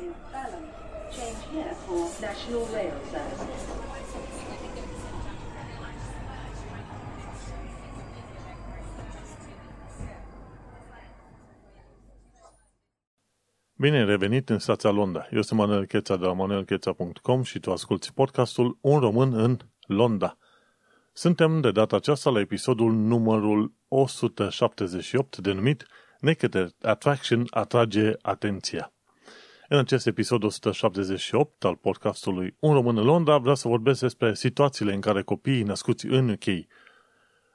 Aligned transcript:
in 0.00 0.12
Balham. 0.32 0.64
Change 1.10 1.40
here 1.52 1.74
for 1.86 2.08
National 2.20 2.64
Rail 2.74 2.96
Services. 3.10 3.62
Bine 13.78 14.04
revenit 14.04 14.50
în 14.50 14.58
stația 14.58 14.90
Londra. 14.90 15.26
Eu 15.30 15.42
sunt 15.42 15.58
Manuel 15.58 15.86
Cheța 15.86 16.16
de 16.16 16.24
la 16.24 16.32
manuelcheța.com 16.32 17.42
și 17.42 17.60
tu 17.60 17.72
asculti 17.72 18.12
podcastul 18.12 18.78
Un 18.80 18.98
român 18.98 19.32
în 19.32 19.58
Londra. 19.86 20.38
Suntem 21.12 21.60
de 21.60 21.70
data 21.70 21.96
aceasta 21.96 22.30
la 22.30 22.40
episodul 22.40 22.92
numărul 22.92 23.74
178 23.88 25.36
denumit 25.36 25.86
Naked 26.20 26.74
Attraction 26.82 27.46
atrage 27.50 28.12
atenția. 28.22 28.95
În 29.68 29.78
acest 29.78 30.06
episod 30.06 30.42
178 30.42 31.64
al 31.64 31.76
podcastului 31.76 32.56
Un 32.58 32.72
român 32.72 32.96
în 32.96 33.04
Londra 33.04 33.38
vreau 33.38 33.54
să 33.54 33.68
vorbesc 33.68 34.00
despre 34.00 34.34
situațiile 34.34 34.94
în 34.94 35.00
care 35.00 35.22
copiii 35.22 35.62
născuți 35.62 36.06
în 36.06 36.28
UK 36.28 36.44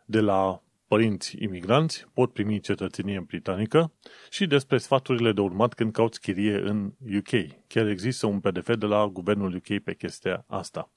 de 0.05 0.19
la 0.19 0.63
părinți 0.87 1.35
imigranți 1.39 2.05
pot 2.13 2.33
primi 2.33 2.59
cetățenie 2.59 3.19
britanică 3.19 3.93
și 4.29 4.47
despre 4.47 4.77
sfaturile 4.77 5.31
de 5.31 5.41
urmat 5.41 5.73
când 5.73 5.91
cauți 5.91 6.21
chirie 6.21 6.55
în 6.55 6.93
UK. 7.17 7.67
Chiar 7.67 7.87
există 7.87 8.25
un 8.25 8.39
PDF 8.39 8.75
de 8.75 8.85
la 8.85 9.07
guvernul 9.07 9.55
UK 9.55 9.79
pe 9.83 9.93
chestia 9.93 10.45
asta. 10.47 10.91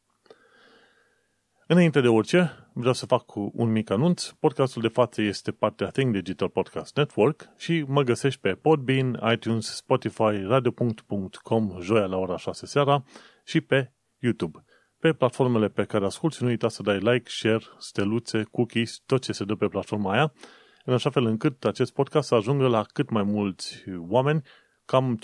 Înainte 1.66 2.00
de 2.00 2.08
orice, 2.08 2.68
vreau 2.72 2.94
să 2.94 3.06
fac 3.06 3.34
un 3.34 3.72
mic 3.72 3.90
anunț. 3.90 4.28
Podcastul 4.28 4.82
de 4.82 4.88
față 4.88 5.22
este 5.22 5.52
partea 5.52 5.88
Think 5.88 6.12
Digital 6.12 6.48
Podcast 6.48 6.96
Network 6.96 7.48
și 7.56 7.84
mă 7.88 8.02
găsești 8.02 8.40
pe 8.40 8.54
Podbean, 8.54 9.20
iTunes, 9.32 9.74
Spotify, 9.76 10.42
radio.com, 10.46 11.80
joia 11.80 12.06
la 12.06 12.16
ora 12.16 12.36
6 12.36 12.66
seara 12.66 13.04
și 13.44 13.60
pe 13.60 13.92
YouTube. 14.18 14.64
Pe 14.98 15.12
platformele 15.12 15.68
pe 15.68 15.84
care 15.84 16.04
asculti, 16.04 16.42
nu 16.42 16.48
uita 16.48 16.68
să 16.68 16.82
dai 16.82 16.98
like, 16.98 17.30
share, 17.30 17.64
steluțe, 17.78 18.42
cookies, 18.50 19.02
tot 19.06 19.22
ce 19.22 19.32
se 19.32 19.44
dă 19.44 19.54
pe 19.54 19.66
platforma 19.66 20.12
aia, 20.12 20.32
în 20.84 20.92
așa 20.92 21.10
fel 21.10 21.24
încât 21.24 21.64
acest 21.64 21.92
podcast 21.92 22.28
să 22.28 22.34
ajungă 22.34 22.66
la 22.66 22.82
cât 22.82 23.10
mai 23.10 23.22
mulți 23.22 23.84
oameni, 24.08 24.42
cam 24.84 25.18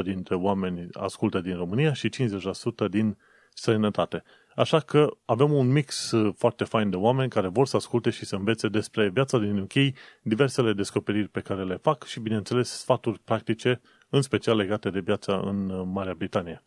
50% 0.00 0.02
dintre 0.04 0.34
oameni 0.34 0.88
ascultă 0.92 1.40
din 1.40 1.56
România 1.56 1.92
și 1.92 2.08
50% 2.08 2.88
din 2.90 3.18
străinătate. 3.52 4.22
Așa 4.56 4.80
că 4.80 5.08
avem 5.24 5.52
un 5.52 5.72
mix 5.72 6.10
uh, 6.10 6.34
foarte 6.36 6.64
fain 6.64 6.90
de 6.90 6.96
oameni 6.96 7.30
care 7.30 7.48
vor 7.48 7.66
să 7.66 7.76
asculte 7.76 8.10
și 8.10 8.24
să 8.24 8.36
învețe 8.36 8.68
despre 8.68 9.08
viața 9.08 9.38
din 9.38 9.58
UK, 9.58 9.94
diversele 10.22 10.72
descoperiri 10.72 11.28
pe 11.28 11.40
care 11.40 11.64
le 11.64 11.76
fac 11.76 12.04
și, 12.04 12.20
bineînțeles, 12.20 12.68
sfaturi 12.68 13.18
practice, 13.18 13.80
în 14.08 14.22
special 14.22 14.56
legate 14.56 14.90
de 14.90 15.00
viața 15.00 15.40
în 15.44 15.70
uh, 15.70 15.82
Marea 15.92 16.14
Britanie. 16.14 16.64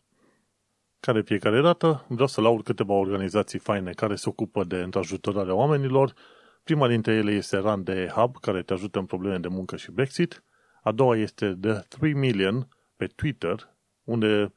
Care 1.00 1.22
fiecare 1.22 1.60
dată 1.60 2.04
vreau 2.08 2.28
să 2.28 2.40
laud 2.40 2.62
câteva 2.62 2.92
organizații 2.92 3.58
faine 3.58 3.90
care 3.90 4.14
se 4.14 4.28
ocupă 4.28 4.64
de 4.64 4.76
întrajutorarea 4.76 5.54
oamenilor. 5.54 6.14
Prima 6.64 6.88
dintre 6.88 7.12
ele 7.12 7.32
este 7.32 7.56
Run 7.56 7.82
de 7.82 8.10
Hub, 8.14 8.36
care 8.40 8.62
te 8.62 8.72
ajută 8.72 8.98
în 8.98 9.06
probleme 9.06 9.38
de 9.38 9.48
muncă 9.48 9.76
și 9.76 9.90
Brexit. 9.90 10.44
A 10.82 10.92
doua 10.92 11.16
este 11.16 11.56
The 11.60 11.72
3 11.72 12.12
Million 12.12 12.68
pe 12.96 13.06
Twitter, 13.06 13.74
unde 14.04 14.52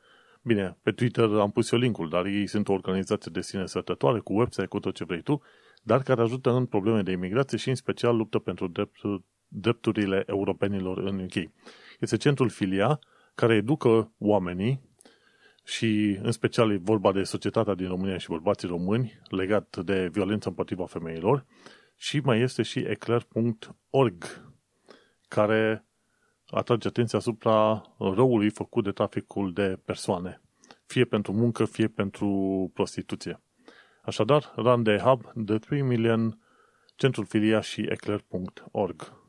Bine, 0.45 0.77
pe 0.81 0.91
Twitter 0.91 1.29
am 1.29 1.51
pus 1.51 1.71
eu 1.71 1.79
linkul, 1.79 2.09
dar 2.09 2.25
ei 2.25 2.47
sunt 2.47 2.67
o 2.67 2.73
organizație 2.73 3.31
de 3.33 3.41
sine 3.41 3.65
sătătoare, 3.65 4.19
cu 4.19 4.33
website, 4.33 4.65
cu 4.65 4.79
tot 4.79 4.95
ce 4.95 5.03
vrei 5.03 5.21
tu, 5.21 5.41
dar 5.83 6.01
care 6.03 6.21
ajută 6.21 6.51
în 6.51 6.65
probleme 6.65 7.01
de 7.01 7.11
imigrație 7.11 7.57
și 7.57 7.69
în 7.69 7.75
special 7.75 8.15
luptă 8.15 8.39
pentru 8.39 8.71
drepturile 9.47 10.23
europenilor 10.27 10.97
în 10.97 11.19
UK. 11.19 11.51
Este 11.99 12.17
centrul 12.17 12.49
filia 12.49 12.99
care 13.35 13.55
educă 13.55 14.13
oamenii 14.17 14.81
și 15.63 16.19
în 16.21 16.31
special 16.31 16.71
e 16.71 16.77
vorba 16.77 17.11
de 17.11 17.23
societatea 17.23 17.73
din 17.73 17.87
România 17.87 18.17
și 18.17 18.27
bărbații 18.27 18.67
români 18.67 19.21
legat 19.29 19.77
de 19.77 20.07
violență 20.07 20.49
împotriva 20.49 20.85
femeilor 20.85 21.45
și 21.95 22.19
mai 22.19 22.39
este 22.41 22.61
și 22.61 22.79
eclair.org 22.79 24.45
care 25.27 25.85
atrage 26.53 26.87
atenția 26.87 27.19
asupra 27.19 27.81
răului 27.97 28.49
făcut 28.49 28.83
de 28.83 28.91
traficul 28.91 29.53
de 29.53 29.79
persoane, 29.85 30.41
fie 30.85 31.05
pentru 31.05 31.33
muncă, 31.33 31.65
fie 31.65 31.87
pentru 31.87 32.27
prostituție. 32.73 33.41
Așadar, 34.03 34.53
Run 34.55 34.83
the 34.83 34.97
Hub, 34.97 35.21
The 35.45 35.57
3 35.57 35.81
Million, 35.81 36.39
Centrul 36.95 37.25
Filia 37.25 37.61
și 37.61 37.81
eclair.org. 37.89 39.21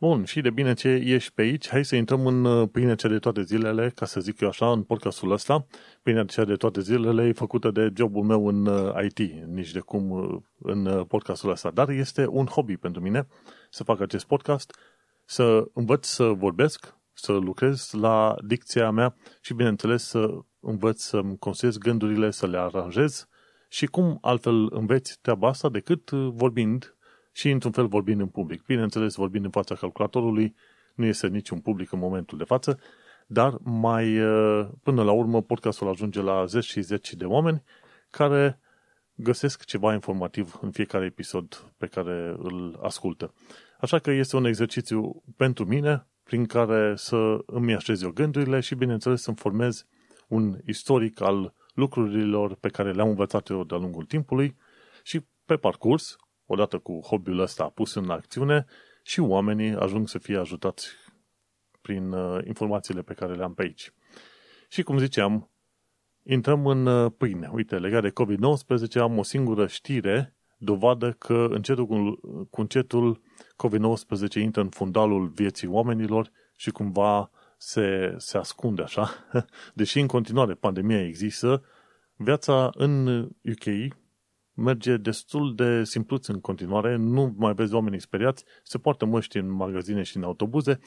Bun, 0.00 0.24
și 0.24 0.40
de 0.40 0.50
bine 0.50 0.74
ce 0.74 0.88
ești 0.88 1.32
pe 1.32 1.42
aici, 1.42 1.68
hai 1.68 1.84
să 1.84 1.96
intrăm 1.96 2.26
în 2.26 2.44
uh, 2.44 2.68
pâine 2.72 2.94
cea 2.94 3.08
de 3.08 3.18
toate 3.18 3.42
zilele, 3.42 3.90
ca 3.94 4.06
să 4.06 4.20
zic 4.20 4.40
eu 4.40 4.48
așa, 4.48 4.70
în 4.70 4.82
podcastul 4.82 5.30
ăsta. 5.30 5.66
Pâinea 6.02 6.24
cea 6.24 6.44
de 6.44 6.54
toate 6.54 6.80
zilele 6.80 7.26
e 7.26 7.32
făcută 7.32 7.70
de 7.70 7.92
jobul 7.96 8.24
meu 8.24 8.46
în 8.46 8.66
uh, 8.66 9.04
IT, 9.04 9.18
nici 9.46 9.72
de 9.72 9.78
cum 9.78 10.10
uh, 10.10 10.36
în 10.58 11.04
podcastul 11.04 11.50
ăsta, 11.50 11.70
dar 11.70 11.88
este 11.88 12.26
un 12.26 12.46
hobby 12.46 12.76
pentru 12.76 13.02
mine 13.02 13.26
să 13.70 13.84
fac 13.84 14.00
acest 14.00 14.26
podcast 14.26 14.78
să 15.30 15.64
învăț 15.74 16.06
să 16.06 16.24
vorbesc, 16.24 16.96
să 17.12 17.32
lucrez 17.32 17.90
la 17.92 18.36
dicția 18.46 18.90
mea 18.90 19.16
și, 19.40 19.54
bineînțeles, 19.54 20.04
să 20.04 20.38
învăț 20.60 21.02
să-mi 21.02 21.38
construiesc 21.38 21.78
gândurile, 21.78 22.30
să 22.30 22.46
le 22.46 22.58
aranjez 22.58 23.28
și 23.68 23.86
cum 23.86 24.18
altfel 24.20 24.68
înveți 24.70 25.18
treaba 25.20 25.48
asta 25.48 25.68
decât 25.68 26.10
vorbind 26.10 26.96
și, 27.32 27.50
într-un 27.50 27.72
fel, 27.72 27.86
vorbind 27.86 28.20
în 28.20 28.26
public. 28.26 28.64
Bineînțeles, 28.66 29.14
vorbind 29.14 29.44
în 29.44 29.50
fața 29.50 29.74
calculatorului 29.74 30.54
nu 30.94 31.04
este 31.04 31.26
niciun 31.26 31.60
public 31.60 31.92
în 31.92 31.98
momentul 31.98 32.38
de 32.38 32.44
față, 32.44 32.78
dar 33.26 33.56
mai 33.62 34.04
până 34.82 35.02
la 35.02 35.12
urmă 35.12 35.42
podcastul 35.42 35.88
ajunge 35.88 36.20
la 36.20 36.44
zeci 36.44 36.64
și 36.64 36.80
zeci 36.80 37.14
de 37.14 37.24
oameni 37.24 37.62
care 38.10 38.60
găsesc 39.14 39.64
ceva 39.64 39.92
informativ 39.92 40.58
în 40.60 40.70
fiecare 40.70 41.04
episod 41.04 41.72
pe 41.76 41.86
care 41.86 42.36
îl 42.38 42.78
ascultă. 42.82 43.34
Așa 43.80 43.98
că 43.98 44.10
este 44.10 44.36
un 44.36 44.44
exercițiu 44.44 45.22
pentru 45.36 45.64
mine 45.64 46.06
prin 46.22 46.46
care 46.46 46.96
să 46.96 47.38
îmi 47.46 47.74
așez 47.74 48.02
eu 48.02 48.10
gândurile 48.10 48.60
și, 48.60 48.74
bineînțeles, 48.74 49.22
să-mi 49.22 49.36
formez 49.36 49.86
un 50.28 50.58
istoric 50.66 51.20
al 51.20 51.54
lucrurilor 51.74 52.54
pe 52.54 52.68
care 52.68 52.92
le-am 52.92 53.08
învățat 53.08 53.48
eu 53.48 53.64
de-a 53.64 53.78
lungul 53.78 54.04
timpului 54.04 54.56
și 55.02 55.26
pe 55.44 55.56
parcurs, 55.56 56.16
odată 56.46 56.78
cu 56.78 57.00
hobby-ul 57.00 57.38
ăsta 57.38 57.68
pus 57.68 57.94
în 57.94 58.10
acțiune, 58.10 58.66
și 59.02 59.20
oamenii 59.20 59.74
ajung 59.74 60.08
să 60.08 60.18
fie 60.18 60.36
ajutați 60.36 60.88
prin 61.80 62.12
uh, 62.12 62.44
informațiile 62.46 63.02
pe 63.02 63.14
care 63.14 63.34
le 63.34 63.42
am 63.42 63.54
pe 63.54 63.62
aici. 63.62 63.92
Și 64.68 64.82
cum 64.82 64.98
ziceam, 64.98 65.50
intrăm 66.22 66.66
în 66.66 66.86
uh, 66.86 67.12
pâine. 67.16 67.48
Uite, 67.52 67.78
legat 67.78 68.02
de 68.02 68.10
COVID-19 68.10 69.00
am 69.00 69.18
o 69.18 69.22
singură 69.22 69.66
știre 69.66 70.36
dovadă 70.58 71.12
că 71.12 71.46
încetul 71.50 71.86
cu, 71.86 72.20
cu 72.50 72.60
încetul 72.60 73.20
COVID-19 73.56 74.40
intră 74.40 74.60
în 74.60 74.68
fundalul 74.68 75.26
vieții 75.26 75.68
oamenilor 75.68 76.30
și 76.56 76.70
cumva 76.70 77.30
se, 77.56 78.14
se 78.16 78.38
ascunde 78.38 78.82
așa. 78.82 79.10
Deși 79.74 80.00
în 80.00 80.06
continuare 80.06 80.54
pandemia 80.54 81.04
există, 81.04 81.64
viața 82.16 82.70
în 82.74 83.22
UK 83.22 83.94
merge 84.54 84.96
destul 84.96 85.54
de 85.54 85.84
simpluț 85.84 86.26
în 86.26 86.40
continuare, 86.40 86.96
nu 86.96 87.34
mai 87.36 87.52
vezi 87.54 87.74
oamenii 87.74 88.00
speriați, 88.00 88.44
se 88.62 88.78
poartă 88.78 89.04
măști 89.04 89.38
în 89.38 89.50
magazine 89.50 90.02
și 90.02 90.16
în 90.16 90.22
autobuze, 90.22 90.78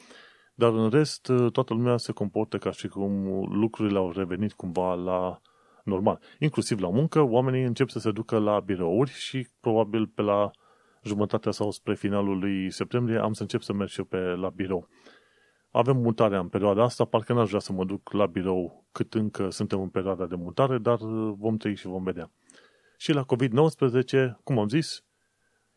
dar 0.54 0.72
în 0.72 0.90
rest 0.90 1.32
toată 1.52 1.74
lumea 1.74 1.96
se 1.96 2.12
comportă 2.12 2.58
ca 2.58 2.70
și 2.70 2.88
cum 2.88 3.12
lucrurile 3.52 3.98
au 3.98 4.10
revenit 4.10 4.52
cumva 4.52 4.94
la 4.94 5.40
normal. 5.84 6.20
Inclusiv 6.38 6.80
la 6.80 6.88
muncă, 6.88 7.20
oamenii 7.20 7.64
încep 7.64 7.88
să 7.88 7.98
se 7.98 8.10
ducă 8.10 8.38
la 8.38 8.60
birouri 8.60 9.10
și 9.10 9.48
probabil 9.60 10.06
pe 10.06 10.22
la 10.22 10.50
jumătatea 11.02 11.50
sau 11.50 11.70
spre 11.70 11.94
finalul 11.94 12.38
lui 12.38 12.70
septembrie 12.70 13.18
am 13.18 13.32
să 13.32 13.42
încep 13.42 13.60
să 13.60 13.72
merg 13.72 13.90
și 13.90 13.98
eu 13.98 14.04
pe 14.04 14.18
la 14.18 14.48
birou. 14.48 14.88
Avem 15.70 15.96
mutarea 15.96 16.38
în 16.38 16.48
perioada 16.48 16.82
asta, 16.82 17.04
parcă 17.04 17.32
n-aș 17.32 17.48
vrea 17.48 17.60
să 17.60 17.72
mă 17.72 17.84
duc 17.84 18.12
la 18.12 18.26
birou 18.26 18.86
cât 18.92 19.14
încă 19.14 19.50
suntem 19.50 19.80
în 19.80 19.88
perioada 19.88 20.26
de 20.26 20.34
mutare, 20.34 20.78
dar 20.78 20.98
vom 21.36 21.56
trăi 21.56 21.74
și 21.74 21.86
vom 21.86 22.02
vedea. 22.02 22.30
Și 22.96 23.12
la 23.12 23.24
COVID-19, 23.24 24.42
cum 24.44 24.58
am 24.58 24.68
zis, 24.68 25.04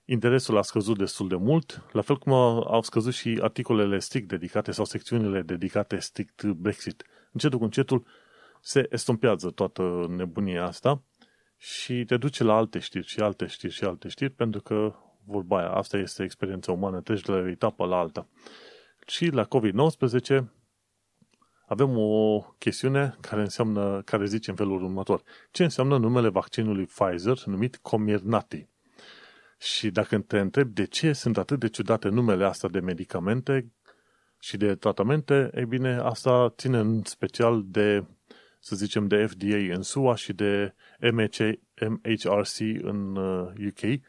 interesul 0.05 0.57
a 0.57 0.61
scăzut 0.61 0.97
destul 0.97 1.27
de 1.27 1.35
mult, 1.35 1.85
la 1.91 2.01
fel 2.01 2.17
cum 2.17 2.33
au 2.33 2.81
scăzut 2.81 3.13
și 3.13 3.39
articolele 3.41 3.99
strict 3.99 4.27
dedicate 4.27 4.71
sau 4.71 4.85
secțiunile 4.85 5.41
dedicate 5.41 5.97
strict 5.97 6.43
Brexit. 6.43 7.03
Încetul 7.31 7.57
cu 7.57 7.63
încetul 7.63 8.05
se 8.65 8.87
estompează 8.89 9.49
toată 9.49 10.05
nebunia 10.09 10.65
asta 10.65 11.03
și 11.57 12.03
te 12.05 12.17
duce 12.17 12.43
la 12.43 12.55
alte 12.55 12.79
știri 12.79 13.07
și 13.07 13.19
alte 13.19 13.45
știri 13.45 13.73
și 13.73 13.83
alte 13.83 14.07
știri 14.07 14.29
pentru 14.29 14.61
că 14.61 14.93
vorba 15.25 15.57
aia, 15.57 15.69
asta 15.69 15.97
este 15.97 16.23
experiența 16.23 16.71
umană, 16.71 17.01
treci 17.01 17.21
de 17.21 17.31
la 17.31 17.37
o 17.37 17.47
etapă 17.47 17.85
la 17.85 17.97
alta. 17.97 18.27
Și 19.07 19.27
la 19.27 19.47
COVID-19 19.47 20.43
avem 21.67 21.97
o 21.97 22.39
chestiune 22.57 23.15
care 23.21 23.41
înseamnă, 23.41 24.01
care 24.01 24.25
zice 24.25 24.49
în 24.49 24.55
felul 24.55 24.83
următor. 24.83 25.21
Ce 25.51 25.63
înseamnă 25.63 25.97
numele 25.97 26.29
vaccinului 26.29 26.85
Pfizer 26.85 27.43
numit 27.45 27.77
Comirnaty? 27.77 28.67
Și 29.57 29.89
dacă 29.89 30.19
te 30.19 30.39
întreb 30.39 30.67
de 30.67 30.85
ce 30.85 31.13
sunt 31.13 31.37
atât 31.37 31.59
de 31.59 31.69
ciudate 31.69 32.09
numele 32.09 32.45
astea 32.45 32.69
de 32.69 32.79
medicamente, 32.79 33.73
și 34.39 34.57
de 34.57 34.75
tratamente, 34.75 35.49
ei 35.55 35.65
bine, 35.65 35.95
asta 35.95 36.53
ține 36.57 36.77
în 36.77 37.03
special 37.03 37.63
de, 37.65 38.05
să 38.65 38.75
zicem, 38.75 39.07
de 39.07 39.25
FDA 39.25 39.73
în 39.75 39.81
SUA 39.81 40.15
și 40.15 40.33
de 40.33 40.73
MHC, 41.11 41.37
MHRC 41.87 42.59
în 42.81 43.15
UK, 43.67 43.81
uh, 43.81 43.99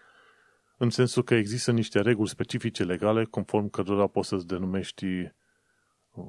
în 0.77 0.91
sensul 0.91 1.23
că 1.23 1.35
există 1.35 1.73
niște 1.73 2.01
reguli 2.01 2.29
specifice 2.29 2.85
legale 2.85 3.25
conform 3.25 3.69
cărora 3.69 4.07
poți 4.07 4.29
să-ți 4.29 4.47
denumești 4.47 5.05
uh, 5.05 6.27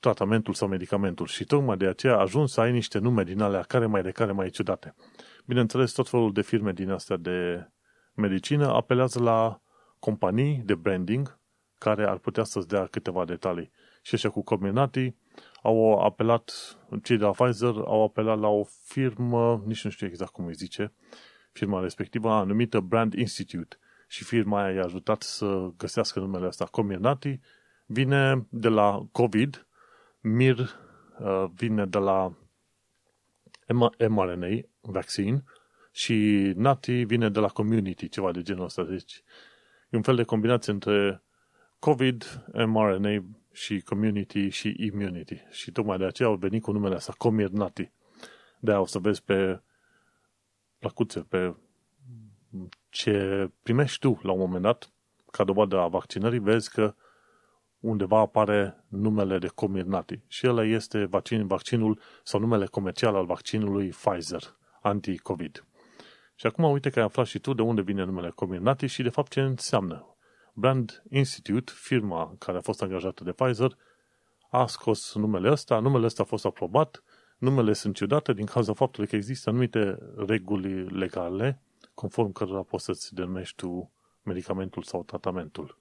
tratamentul 0.00 0.54
sau 0.54 0.68
medicamentul 0.68 1.26
și 1.26 1.44
tocmai 1.44 1.76
de 1.76 1.86
aceea 1.86 2.18
ajuns 2.18 2.52
să 2.52 2.60
ai 2.60 2.72
niște 2.72 2.98
nume 2.98 3.24
din 3.24 3.40
alea 3.40 3.62
care 3.62 3.86
mai 3.86 4.02
de 4.02 4.10
care 4.10 4.32
mai 4.32 4.50
ciudate. 4.50 4.94
Bineînțeles, 5.46 5.92
tot 5.92 6.08
felul 6.08 6.32
de 6.32 6.42
firme 6.42 6.72
din 6.72 6.90
astea 6.90 7.16
de 7.16 7.68
medicină 8.14 8.66
apelează 8.66 9.22
la 9.22 9.60
companii 9.98 10.62
de 10.64 10.74
branding 10.74 11.38
care 11.78 12.06
ar 12.06 12.18
putea 12.18 12.44
să-ți 12.44 12.68
dea 12.68 12.86
câteva 12.86 13.24
detalii. 13.24 13.70
Și 14.02 14.14
așa 14.14 14.28
cu 14.28 14.42
Comirnaty 14.42 15.14
au 15.62 16.00
apelat, 16.00 16.76
cei 17.02 17.16
de 17.16 17.24
la 17.24 17.30
Pfizer 17.30 17.74
au 17.74 18.02
apelat 18.02 18.38
la 18.38 18.48
o 18.48 18.64
firmă, 18.82 19.62
nici 19.66 19.84
nu 19.84 19.90
știu 19.90 20.06
exact 20.06 20.32
cum 20.32 20.46
îi 20.46 20.54
zice, 20.54 20.92
firma 21.52 21.80
respectivă, 21.80 22.30
anumită 22.30 22.80
Brand 22.80 23.14
Institute. 23.14 23.76
Și 24.10 24.24
firma 24.24 24.62
aia 24.62 24.74
i-a 24.74 24.84
ajutat 24.84 25.22
să 25.22 25.70
găsească 25.76 26.20
numele 26.20 26.46
ăsta. 26.46 26.64
Comirnaty 26.64 27.40
vine 27.86 28.46
de 28.48 28.68
la 28.68 29.06
COVID, 29.12 29.66
Mir 30.20 30.58
uh, 31.18 31.44
vine 31.54 31.86
de 31.86 31.98
la 31.98 32.36
mRNA 34.08 34.60
vaccine 34.80 35.44
și 35.92 36.14
Nati 36.56 37.04
vine 37.04 37.28
de 37.28 37.40
la 37.40 37.48
community, 37.48 38.08
ceva 38.08 38.32
de 38.32 38.42
genul 38.42 38.64
ăsta. 38.64 38.82
Deci 38.82 39.22
e 39.90 39.96
un 39.96 40.02
fel 40.02 40.16
de 40.16 40.22
combinație 40.22 40.72
între 40.72 41.22
COVID, 41.78 42.44
mRNA 42.66 43.24
și 43.58 43.80
community 43.80 44.48
și 44.48 44.74
immunity. 44.78 45.42
Și 45.50 45.70
tocmai 45.72 45.98
de 45.98 46.04
aceea 46.04 46.28
au 46.28 46.34
venit 46.34 46.62
cu 46.62 46.72
numele 46.72 46.94
ăsta, 46.94 47.14
Comirnaty. 47.18 47.90
de 48.60 48.70
o 48.70 48.86
să 48.86 48.98
vezi 48.98 49.22
pe 49.22 49.60
placuțe, 50.78 51.20
pe 51.20 51.54
ce 52.88 53.50
primești 53.62 53.98
tu 53.98 54.18
la 54.22 54.32
un 54.32 54.38
moment 54.38 54.62
dat, 54.62 54.92
ca 55.30 55.44
dovadă 55.44 55.78
a 55.78 55.88
vaccinării, 55.88 56.38
vezi 56.38 56.70
că 56.70 56.94
undeva 57.80 58.18
apare 58.18 58.84
numele 58.88 59.38
de 59.38 59.46
Comirnaty. 59.46 60.20
Și 60.26 60.48
ăla 60.48 60.64
este 60.64 61.04
vaccin, 61.04 61.46
vaccinul 61.46 62.00
sau 62.22 62.40
numele 62.40 62.66
comercial 62.66 63.14
al 63.14 63.24
vaccinului 63.24 63.88
Pfizer, 63.88 64.56
anti-COVID. 64.80 65.64
Și 66.34 66.46
acum 66.46 66.64
uite 66.64 66.90
că 66.90 66.98
ai 66.98 67.04
aflat 67.04 67.26
și 67.26 67.38
tu 67.38 67.54
de 67.54 67.62
unde 67.62 67.82
vine 67.82 68.04
numele 68.04 68.30
Comirnaty 68.30 68.86
și 68.86 69.02
de 69.02 69.08
fapt 69.08 69.32
ce 69.32 69.40
înseamnă. 69.40 70.17
Brand 70.58 71.02
Institute, 71.10 71.72
firma 71.74 72.34
care 72.38 72.58
a 72.58 72.60
fost 72.60 72.82
angajată 72.82 73.24
de 73.24 73.32
Pfizer, 73.32 73.76
a 74.50 74.66
scos 74.66 75.14
numele 75.14 75.50
ăsta, 75.50 75.78
numele 75.78 76.04
ăsta 76.04 76.22
a 76.22 76.26
fost 76.26 76.44
aprobat, 76.44 77.02
numele 77.38 77.72
sunt 77.72 77.94
ciudate 77.94 78.32
din 78.32 78.44
cauza 78.44 78.72
faptului 78.72 79.08
că 79.08 79.16
există 79.16 79.50
anumite 79.50 79.98
reguli 80.16 80.98
legale 80.98 81.62
conform 81.94 82.32
cărora 82.32 82.62
poți 82.62 82.84
să-ți 82.84 83.14
denumești 83.14 83.56
tu 83.56 83.92
medicamentul 84.22 84.82
sau 84.82 85.04
tratamentul. 85.04 85.78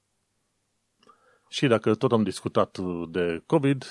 Și 1.49 1.67
dacă 1.67 1.95
tot 1.95 2.11
am 2.11 2.23
discutat 2.23 2.77
de 3.09 3.43
COVID, 3.45 3.83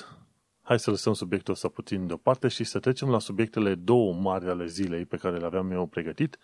hai 0.62 0.79
să 0.79 0.91
lăsăm 0.91 1.12
subiectul 1.12 1.53
ăsta 1.53 1.69
puțin 1.69 2.06
deoparte 2.06 2.49
și 2.49 2.65
să 2.65 2.79
trecem 2.79 3.11
la 3.11 3.19
subiectele 3.19 3.75
două 3.75 4.15
mari 4.15 4.49
ale 4.49 4.67
zilei 4.67 5.05
pe 5.05 5.17
care 5.17 5.37
le 5.37 5.47
aveam 5.47 5.71
eu 5.71 5.87
pregătit, 5.87 6.38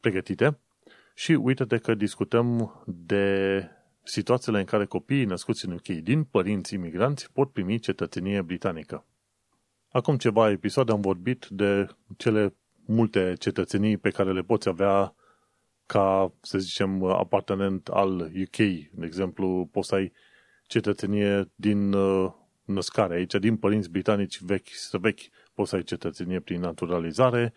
pregătite. 0.00 0.58
Și 1.18 1.32
uite-te 1.32 1.78
că 1.78 1.94
discutăm 1.94 2.72
de 2.86 3.68
situațiile 4.02 4.58
în 4.58 4.64
care 4.64 4.84
copiii 4.84 5.24
născuți 5.24 5.64
în 5.64 5.72
UK 5.72 5.86
din 5.86 6.24
părinți 6.24 6.74
imigranți 6.74 7.32
pot 7.32 7.52
primi 7.52 7.78
cetățenie 7.78 8.42
britanică. 8.42 9.04
Acum 9.88 10.16
ceva 10.16 10.50
episoade 10.50 10.92
am 10.92 11.00
vorbit 11.00 11.46
de 11.50 11.86
cele 12.16 12.54
multe 12.86 13.34
cetățenii 13.38 13.96
pe 13.96 14.10
care 14.10 14.32
le 14.32 14.42
poți 14.42 14.68
avea 14.68 15.14
ca, 15.86 16.32
să 16.40 16.58
zicem, 16.58 17.04
apartenent 17.04 17.88
al 17.88 18.20
UK. 18.20 18.56
De 18.90 19.04
exemplu, 19.04 19.68
poți 19.72 19.88
să 19.88 19.94
ai 19.94 20.12
cetățenie 20.66 21.50
din 21.54 21.92
uh, 21.92 22.32
născare 22.64 23.14
aici, 23.14 23.34
din 23.34 23.56
părinți 23.56 23.90
britanici 23.90 24.40
vechi 24.40 24.68
să 24.68 24.98
vechi, 24.98 25.20
poți 25.54 25.70
să 25.70 25.76
ai 25.76 25.82
cetățenie 25.82 26.40
prin 26.40 26.60
naturalizare, 26.60 27.52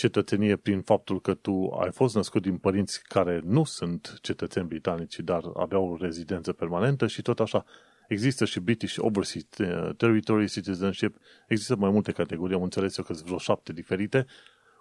cetățenie 0.00 0.56
prin 0.56 0.80
faptul 0.80 1.20
că 1.20 1.34
tu 1.34 1.68
ai 1.80 1.90
fost 1.92 2.14
născut 2.14 2.42
din 2.42 2.56
părinți 2.56 3.02
care 3.02 3.40
nu 3.44 3.64
sunt 3.64 4.18
cetățeni 4.22 4.66
britanici, 4.66 5.18
dar 5.18 5.42
aveau 5.56 5.96
rezidență 6.00 6.52
permanentă 6.52 7.06
și 7.06 7.22
tot 7.22 7.40
așa. 7.40 7.64
Există 8.08 8.44
și 8.44 8.60
British 8.60 8.96
Overseas 8.98 9.44
uh, 9.58 9.96
Territory 9.96 10.48
Citizenship, 10.48 11.16
există 11.48 11.76
mai 11.76 11.90
multe 11.90 12.12
categorii, 12.12 12.56
am 12.56 12.62
înțeles 12.62 12.96
eu 12.96 13.04
că 13.04 13.12
sunt 13.12 13.26
vreo 13.26 13.38
șapte 13.38 13.72
diferite, 13.72 14.26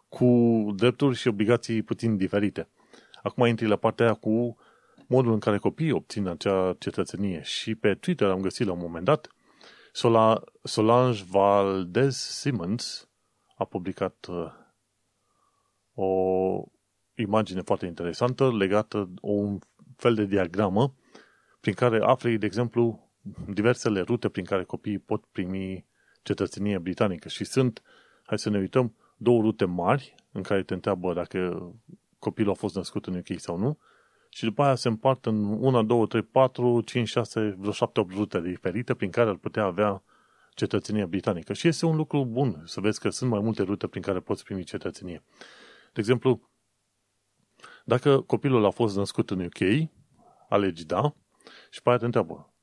cu 0.09 0.25
drepturi 0.75 1.15
și 1.15 1.27
obligații 1.27 1.81
puțin 1.81 2.17
diferite. 2.17 2.67
Acum 3.23 3.45
intri 3.45 3.67
la 3.67 3.75
partea 3.75 4.05
aia 4.05 4.13
cu 4.13 4.57
modul 5.07 5.33
în 5.33 5.39
care 5.39 5.57
copiii 5.57 5.91
obțin 5.91 6.27
acea 6.27 6.75
cetățenie 6.79 7.41
și 7.43 7.75
pe 7.75 7.93
Twitter 7.93 8.27
am 8.27 8.41
găsit 8.41 8.65
la 8.65 8.71
un 8.71 8.79
moment 8.81 9.05
dat 9.05 9.27
Solange 10.63 11.23
Valdez 11.29 12.15
Simmons 12.15 13.09
a 13.55 13.65
publicat 13.65 14.25
uh, 14.29 14.51
o 16.01 16.63
imagine 17.15 17.61
foarte 17.61 17.85
interesantă 17.85 18.55
legată 18.55 19.09
un 19.21 19.59
fel 19.95 20.15
de 20.15 20.25
diagramă 20.25 20.93
prin 21.59 21.73
care 21.73 21.99
afli, 22.03 22.37
de 22.37 22.45
exemplu, 22.45 23.09
diversele 23.47 24.01
rute 24.01 24.29
prin 24.29 24.45
care 24.45 24.63
copiii 24.63 24.99
pot 24.99 25.25
primi 25.31 25.85
cetățenie 26.21 26.77
britanică 26.77 27.27
și 27.27 27.43
sunt, 27.43 27.81
hai 28.23 28.39
să 28.39 28.49
ne 28.49 28.57
uităm, 28.57 28.95
două 29.17 29.41
rute 29.41 29.65
mari 29.65 30.15
în 30.31 30.41
care 30.41 30.63
te 30.63 30.73
întreabă 30.73 31.13
dacă 31.13 31.71
copilul 32.19 32.51
a 32.51 32.55
fost 32.55 32.75
născut 32.75 33.05
în 33.05 33.15
UK 33.15 33.39
sau 33.39 33.57
nu 33.57 33.77
și 34.29 34.43
după 34.43 34.63
aia 34.63 34.75
se 34.75 34.87
împart 34.87 35.25
în 35.25 35.43
1, 35.43 35.83
2, 35.83 36.07
3, 36.07 36.21
4, 36.21 36.81
5, 36.81 37.07
6, 37.07 37.55
vreo 37.57 37.71
7, 37.71 37.99
8 37.99 38.13
rute 38.13 38.41
diferite 38.41 38.93
prin 38.93 39.09
care 39.09 39.29
ar 39.29 39.35
putea 39.35 39.63
avea 39.63 40.03
cetățenia 40.53 41.05
britanică. 41.05 41.53
Și 41.53 41.67
este 41.67 41.85
un 41.85 41.95
lucru 41.95 42.25
bun 42.25 42.61
să 42.65 42.79
vezi 42.79 42.99
că 42.99 43.09
sunt 43.09 43.29
mai 43.29 43.39
multe 43.39 43.63
rute 43.63 43.87
prin 43.87 44.01
care 44.01 44.19
poți 44.19 44.43
primi 44.43 44.63
cetățenie. 44.63 45.23
De 45.99 46.05
exemplu, 46.05 46.49
dacă 47.85 48.21
copilul 48.21 48.65
a 48.65 48.69
fost 48.69 48.95
născut 48.95 49.29
în 49.29 49.39
UK, 49.39 49.89
alegi 50.49 50.85
da, 50.85 51.15
și 51.69 51.81
pe 51.81 51.89
aia 51.89 51.97
te 51.97 52.05
întreabă, 52.05 52.53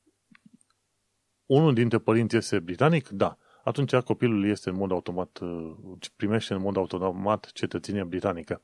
unul 1.45 1.73
dintre 1.73 1.99
părinți 1.99 2.35
este 2.35 2.59
britanic? 2.59 3.09
Da. 3.09 3.37
Atunci 3.63 3.95
copilul 3.95 4.45
este 4.45 4.69
în 4.69 4.75
mod 4.75 4.91
automat, 4.91 5.39
uh, 5.39 5.75
primește 6.15 6.53
în 6.53 6.61
mod 6.61 6.77
automat 6.77 7.51
cetățenia 7.51 8.05
britanică. 8.05 8.61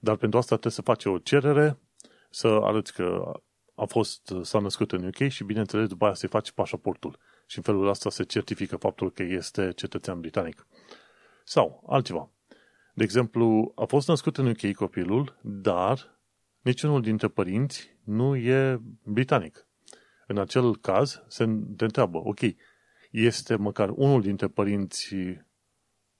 Dar 0.00 0.16
pentru 0.16 0.38
asta 0.38 0.56
trebuie 0.56 0.72
să 0.72 0.82
faci 0.82 1.04
o 1.04 1.18
cerere, 1.18 1.78
să 2.30 2.46
arăți 2.46 2.92
că 2.92 3.32
a 3.74 3.84
fost, 3.84 4.32
s-a 4.42 4.58
născut 4.58 4.92
în 4.92 5.04
UK 5.04 5.28
și, 5.28 5.44
bineînțeles, 5.44 5.88
după 5.88 6.04
aia 6.04 6.14
să-i 6.14 6.28
faci 6.28 6.50
pașaportul. 6.50 7.18
Și 7.46 7.56
în 7.56 7.62
felul 7.62 7.88
ăsta 7.88 8.10
se 8.10 8.24
certifică 8.24 8.76
faptul 8.76 9.10
că 9.10 9.22
este 9.22 9.72
cetățean 9.72 10.20
britanic. 10.20 10.66
Sau 11.44 11.84
altceva. 11.86 12.30
De 12.94 13.02
exemplu, 13.02 13.72
a 13.74 13.84
fost 13.84 14.08
născut 14.08 14.38
în 14.38 14.46
UK 14.46 14.72
copilul, 14.72 15.38
dar 15.42 16.18
niciunul 16.60 17.02
dintre 17.02 17.28
părinți 17.28 17.96
nu 18.04 18.36
e 18.36 18.80
britanic. 19.04 19.66
În 20.26 20.38
acel 20.38 20.76
caz, 20.76 21.22
se 21.28 21.42
întreabă, 21.76 22.18
ok, 22.18 22.40
este 23.10 23.56
măcar 23.56 23.88
unul 23.94 24.20
dintre 24.22 24.48
părinți 24.48 25.14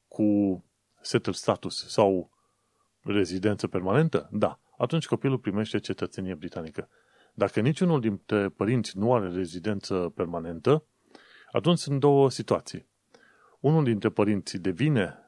cu 0.09 0.65
settled 1.01 1.35
status 1.35 1.89
sau 1.89 2.31
rezidență 3.03 3.67
permanentă? 3.67 4.29
Da. 4.33 4.61
Atunci 4.79 5.07
copilul 5.07 5.39
primește 5.39 5.79
cetățenie 5.79 6.35
britanică. 6.35 6.89
Dacă 7.35 7.61
niciunul 7.61 8.01
dintre 8.01 8.49
părinți 8.49 8.99
nu 8.99 9.15
are 9.15 9.29
rezidență 9.29 10.13
permanentă, 10.15 10.85
atunci 11.53 11.79
sunt 11.79 12.01
două 12.01 12.31
situații. 12.31 12.89
Unul 13.61 13.85
dintre 13.85 14.09
părinți 14.09 14.59
devine 14.59 15.19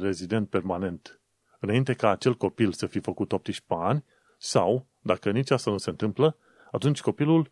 rezident 0.00 0.48
permanent. 0.48 1.20
Înainte 1.60 1.94
ca 1.94 2.10
acel 2.10 2.34
copil 2.34 2.72
să 2.72 2.86
fi 2.86 3.00
făcut 3.00 3.32
18 3.32 3.86
ani 3.86 4.04
sau, 4.38 4.86
dacă 5.00 5.30
nici 5.30 5.50
asta 5.50 5.70
nu 5.70 5.78
se 5.78 5.90
întâmplă, 5.90 6.36
atunci 6.70 7.00
copilul, 7.00 7.50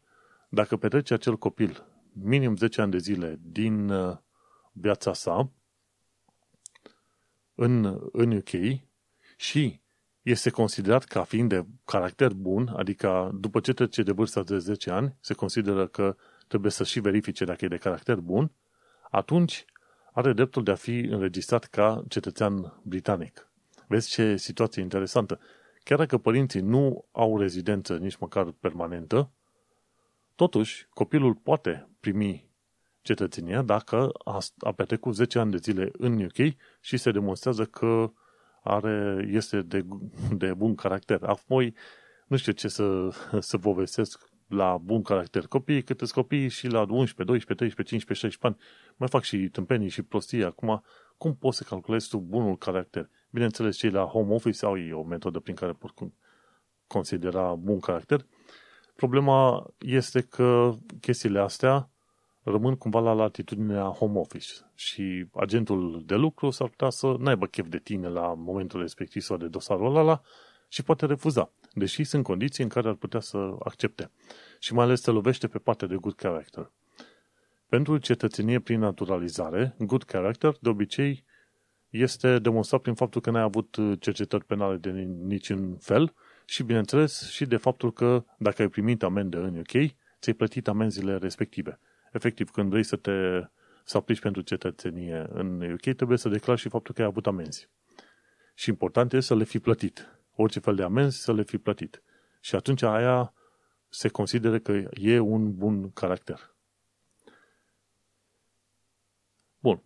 dacă 0.49 0.77
petrece 0.77 1.15
acel 1.15 1.37
copil 1.37 1.85
minim 2.13 2.57
10 2.57 2.81
ani 2.81 2.91
de 2.91 2.99
zile 2.99 3.39
din 3.43 3.89
uh, 3.89 4.17
viața 4.73 5.13
sa 5.13 5.51
în, 7.55 8.01
în 8.13 8.37
UK 8.37 8.81
și 9.37 9.81
este 10.23 10.51
considerat 10.51 11.05
ca 11.05 11.25
fiind 11.25 11.49
de 11.49 11.67
caracter 11.85 12.33
bun, 12.33 12.69
adică 12.77 13.31
după 13.35 13.61
ce 13.61 13.73
trece 13.73 14.03
de 14.03 14.13
vârsta 14.13 14.43
de 14.43 14.59
10 14.59 14.91
ani, 14.91 15.17
se 15.21 15.35
consideră 15.35 15.87
că 15.87 16.17
trebuie 16.47 16.71
să 16.71 16.85
și 16.85 17.01
verifice 17.01 17.45
dacă 17.45 17.65
e 17.65 17.69
de 17.69 17.77
caracter 17.77 18.17
bun, 18.17 18.51
atunci 19.11 19.65
are 20.15 20.33
dreptul 20.33 20.63
de 20.63 20.71
a 20.71 20.75
fi 20.75 20.99
înregistrat 20.99 21.65
ca 21.65 22.05
cetățean 22.09 22.81
britanic. 22.83 23.49
Vezi 23.87 24.11
ce 24.11 24.37
situație 24.37 24.83
interesantă. 24.83 25.41
Chiar 25.83 25.99
dacă 25.99 26.19
părinții 26.19 26.61
nu 26.61 27.05
au 27.13 27.39
rezidență 27.39 27.97
nici 27.97 28.17
măcar 28.17 28.55
permanentă, 28.61 29.31
Totuși, 30.35 30.87
copilul 30.95 31.35
poate 31.35 31.89
primi 32.01 32.49
cetățenia 33.03 33.63
dacă 33.63 34.11
a, 34.25 34.39
a 34.59 34.73
petrecut 34.73 35.15
10 35.15 35.39
ani 35.39 35.51
de 35.51 35.57
zile 35.57 35.91
în 35.93 36.25
UK 36.25 36.55
și 36.81 36.97
se 36.97 37.11
demonstrează 37.11 37.65
că 37.65 38.13
are, 38.63 39.27
este 39.31 39.63
de, 39.63 39.85
de 40.31 40.55
bun 40.55 40.75
caracter. 40.75 41.23
Apoi, 41.23 41.75
nu 42.27 42.37
știu 42.37 42.53
ce 42.53 42.69
să, 42.69 43.09
să 43.51 43.59
povestesc 43.59 44.29
la 44.47 44.77
bun 44.77 45.03
caracter. 45.03 45.47
Copiii, 45.47 45.83
câte 45.83 46.05
copii 46.07 46.49
și 46.49 46.67
la 46.67 46.81
11, 46.81 47.25
12, 47.25 47.55
13, 47.55 47.83
15, 47.83 48.27
16 48.27 48.47
ani, 48.47 48.57
mai 48.97 49.09
fac 49.09 49.23
și 49.23 49.49
tâmpenii 49.49 49.89
și 49.89 50.03
prostii. 50.03 50.45
Acum, 50.45 50.83
cum 51.17 51.37
poți 51.37 51.57
să 51.57 51.65
calculezi 51.69 52.09
tu 52.09 52.19
bunul 52.19 52.57
caracter? 52.57 53.11
Bineînțeles, 53.31 53.77
cei 53.77 53.91
la 53.91 54.05
home 54.05 54.35
office 54.35 54.65
au 54.65 54.79
ei 54.79 54.93
o 54.93 55.03
metodă 55.03 55.39
prin 55.39 55.55
care 55.55 55.73
pot 55.73 55.93
considera 56.87 57.55
bun 57.55 57.81
caracter. 57.81 58.27
Problema 58.97 59.67
este 59.79 60.21
că 60.21 60.73
chestiile 61.01 61.39
astea 61.41 61.89
rămân 62.43 62.77
cumva 62.77 63.01
la 63.01 63.13
latitudinea 63.13 63.85
home 63.85 64.19
office 64.19 64.53
și 64.75 65.27
agentul 65.35 66.03
de 66.07 66.15
lucru 66.15 66.51
s-ar 66.51 66.69
putea 66.69 66.91
să 66.91 67.15
n-aibă 67.19 67.47
chef 67.47 67.69
de 67.69 67.79
tine 67.79 68.09
la 68.09 68.35
momentul 68.35 68.81
respectiv 68.81 69.23
sau 69.23 69.37
de 69.37 69.47
dosarul 69.47 69.97
ăla 69.97 70.21
și 70.69 70.83
poate 70.83 71.07
refuza, 71.07 71.53
deși 71.75 72.05
sunt 72.05 72.25
condiții 72.25 72.63
în 72.63 72.69
care 72.69 72.89
ar 72.89 72.95
putea 72.95 73.21
să 73.21 73.57
accepte. 73.59 74.11
Și 74.59 74.75
mai 74.75 74.85
ales 74.85 75.01
se 75.01 75.11
lovește 75.11 75.49
pe 75.49 75.59
partea 75.59 75.89
de 75.89 75.95
good 75.95 76.15
character. 76.15 76.71
Pentru 77.69 77.99
cetățenie 77.99 78.61
prin 78.61 78.79
naturalizare, 78.79 79.75
good 79.79 80.03
character 80.03 80.57
de 80.61 80.69
obicei 80.69 81.25
este 81.89 82.39
demonstrat 82.39 82.81
prin 82.81 82.95
faptul 82.95 83.21
că 83.21 83.31
n-ai 83.31 83.43
avut 83.43 83.77
cercetări 83.99 84.45
penale 84.45 84.77
de 84.77 84.91
niciun 85.27 85.77
fel 85.77 86.15
și, 86.45 86.63
bineînțeles, 86.63 87.31
și 87.31 87.47
de 87.47 87.57
faptul 87.57 87.93
că 87.93 88.25
dacă 88.39 88.63
ai 88.63 88.69
primit 88.69 89.03
amendă 89.03 89.43
în 89.43 89.59
UK, 89.59 89.91
ți-ai 90.21 90.35
plătit 90.37 90.69
amenziile 90.69 91.17
respective. 91.17 91.79
Efectiv, 92.13 92.51
când 92.51 92.71
vrei 92.71 92.83
să 92.83 92.97
te 92.97 93.13
să 93.85 93.97
aplici 93.97 94.21
pentru 94.21 94.43
cetățenie 94.43 95.27
în 95.33 95.73
UK, 95.73 95.81
trebuie 95.81 96.19
să 96.19 96.29
declari 96.29 96.61
și 96.61 96.69
faptul 96.69 96.95
că 96.95 97.01
ai 97.01 97.07
avut 97.07 97.27
amenzi. 97.27 97.69
Și 98.55 98.69
important 98.69 99.13
este 99.13 99.27
să 99.27 99.35
le 99.35 99.45
fi 99.45 99.59
plătit. 99.59 100.14
Orice 100.35 100.61
fel 100.61 100.75
de 100.75 100.83
amenzi 100.83 101.19
să 101.19 101.33
le 101.33 101.43
fi 101.43 101.59
plătit. 101.59 102.03
Și 102.41 102.55
atunci 102.55 102.83
aia 102.83 103.33
se 103.89 104.09
consideră 104.09 104.59
că 104.59 104.73
e 104.93 105.19
un 105.19 105.57
bun 105.57 105.91
caracter. 105.91 106.55
Bun. 109.59 109.83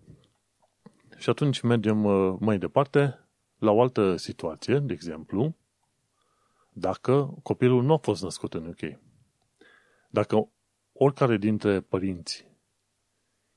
Și 1.16 1.30
atunci 1.30 1.60
mergem 1.60 2.04
uh, 2.04 2.36
mai 2.40 2.58
departe 2.58 3.18
la 3.58 3.70
o 3.70 3.80
altă 3.80 4.16
situație, 4.16 4.78
de 4.78 4.92
exemplu, 4.92 5.56
dacă 6.72 7.38
copilul 7.42 7.82
nu 7.82 7.92
a 7.92 7.96
fost 7.96 8.22
născut 8.22 8.54
în 8.54 8.66
UK. 8.66 9.00
Dacă 10.08 10.48
oricare 10.92 11.36
dintre 11.36 11.80
părinți 11.80 12.46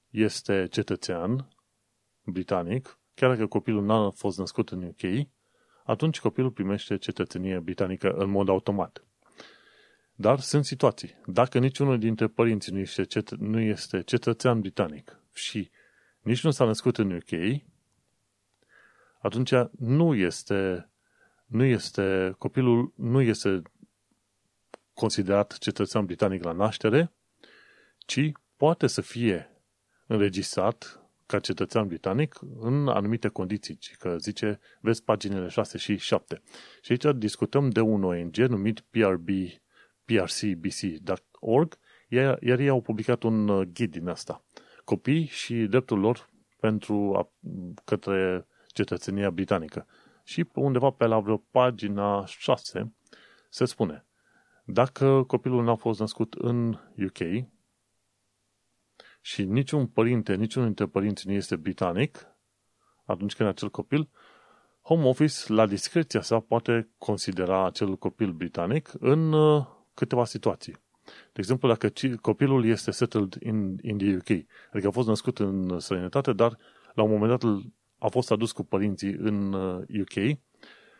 este 0.09 0.67
cetățean 0.71 1.47
britanic, 2.23 2.99
chiar 3.13 3.29
dacă 3.29 3.47
copilul 3.47 3.85
n-a 3.85 4.09
fost 4.09 4.37
născut 4.37 4.69
în 4.69 4.83
UK, 4.83 5.27
atunci 5.83 6.19
copilul 6.19 6.51
primește 6.51 6.97
cetățenie 6.97 7.59
britanică 7.59 8.11
în 8.11 8.29
mod 8.29 8.49
automat. 8.49 9.03
Dar 10.15 10.39
sunt 10.39 10.65
situații. 10.65 11.15
Dacă 11.25 11.59
niciunul 11.59 11.99
dintre 11.99 12.27
părinți 12.27 12.71
nu 12.71 12.79
este, 12.79 13.03
cet- 13.03 13.37
nu 13.37 13.59
este 13.59 14.01
cetățean 14.01 14.59
britanic 14.59 15.19
și 15.33 15.71
nici 16.21 16.43
nu 16.43 16.51
s-a 16.51 16.65
născut 16.65 16.97
în 16.97 17.11
UK, 17.11 17.61
atunci 19.21 19.53
nu 19.77 20.15
este, 20.15 20.89
nu 21.45 21.63
este, 21.63 22.35
copilul 22.37 22.93
nu 22.95 23.21
este 23.21 23.61
considerat 24.93 25.57
cetățean 25.57 26.05
britanic 26.05 26.43
la 26.43 26.51
naștere, 26.51 27.11
ci 27.97 28.31
poate 28.55 28.87
să 28.87 29.01
fie 29.01 29.49
înregistrat 30.07 31.00
ca 31.31 31.39
cetățean 31.39 31.87
britanic 31.87 32.39
în 32.59 32.87
anumite 32.87 33.27
condiții, 33.27 33.79
că 33.97 34.15
zice, 34.19 34.59
vezi 34.81 35.03
paginile 35.03 35.47
6 35.47 35.77
și 35.77 35.97
7. 35.97 36.41
Și 36.81 36.91
aici 36.91 37.15
discutăm 37.17 37.69
de 37.69 37.79
un 37.79 38.03
ONG 38.03 38.35
numit 38.37 38.79
PRB, 38.79 39.29
prcbc.org, 40.05 41.77
iar, 42.09 42.37
iar 42.41 42.59
ei 42.59 42.69
au 42.69 42.81
publicat 42.81 43.23
un 43.23 43.47
uh, 43.47 43.67
ghid 43.73 43.91
din 43.91 44.07
asta. 44.07 44.45
Copii 44.83 45.25
și 45.25 45.55
dreptul 45.55 45.99
lor 45.99 46.29
pentru 46.59 47.13
a, 47.15 47.31
către 47.85 48.47
cetățenia 48.67 49.29
britanică. 49.29 49.87
Și 50.23 50.47
undeva 50.53 50.89
pe 50.89 51.05
la 51.05 51.19
vreo 51.19 51.37
pagina 51.37 52.25
6 52.25 52.93
se 53.49 53.65
spune 53.65 54.05
dacă 54.65 55.23
copilul 55.27 55.63
n-a 55.63 55.75
fost 55.75 55.99
născut 55.99 56.33
în 56.33 56.79
UK, 56.97 57.47
și 59.21 59.43
niciun 59.43 59.87
părinte, 59.87 60.35
niciunul 60.35 60.67
dintre 60.67 60.85
părinți 60.85 61.27
nu 61.27 61.33
este 61.33 61.55
britanic, 61.55 62.27
atunci 63.05 63.35
când 63.35 63.49
acel 63.49 63.69
copil, 63.69 64.09
Home 64.81 65.07
Office, 65.07 65.53
la 65.53 65.65
discreția 65.65 66.21
sa, 66.21 66.39
poate 66.39 66.89
considera 66.97 67.65
acel 67.65 67.97
copil 67.97 68.31
britanic 68.31 68.91
în 68.99 69.33
uh, 69.33 69.65
câteva 69.93 70.25
situații. 70.25 70.73
De 71.05 71.39
exemplu, 71.39 71.67
dacă 71.67 71.91
copilul 72.21 72.65
este 72.65 72.91
settled 72.91 73.33
in, 73.39 73.77
in 73.81 73.97
the 73.97 74.15
UK, 74.15 74.45
adică 74.71 74.87
a 74.87 74.91
fost 74.91 75.07
născut 75.07 75.39
în 75.39 75.79
străinătate, 75.79 76.33
dar 76.33 76.57
la 76.93 77.03
un 77.03 77.11
moment 77.11 77.39
dat 77.39 77.51
a 77.97 78.07
fost 78.07 78.31
adus 78.31 78.51
cu 78.51 78.63
părinții 78.63 79.11
în 79.11 79.53
UK 80.01 80.15
uh, 80.15 80.35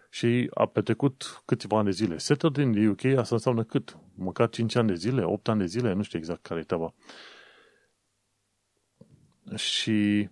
și 0.10 0.50
a 0.54 0.66
petrecut 0.66 1.42
câțiva 1.46 1.78
ani 1.78 1.86
de 1.86 1.92
zile. 1.92 2.18
Settled 2.18 2.56
in 2.56 2.72
the 2.72 2.88
UK, 2.88 3.18
asta 3.18 3.36
înseamnă 3.36 3.63
cât? 3.63 3.98
Măcar 4.16 4.50
5 4.50 4.75
ani 4.75 4.88
de 4.88 4.94
zile, 4.94 5.24
8 5.24 5.48
ani 5.48 5.60
de 5.60 5.66
zile, 5.66 5.94
nu 5.94 6.01
știu 6.01 6.20
exact 6.20 6.42
care 6.42 6.60
e 6.60 6.63
treaba. 6.63 6.94
Și 9.55 10.29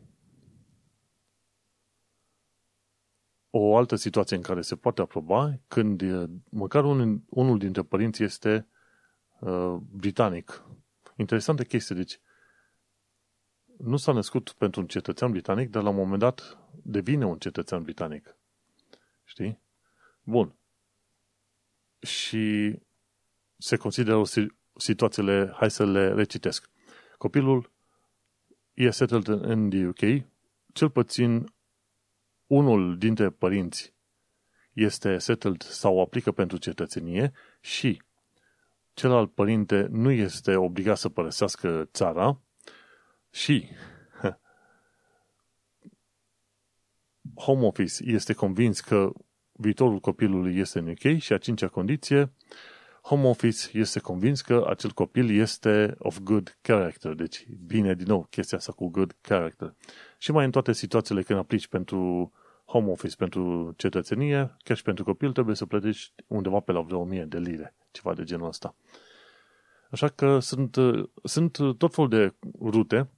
o 3.50 3.78
altă 3.78 3.96
situație 3.96 4.36
în 4.36 4.42
care 4.42 4.62
se 4.62 4.76
poate 4.76 5.02
aproba, 5.02 5.60
când 5.68 6.04
măcar 6.50 6.84
un, 6.84 7.22
unul 7.30 7.58
dintre 7.58 7.84
părinți 7.84 8.24
este 8.24 8.68
uh, 9.40 9.76
britanic. 9.92 10.64
Interesantă 11.16 11.64
chestie, 11.64 11.96
deci 11.96 12.20
nu 13.78 13.98
s-a 13.98 14.12
născut 14.12 14.52
pentru 14.52 14.82
un 14.82 14.88
cetățean 14.88 15.32
britanic, 15.32 15.70
dar 15.70 15.84
la 15.84 15.90
un 15.90 15.96
moment 15.96 16.20
dat 16.20 16.58
devine 16.84 17.26
un 17.26 17.38
cetățean 17.38 17.84
britanic. 17.84 18.36
Știi? 19.24 19.60
Bun. 20.24 20.56
Și 22.00 22.76
se 23.58 23.78
consideră 23.78 24.16
o 24.16 24.24
situațiile, 24.76 25.54
hai 25.56 25.72
să 25.72 25.86
le 25.86 26.14
recitesc. 26.14 26.70
Copilul 27.18 27.72
e 28.80 28.90
settled 28.90 29.28
în 29.28 29.70
the 29.70 29.86
UK, 29.86 30.24
cel 30.74 30.90
puțin 30.90 31.54
unul 32.48 32.98
dintre 32.98 33.30
părinți 33.30 33.94
este 34.74 35.18
settled 35.18 35.62
sau 35.62 36.02
aplică 36.02 36.32
pentru 36.32 36.58
cetățenie 36.58 37.32
și 37.62 38.02
celălalt 38.94 39.34
părinte 39.34 39.88
nu 39.90 40.12
este 40.12 40.56
obligat 40.56 40.98
să 40.98 41.10
părăsească 41.10 41.90
țara 41.92 42.42
și 43.32 43.70
Home 47.44 47.66
Office 47.66 48.04
este 48.06 48.34
convins 48.34 48.80
că 48.80 49.12
viitorul 49.52 50.00
copilului 50.00 50.58
este 50.58 50.80
în 50.80 50.90
UK 50.90 51.18
și 51.18 51.34
a 51.34 51.38
cincea 51.38 51.68
condiție, 51.68 52.34
Home 53.10 53.28
Office 53.28 53.78
este 53.78 54.00
convins 54.00 54.42
că 54.42 54.66
acel 54.68 54.92
copil 54.92 55.40
este 55.40 55.96
of 55.98 56.20
good 56.20 56.58
character. 56.62 57.14
Deci, 57.14 57.46
bine, 57.66 57.94
din 57.94 58.06
nou, 58.08 58.28
chestia 58.30 58.58
asta 58.58 58.72
cu 58.72 58.90
good 58.90 59.16
character. 59.22 59.74
Și 60.18 60.32
mai 60.32 60.46
în 60.46 60.52
toate 60.52 60.72
situațiile 60.72 61.22
când 61.22 61.40
aplici 61.40 61.68
pentru 61.68 62.32
Home 62.66 62.90
Office, 62.92 63.16
pentru 63.16 63.74
cetățenie, 63.78 64.56
chiar 64.64 64.78
și 64.78 64.84
pentru 64.84 65.04
copil, 65.04 65.32
trebuie 65.32 65.56
să 65.56 65.66
plătești 65.66 66.14
undeva 66.28 66.60
pe 66.60 66.72
la 66.72 66.82
vreo 66.82 67.00
1000 67.00 67.26
de 67.26 67.38
lire, 67.38 67.76
ceva 67.92 68.14
de 68.14 68.24
genul 68.24 68.48
ăsta. 68.48 68.76
Așa 69.90 70.08
că 70.08 70.40
sunt, 70.40 70.76
sunt 71.24 71.58
tot 71.78 71.94
felul 71.94 72.10
de 72.10 72.34
rute 72.62 73.10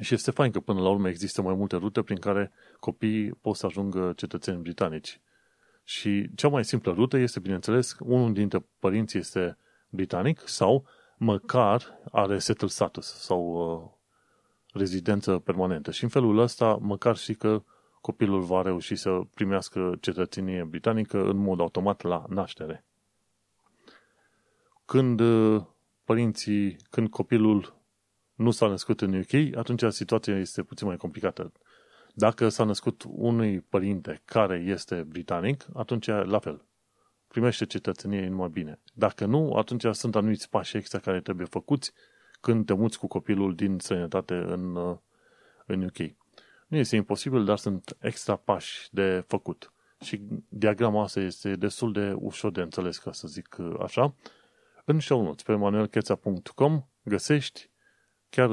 și 0.00 0.14
este 0.14 0.30
fain 0.30 0.50
că 0.50 0.60
până 0.60 0.80
la 0.80 0.88
urmă 0.88 1.08
există 1.08 1.42
mai 1.42 1.54
multe 1.54 1.76
rute 1.76 2.02
prin 2.02 2.18
care 2.18 2.52
copiii 2.80 3.30
pot 3.30 3.56
să 3.56 3.66
ajungă 3.66 4.12
cetățeni 4.16 4.62
britanici. 4.62 5.20
Și 5.84 6.30
cea 6.34 6.48
mai 6.48 6.64
simplă 6.64 6.92
rută 6.92 7.16
este, 7.16 7.40
bineînțeles, 7.40 7.96
unul 8.00 8.32
dintre 8.32 8.66
părinți 8.78 9.18
este 9.18 9.56
britanic 9.88 10.48
sau 10.48 10.86
măcar 11.16 12.00
are 12.12 12.38
settled 12.38 12.70
status 12.70 13.06
sau 13.06 13.42
uh, 13.42 13.90
rezidență 14.72 15.38
permanentă. 15.38 15.90
Și 15.90 16.02
în 16.02 16.08
felul 16.08 16.38
ăsta, 16.38 16.78
măcar 16.80 17.16
și 17.16 17.34
că 17.34 17.62
copilul 18.00 18.40
va 18.40 18.62
reuși 18.62 18.96
să 18.96 19.20
primească 19.34 19.96
cetățenie 20.00 20.64
britanică 20.64 21.24
în 21.24 21.36
mod 21.36 21.60
automat 21.60 22.02
la 22.02 22.24
naștere. 22.28 22.84
Când 24.84 25.20
uh, 25.20 25.62
părinții, 26.04 26.76
când 26.90 27.08
copilul 27.08 27.74
nu 28.34 28.50
s-a 28.50 28.66
născut 28.66 29.00
în 29.00 29.14
UK, 29.14 29.56
atunci 29.56 29.84
situația 29.88 30.38
este 30.38 30.62
puțin 30.62 30.86
mai 30.86 30.96
complicată. 30.96 31.52
Dacă 32.14 32.48
s-a 32.48 32.64
născut 32.64 33.04
unui 33.08 33.60
părinte 33.60 34.20
care 34.24 34.56
este 34.66 35.02
britanic, 35.02 35.66
atunci 35.74 36.06
la 36.06 36.38
fel. 36.38 36.64
primește 37.28 37.66
cetățenie 37.66 38.28
numai 38.28 38.48
bine. 38.48 38.80
Dacă 38.94 39.24
nu, 39.24 39.52
atunci 39.52 39.86
sunt 39.90 40.16
anumiți 40.16 40.48
pași 40.48 40.76
extra 40.76 40.98
care 40.98 41.20
trebuie 41.20 41.46
făcuți 41.46 41.92
când 42.40 42.66
te 42.66 42.74
muți 42.74 42.98
cu 42.98 43.06
copilul 43.06 43.54
din 43.54 43.78
sănătate 43.78 44.34
în, 44.34 44.76
uh, 44.76 44.96
în 45.66 45.82
UK. 45.82 45.98
Nu 46.66 46.76
este 46.76 46.96
imposibil, 46.96 47.44
dar 47.44 47.58
sunt 47.58 47.96
extra 48.00 48.36
pași 48.36 48.88
de 48.90 49.24
făcut. 49.26 49.72
Și 50.00 50.20
diagrama 50.48 51.02
asta 51.02 51.20
este 51.20 51.56
destul 51.56 51.92
de 51.92 52.12
ușor 52.16 52.52
de 52.52 52.60
înțeles, 52.60 52.98
ca 52.98 53.12
să 53.12 53.28
zic 53.28 53.56
uh, 53.58 53.74
așa. 53.82 54.14
În 54.84 55.00
show 55.00 55.22
notes, 55.22 55.42
pe 55.42 55.54
manuelcheța.com, 55.54 56.82
găsești 57.02 57.70
chiar 58.28 58.50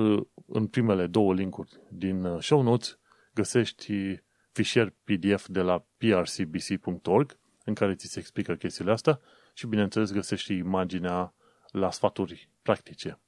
în 0.47 0.67
primele 0.67 1.07
două 1.07 1.33
linkuri 1.33 1.69
din 1.89 2.23
uh, 2.23 2.41
show 2.41 2.61
notes, 2.61 2.99
găsești 3.37 4.21
fișier 4.51 4.93
PDF 5.03 5.47
de 5.47 5.61
la 5.61 5.85
prcbc.org 5.97 7.39
în 7.63 7.73
care 7.73 7.95
ți 7.95 8.07
se 8.07 8.19
explică 8.19 8.55
chestiile 8.55 8.91
astea 8.91 9.19
și, 9.53 9.67
bineînțeles, 9.67 10.11
găsești 10.11 10.53
imaginea 10.53 11.33
la 11.71 11.91
sfaturi 11.91 12.49
practice. 12.61 13.19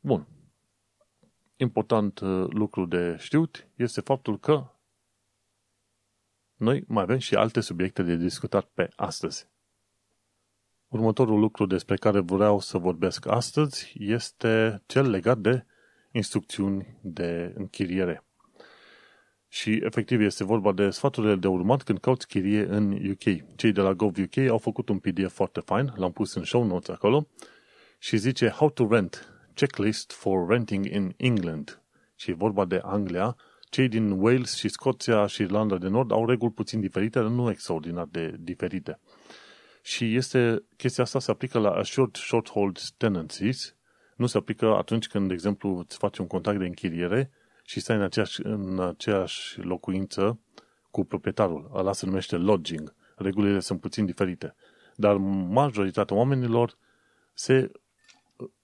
Bun. 0.00 0.26
Important 1.56 2.20
uh, 2.20 2.46
lucru 2.48 2.86
de 2.86 3.16
știut 3.18 3.68
este 3.74 4.00
faptul 4.00 4.38
că 4.38 4.70
noi 6.54 6.84
mai 6.86 7.02
avem 7.02 7.18
și 7.18 7.34
alte 7.34 7.60
subiecte 7.60 8.02
de 8.02 8.16
discutat 8.16 8.64
pe 8.64 8.88
astăzi. 8.96 9.48
Următorul 10.88 11.38
lucru 11.38 11.66
despre 11.66 11.96
care 11.96 12.20
vreau 12.20 12.60
să 12.60 12.78
vorbesc 12.78 13.26
astăzi 13.26 13.92
este 13.94 14.82
cel 14.86 15.10
legat 15.10 15.38
de 15.38 15.66
instrucțiuni 16.12 16.98
de 17.02 17.52
închiriere. 17.56 18.25
Și 19.48 19.80
efectiv 19.84 20.20
este 20.20 20.44
vorba 20.44 20.72
de 20.72 20.90
sfaturile 20.90 21.34
de 21.36 21.46
urmat 21.46 21.82
când 21.82 21.98
cauți 21.98 22.26
chirie 22.26 22.64
în 22.64 23.10
UK. 23.10 23.56
Cei 23.56 23.72
de 23.72 23.80
la 23.80 23.92
GovUK 23.92 24.36
au 24.36 24.58
făcut 24.58 24.88
un 24.88 24.98
PDF 24.98 25.32
foarte 25.32 25.60
fain, 25.60 25.92
l-am 25.96 26.12
pus 26.12 26.34
în 26.34 26.44
show 26.44 26.64
notes 26.64 26.88
acolo 26.88 27.28
și 27.98 28.16
zice 28.16 28.48
How 28.48 28.70
to 28.70 28.86
rent, 28.90 29.34
checklist 29.54 30.12
for 30.12 30.48
renting 30.48 30.86
in 30.86 31.14
England. 31.16 31.82
Și 32.14 32.30
e 32.30 32.34
vorba 32.34 32.64
de 32.64 32.80
Anglia. 32.82 33.36
Cei 33.70 33.88
din 33.88 34.10
Wales 34.10 34.54
și 34.54 34.68
Scoția 34.68 35.26
și 35.26 35.42
Irlanda 35.42 35.78
de 35.78 35.88
Nord 35.88 36.12
au 36.12 36.26
reguli 36.26 36.52
puțin 36.52 36.80
diferite, 36.80 37.18
dar 37.18 37.28
nu 37.28 37.50
extraordinar 37.50 38.06
de 38.10 38.34
diferite. 38.38 39.00
Și 39.82 40.14
este, 40.14 40.64
chestia 40.76 41.04
asta 41.04 41.18
se 41.18 41.30
aplică 41.30 41.58
la 41.58 41.70
assured 41.70 42.14
short 42.14 42.48
hold 42.48 42.80
tenancies, 42.96 43.76
nu 44.16 44.26
se 44.26 44.38
aplică 44.38 44.66
atunci 44.66 45.06
când, 45.06 45.28
de 45.28 45.32
exemplu, 45.32 45.78
îți 45.78 45.96
faci 45.96 46.18
un 46.18 46.26
contract 46.26 46.58
de 46.58 46.64
închiriere 46.64 47.30
și 47.66 47.80
stai 47.80 47.96
în 47.96 48.02
aceeași, 48.02 48.40
în 48.42 48.80
aceeași 48.80 49.60
locuință 49.60 50.40
cu 50.90 51.04
proprietarul. 51.04 51.70
Ăla 51.74 51.92
se 51.92 52.06
numește 52.06 52.36
lodging. 52.36 52.94
Regulile 53.16 53.60
sunt 53.60 53.80
puțin 53.80 54.06
diferite. 54.06 54.54
Dar 54.94 55.16
majoritatea 55.16 56.16
oamenilor 56.16 56.78
se 57.32 57.70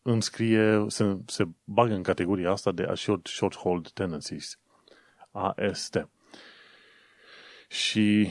înscrie, 0.02 0.84
se, 0.88 1.18
se 1.26 1.48
bagă 1.64 1.94
în 1.94 2.02
categoria 2.02 2.50
asta 2.50 2.72
de 2.72 2.82
Assured 2.82 3.26
Short 3.26 3.56
Hold 3.56 3.90
Tenancies. 3.90 4.58
AST. 5.30 6.08
Și 7.68 8.30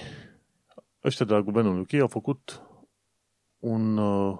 ăștia 1.03 1.25
de 1.25 1.33
la 1.33 1.41
guvernul 1.41 1.79
UK 1.79 1.93
au 1.93 2.07
făcut 2.07 2.61
un 3.59 3.97
uh, 3.97 4.39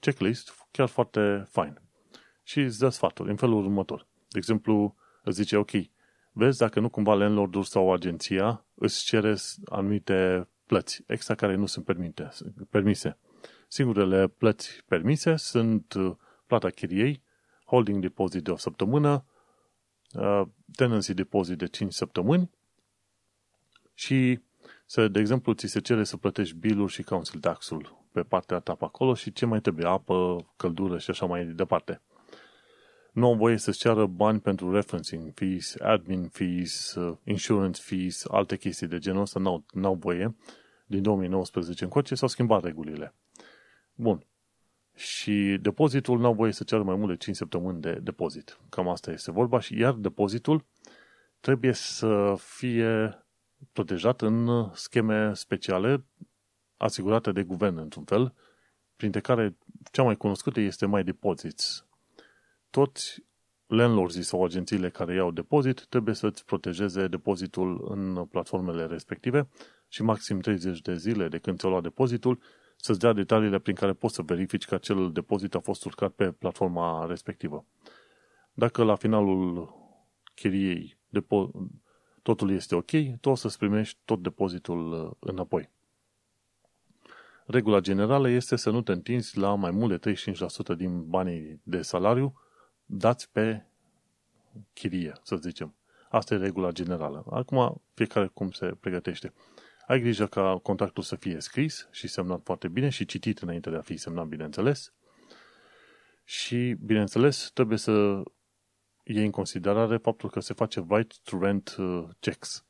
checklist 0.00 0.68
chiar 0.70 0.88
foarte 0.88 1.46
fain. 1.50 1.80
Și 2.42 2.60
îți 2.60 2.78
dă 2.78 2.88
sfaturi 2.88 3.30
în 3.30 3.36
felul 3.36 3.64
următor. 3.64 4.06
De 4.28 4.38
exemplu, 4.38 4.96
îți 5.26 5.36
zice, 5.36 5.56
ok, 5.56 5.70
vezi 6.32 6.58
dacă 6.58 6.80
nu 6.80 6.88
cumva 6.88 7.14
landlordul 7.14 7.62
sau 7.62 7.92
agenția 7.92 8.64
îți 8.74 9.04
cere 9.04 9.34
anumite 9.64 10.48
plăți 10.66 11.02
extra 11.06 11.34
care 11.34 11.54
nu 11.54 11.66
sunt 11.66 11.84
permite, 11.84 12.28
permise. 12.70 13.18
Singurele 13.68 14.28
plăți 14.28 14.82
permise 14.88 15.36
sunt 15.36 15.92
uh, 15.92 16.16
plata 16.46 16.70
chiriei, 16.70 17.22
holding 17.64 18.00
deposit 18.00 18.42
de 18.42 18.50
o 18.50 18.56
săptămână, 18.56 19.24
uh, 20.12 20.42
tenancy 20.74 21.14
deposit 21.14 21.58
de 21.58 21.66
5 21.66 21.92
săptămâni 21.92 22.50
și, 23.94 24.40
să, 24.84 25.08
de 25.08 25.20
exemplu, 25.20 25.52
ți 25.52 25.66
se 25.66 25.80
cere 25.80 26.04
să 26.04 26.16
plătești 26.16 26.56
bilul 26.56 26.88
și 26.88 27.02
council 27.02 27.40
tax-ul 27.40 28.04
pe 28.12 28.22
partea 28.22 28.58
ta 28.58 28.74
pe 28.74 28.84
acolo 28.84 29.14
și 29.14 29.32
ce 29.32 29.46
mai 29.46 29.60
trebuie, 29.60 29.86
apă, 29.86 30.46
căldură 30.56 30.98
și 30.98 31.10
așa 31.10 31.26
mai 31.26 31.44
departe 31.44 32.00
nu 33.16 33.26
au 33.26 33.34
voie 33.34 33.56
să-ți 33.56 33.78
ceară 33.78 34.06
bani 34.06 34.40
pentru 34.40 34.72
referencing 34.72 35.32
fees, 35.34 35.76
admin 35.80 36.28
fees, 36.28 36.94
uh, 36.94 37.16
insurance 37.24 37.80
fees, 37.84 38.24
alte 38.24 38.56
chestii 38.56 38.86
de 38.86 38.98
genul 38.98 39.20
ăsta, 39.20 39.40
n-au, 39.40 39.64
n-au 39.72 39.94
voie. 39.94 40.36
Din 40.86 41.02
2019 41.02 41.84
încoace 41.84 42.14
s-au 42.14 42.28
schimbat 42.28 42.62
regulile. 42.62 43.14
Bun. 43.94 44.26
Și 44.94 45.58
depozitul 45.60 46.18
n-au 46.18 46.34
voie 46.34 46.52
să 46.52 46.64
ceară 46.64 46.82
mai 46.82 46.96
mult 46.96 47.08
de 47.08 47.16
5 47.16 47.36
săptămâni 47.36 47.80
de 47.80 47.92
depozit. 47.92 48.58
Cam 48.68 48.88
asta 48.88 49.10
este 49.10 49.30
vorba 49.30 49.60
și 49.60 49.78
iar 49.78 49.92
depozitul 49.92 50.64
trebuie 51.40 51.72
să 51.72 52.34
fie 52.38 53.24
protejat 53.72 54.22
în 54.22 54.70
scheme 54.74 55.34
speciale 55.34 56.04
asigurate 56.76 57.32
de 57.32 57.42
guvern, 57.42 57.76
într-un 57.76 58.04
fel, 58.04 58.34
printre 58.96 59.20
care 59.20 59.56
cea 59.92 60.02
mai 60.02 60.16
cunoscută 60.16 60.60
este 60.60 60.86
mai 60.86 61.04
Deposits 61.04 61.85
toți 62.70 63.24
landlords 63.66 64.26
sau 64.26 64.44
agențiile 64.44 64.90
care 64.90 65.14
iau 65.14 65.30
depozit 65.30 65.86
trebuie 65.88 66.14
să-ți 66.14 66.44
protejeze 66.44 67.06
depozitul 67.06 67.86
în 67.90 68.24
platformele 68.24 68.86
respective 68.86 69.48
și 69.88 70.02
maxim 70.02 70.40
30 70.40 70.80
de 70.80 70.96
zile 70.96 71.28
de 71.28 71.38
când 71.38 71.58
ți-au 71.58 71.70
luat 71.70 71.82
depozitul 71.82 72.38
să-ți 72.76 72.98
dea 72.98 73.12
detaliile 73.12 73.58
prin 73.58 73.74
care 73.74 73.92
poți 73.92 74.14
să 74.14 74.22
verifici 74.22 74.64
că 74.64 74.74
acel 74.74 75.12
depozit 75.12 75.54
a 75.54 75.60
fost 75.60 75.84
urcat 75.84 76.12
pe 76.12 76.30
platforma 76.30 77.06
respectivă. 77.06 77.64
Dacă 78.52 78.82
la 78.82 78.94
finalul 78.94 79.74
chiriei 80.34 80.98
depo- 81.08 81.50
totul 82.22 82.50
este 82.50 82.74
ok, 82.74 82.90
tu 83.20 83.30
o 83.30 83.34
să-ți 83.34 83.58
primești 83.58 83.98
tot 84.04 84.22
depozitul 84.22 84.92
uh, 84.92 85.30
înapoi. 85.30 85.70
Regula 87.46 87.80
generală 87.80 88.28
este 88.28 88.56
să 88.56 88.70
nu 88.70 88.82
te 88.82 88.92
întinzi 88.92 89.38
la 89.38 89.54
mai 89.54 89.70
mult 89.70 90.00
de 90.00 90.14
35% 90.74 90.76
din 90.76 91.08
banii 91.08 91.60
de 91.62 91.82
salariu 91.82 92.34
dați 92.86 93.30
pe 93.30 93.64
chirie, 94.72 95.12
să 95.22 95.36
zicem. 95.36 95.74
Asta 96.08 96.34
e 96.34 96.38
regula 96.38 96.70
generală. 96.70 97.24
Acum, 97.30 97.82
fiecare 97.94 98.26
cum 98.26 98.50
se 98.50 98.76
pregătește. 98.80 99.32
Ai 99.86 100.00
grijă 100.00 100.26
ca 100.26 100.58
contractul 100.62 101.02
să 101.02 101.16
fie 101.16 101.40
scris 101.40 101.88
și 101.90 102.08
semnat 102.08 102.40
foarte 102.44 102.68
bine 102.68 102.88
și 102.88 103.04
citit 103.04 103.38
înainte 103.38 103.70
de 103.70 103.76
a 103.76 103.80
fi 103.80 103.96
semnat, 103.96 104.26
bineînțeles. 104.26 104.92
Și, 106.24 106.76
bineînțeles, 106.84 107.50
trebuie 107.54 107.78
să 107.78 108.22
iei 109.04 109.24
în 109.24 109.30
considerare 109.30 109.96
faptul 109.96 110.30
că 110.30 110.40
se 110.40 110.54
face 110.54 110.86
right 110.88 111.18
to 111.18 111.38
rent 111.38 111.76
uh, 111.78 112.04
checks. 112.20 112.64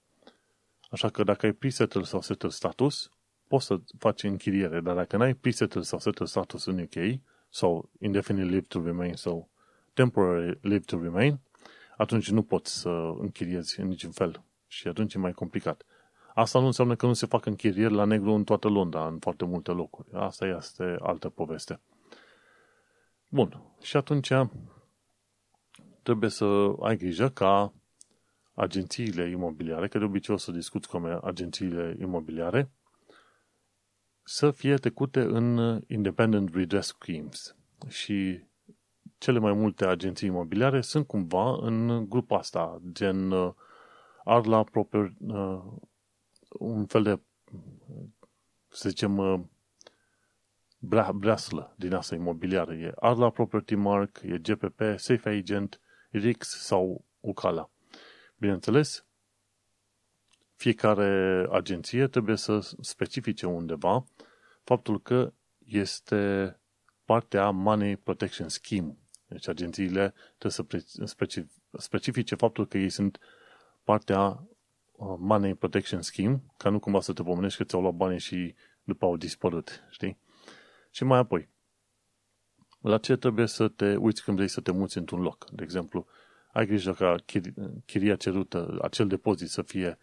Așa 0.91 1.09
că 1.09 1.23
dacă 1.23 1.47
ai 1.47 1.53
pre-settle 1.53 2.03
sau 2.03 2.21
settle 2.21 2.49
status, 2.49 3.11
poți 3.49 3.67
să 3.67 3.81
faci 3.99 4.23
închiriere, 4.23 4.81
dar 4.81 4.95
dacă 4.95 5.17
n-ai 5.17 5.35
pre-settle 5.35 5.83
sau 5.83 5.99
settle 5.99 6.27
status 6.27 6.65
în 6.65 6.79
UK, 6.79 7.21
sau 7.49 7.91
indefinite 8.01 8.47
live 8.47 8.67
to 8.69 8.83
remain 8.85 9.15
sau 9.15 9.51
temporary 9.97 10.59
leave 10.63 10.85
to 10.85 11.01
remain, 11.01 11.39
atunci 11.97 12.31
nu 12.31 12.43
poți 12.43 12.79
să 12.81 12.89
închiriezi 13.19 13.81
în 13.81 13.89
niciun 13.89 14.11
fel. 14.11 14.43
Și 14.67 14.89
atunci 14.89 15.15
e 15.15 15.19
mai 15.19 15.33
complicat. 15.33 15.85
Asta 16.35 16.59
nu 16.59 16.67
înseamnă 16.67 16.97
că 16.97 17.07
nu 17.07 17.13
se 17.13 17.27
fac 17.27 17.47
închirieri 17.47 17.93
la 17.93 18.05
negru 18.05 18.33
în 18.33 18.45
toată 18.45 18.69
Londra, 18.69 19.07
în 19.07 19.19
foarte 19.19 19.45
multe 19.45 19.71
locuri. 19.71 20.09
Asta 20.13 20.47
este 20.47 20.97
altă 21.01 21.29
poveste. 21.29 21.81
Bun. 23.31 23.63
Și 23.83 23.97
atunci 23.97 24.33
trebuie 26.03 26.31
să 26.31 26.73
ai 26.81 26.97
grijă 26.97 27.29
ca 27.29 27.73
agențiile 28.55 29.29
imobiliare, 29.31 29.89
că 29.89 29.99
de 29.99 30.05
obicei 30.05 30.35
o 30.35 30.39
să 30.39 30.53
discut 30.53 30.87
cu 30.87 31.21
agențiile 31.23 31.97
imobiliare, 32.01 32.71
să 34.23 34.51
fie 34.51 34.77
tecute 34.77 35.21
în 35.21 35.81
Independent 35.87 36.55
Redress 36.55 36.89
Schemes. 36.89 37.57
Și 37.89 38.41
cele 39.19 39.39
mai 39.39 39.53
multe 39.53 39.87
agenții 39.87 40.29
imobiliare 40.29 40.81
sunt 40.81 41.07
cumva 41.07 41.59
în 41.61 42.09
grupa 42.09 42.39
asta, 42.39 42.81
gen 42.93 43.31
uh, 43.31 43.53
Arla 44.25 44.65
Proper, 44.65 45.13
uh, 45.21 45.63
un 46.49 46.87
fel 46.87 47.03
de, 47.03 47.21
să 48.69 48.89
zicem, 48.89 49.19
uh, 49.19 49.41
breaslă 51.15 51.75
din 51.77 51.95
asta 51.95 52.15
imobiliară. 52.15 52.75
E 52.75 52.93
Arla 52.97 53.31
Property 53.31 53.75
Mark, 53.75 54.21
e 54.23 54.39
GPP, 54.39 54.81
Safe 54.97 55.29
Agent, 55.29 55.81
RIX 56.11 56.49
sau 56.49 57.05
Ucala. 57.21 57.71
Bineînțeles, 58.37 59.07
fiecare 60.55 61.47
agenție 61.51 62.07
trebuie 62.07 62.37
să 62.37 62.75
specifice 62.81 63.47
undeva 63.47 64.05
faptul 64.65 65.01
că 65.03 65.33
este 65.65 66.55
partea 67.05 67.51
Money 67.51 67.97
Protection 67.97 68.49
Scheme 68.49 68.97
deci 69.27 69.49
agențiile 69.49 70.15
trebuie 70.39 70.81
să 70.81 71.47
specifice 71.79 72.35
faptul 72.35 72.67
că 72.67 72.79
ei 72.79 72.89
sunt 72.89 73.19
partea 73.85 74.49
uh, 74.93 75.15
Money 75.19 75.55
Protection 75.55 76.03
Scheme, 76.03 76.43
ca 76.57 76.71
nu 76.71 76.79
cumva 76.79 77.01
să 77.01 77.13
te 77.13 77.23
pomenești 77.23 77.59
că 77.59 77.65
ți-au 77.65 77.81
luat 77.81 77.95
banii 77.95 78.19
și 78.19 78.55
după 78.85 79.05
au 79.05 79.17
dispărut, 79.17 79.85
știi? 79.91 80.19
Și 80.91 81.05
mai 81.05 81.19
apoi, 81.19 81.49
la 82.81 82.99
ce 82.99 83.17
trebuie 83.17 83.47
să 83.47 83.69
te 83.69 83.97
uiți 83.97 84.23
când 84.25 84.37
vrei 84.37 84.49
să 84.49 84.61
te 84.61 84.73
muți 84.73 84.99
într-un 84.99 85.21
loc? 85.21 85.51
De 85.51 85.63
exemplu, 85.63 86.07
ai 86.53 86.67
grijă 86.67 86.93
ca 86.93 87.15
chiria 87.85 88.17
cerută, 88.17 88.79
acel 88.83 89.07
depozit 89.07 89.49
să 89.49 89.63
fie 89.63 89.99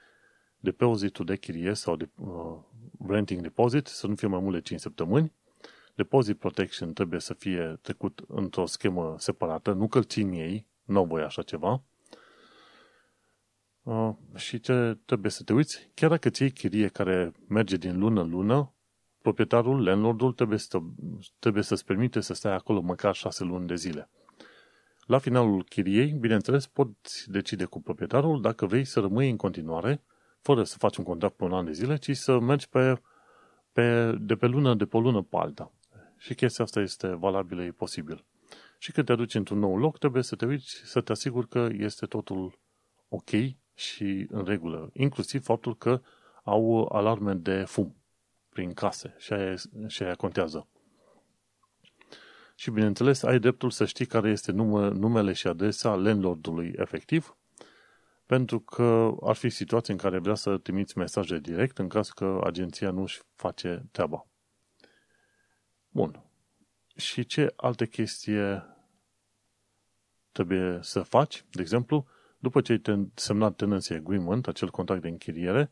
depozitul 0.58 1.26
de 1.26 1.38
chirie 1.38 1.74
sau 1.74 1.96
de 1.96 2.10
uh, 2.16 2.58
renting 3.08 3.42
deposit, 3.42 3.88
să 3.88 4.08
nu 4.08 4.16
fie 4.16 4.28
mai 4.28 4.40
mult 4.40 4.54
de 4.54 4.62
5 4.62 4.80
săptămâni. 4.80 5.32
Deposit 5.96 6.40
protection 6.40 6.94
trebuie 6.94 7.20
să 7.20 7.34
fie 7.34 7.80
trecut 7.82 8.24
într-o 8.28 8.66
schemă 8.66 9.16
separată, 9.18 9.72
nu 9.72 9.88
că 9.88 10.00
țin 10.00 10.32
ei, 10.32 10.68
nu 10.84 10.98
au 10.98 11.06
voie 11.06 11.24
așa 11.24 11.42
ceva. 11.42 11.84
Uh, 13.84 14.10
și 14.36 14.60
ce 14.60 14.98
trebuie 15.06 15.32
să 15.32 15.44
te 15.44 15.54
uiți? 15.54 15.90
Chiar 15.94 16.10
dacă 16.10 16.30
ți 16.30 16.50
chirie 16.50 16.88
care 16.88 17.32
merge 17.48 17.78
din 17.78 18.00
lună 18.00 18.22
în 18.22 18.30
lună, 18.30 18.74
proprietarul, 19.22 19.84
landlordul, 19.84 20.34
trebuie, 20.34 20.58
să, 20.58 20.80
trebuie 21.40 21.64
să-ți 21.64 21.86
permite 21.86 22.20
să 22.20 22.34
stai 22.34 22.54
acolo 22.54 22.82
măcar 22.82 23.16
șase 23.16 23.44
luni 23.44 23.68
de 23.68 23.76
zile. 23.76 24.10
La 25.06 25.18
finalul 25.18 25.64
chiriei, 25.64 26.12
bineînțeles, 26.12 26.68
poți 26.68 27.32
decide 27.32 27.66
cu 27.66 27.82
proprietarul 27.82 28.42
dacă 28.42 28.66
vrei 28.66 28.86
să 28.86 29.00
rămâi 29.00 29.30
în 29.30 29.38
continuare, 29.38 30.04
fără 30.42 30.64
să 30.64 30.78
faci 30.78 30.98
un 30.98 31.04
contract 31.04 31.36
pe 31.36 31.44
un 31.44 31.54
an 31.54 31.66
de 31.66 31.72
zile, 31.72 31.96
ci 31.96 32.16
să 32.16 32.40
mergi 32.40 32.70
pe, 32.70 33.02
pe, 33.72 34.16
de 34.20 34.36
pe 34.36 34.46
lună, 34.46 34.76
de 34.76 34.86
pe 34.86 34.98
o 34.98 35.00
lună 35.00 35.22
pe 35.22 35.38
alta. 35.38 35.72
Și 36.24 36.36
chestia 36.36 36.64
asta 36.64 36.80
este 36.80 37.08
valabilă, 37.08 37.64
e 37.64 37.72
posibil. 37.72 38.26
Și 38.78 38.92
când 38.92 39.06
te 39.06 39.16
duci 39.16 39.34
într-un 39.34 39.60
nou 39.60 39.78
loc, 39.78 39.98
trebuie 39.98 40.24
să 40.24 40.36
te 40.36 40.46
uiți, 40.46 40.82
să 40.86 41.02
te 41.02 41.12
asiguri 41.12 41.48
că 41.48 41.70
este 41.72 42.06
totul 42.06 42.60
ok 43.08 43.30
și 43.74 44.28
în 44.30 44.46
regulă. 44.46 44.90
Inclusiv 44.94 45.44
faptul 45.44 45.78
că 45.78 46.02
au 46.44 46.84
alarme 46.84 47.34
de 47.34 47.64
fum 47.64 47.96
prin 48.50 48.74
case 48.74 49.16
și 49.18 49.34
aia, 49.34 49.56
și 49.88 50.04
aia 50.04 50.16
contează. 50.16 50.68
Și 52.56 52.72
bineînțeles, 52.72 53.24
ai 53.24 53.40
dreptul 53.40 53.70
să 53.70 53.86
știi 53.86 54.06
care 54.06 54.30
este 54.30 54.52
numă, 54.52 54.90
numele 54.90 55.34
și 55.34 55.48
adresa 55.48 55.96
landlordului 55.96 56.74
efectiv, 56.76 57.38
pentru 58.26 58.60
că 58.60 59.16
ar 59.22 59.36
fi 59.36 59.50
situații 59.50 59.94
în 59.94 60.00
care 60.00 60.20
vrea 60.20 60.36
să 60.36 60.58
trimiți 60.58 60.98
mesaje 60.98 61.40
direct 61.40 61.78
în 61.78 61.88
caz 61.88 62.10
că 62.10 62.42
agenția 62.44 62.92
nu 62.92 63.02
își 63.02 63.22
face 63.36 63.86
treaba. 63.92 64.28
Bun. 65.94 66.24
Și 66.96 67.26
ce 67.26 67.54
alte 67.56 67.88
chestie 67.88 68.64
trebuie 70.32 70.80
să 70.82 71.02
faci? 71.02 71.46
De 71.52 71.62
exemplu, 71.62 72.06
după 72.40 72.62
ce 72.62 72.82
ai 72.86 73.12
semnat 73.16 73.56
tenancy 73.56 73.94
agreement, 73.94 74.48
acel 74.48 74.70
contract 74.70 75.02
de 75.02 75.08
închiriere, 75.08 75.72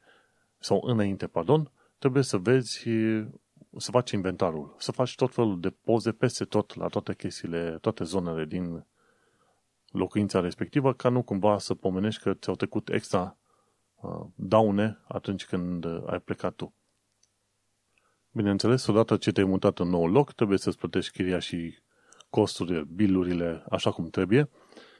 sau 0.60 0.82
înainte, 0.86 1.28
pardon, 1.28 1.72
trebuie 1.98 2.24
să 2.24 2.38
vezi, 2.38 2.90
să 3.78 3.92
faci 3.92 4.12
inventarul, 4.12 4.76
să 4.78 4.92
faci 4.92 5.16
tot 5.16 5.34
felul 5.34 5.60
de 5.60 5.70
poze 5.70 6.12
peste 6.12 6.46
tot, 6.46 6.76
la 6.76 6.88
toate 6.88 7.14
chestiile, 7.14 7.78
toate 7.78 8.04
zonele 8.04 8.46
din 8.46 8.86
locuința 9.92 10.40
respectivă, 10.40 10.94
ca 10.94 11.10
nu 11.10 11.24
cumva 11.24 11.58
să 11.58 11.74
pomenești 11.76 12.22
că 12.22 12.34
ți-au 12.34 12.56
trecut 12.56 12.90
extra 12.90 13.38
uh, 13.96 14.26
daune 14.36 15.00
atunci 15.08 15.46
când 15.46 15.86
ai 15.86 16.20
plecat 16.20 16.54
tu. 16.54 16.74
Bineînțeles, 18.34 18.88
odată 18.88 19.18
ce 19.18 19.32
te-ai 19.32 19.46
mutat 19.46 19.80
în 19.80 19.90
nou 19.90 20.08
loc, 20.08 20.32
trebuie 20.32 20.58
să-ți 20.58 20.78
plătești 20.78 21.12
chiria 21.12 21.40
și 21.40 21.78
costurile, 22.30 22.84
bilurile 22.96 23.64
așa 23.70 23.92
cum 23.92 24.10
trebuie 24.10 24.50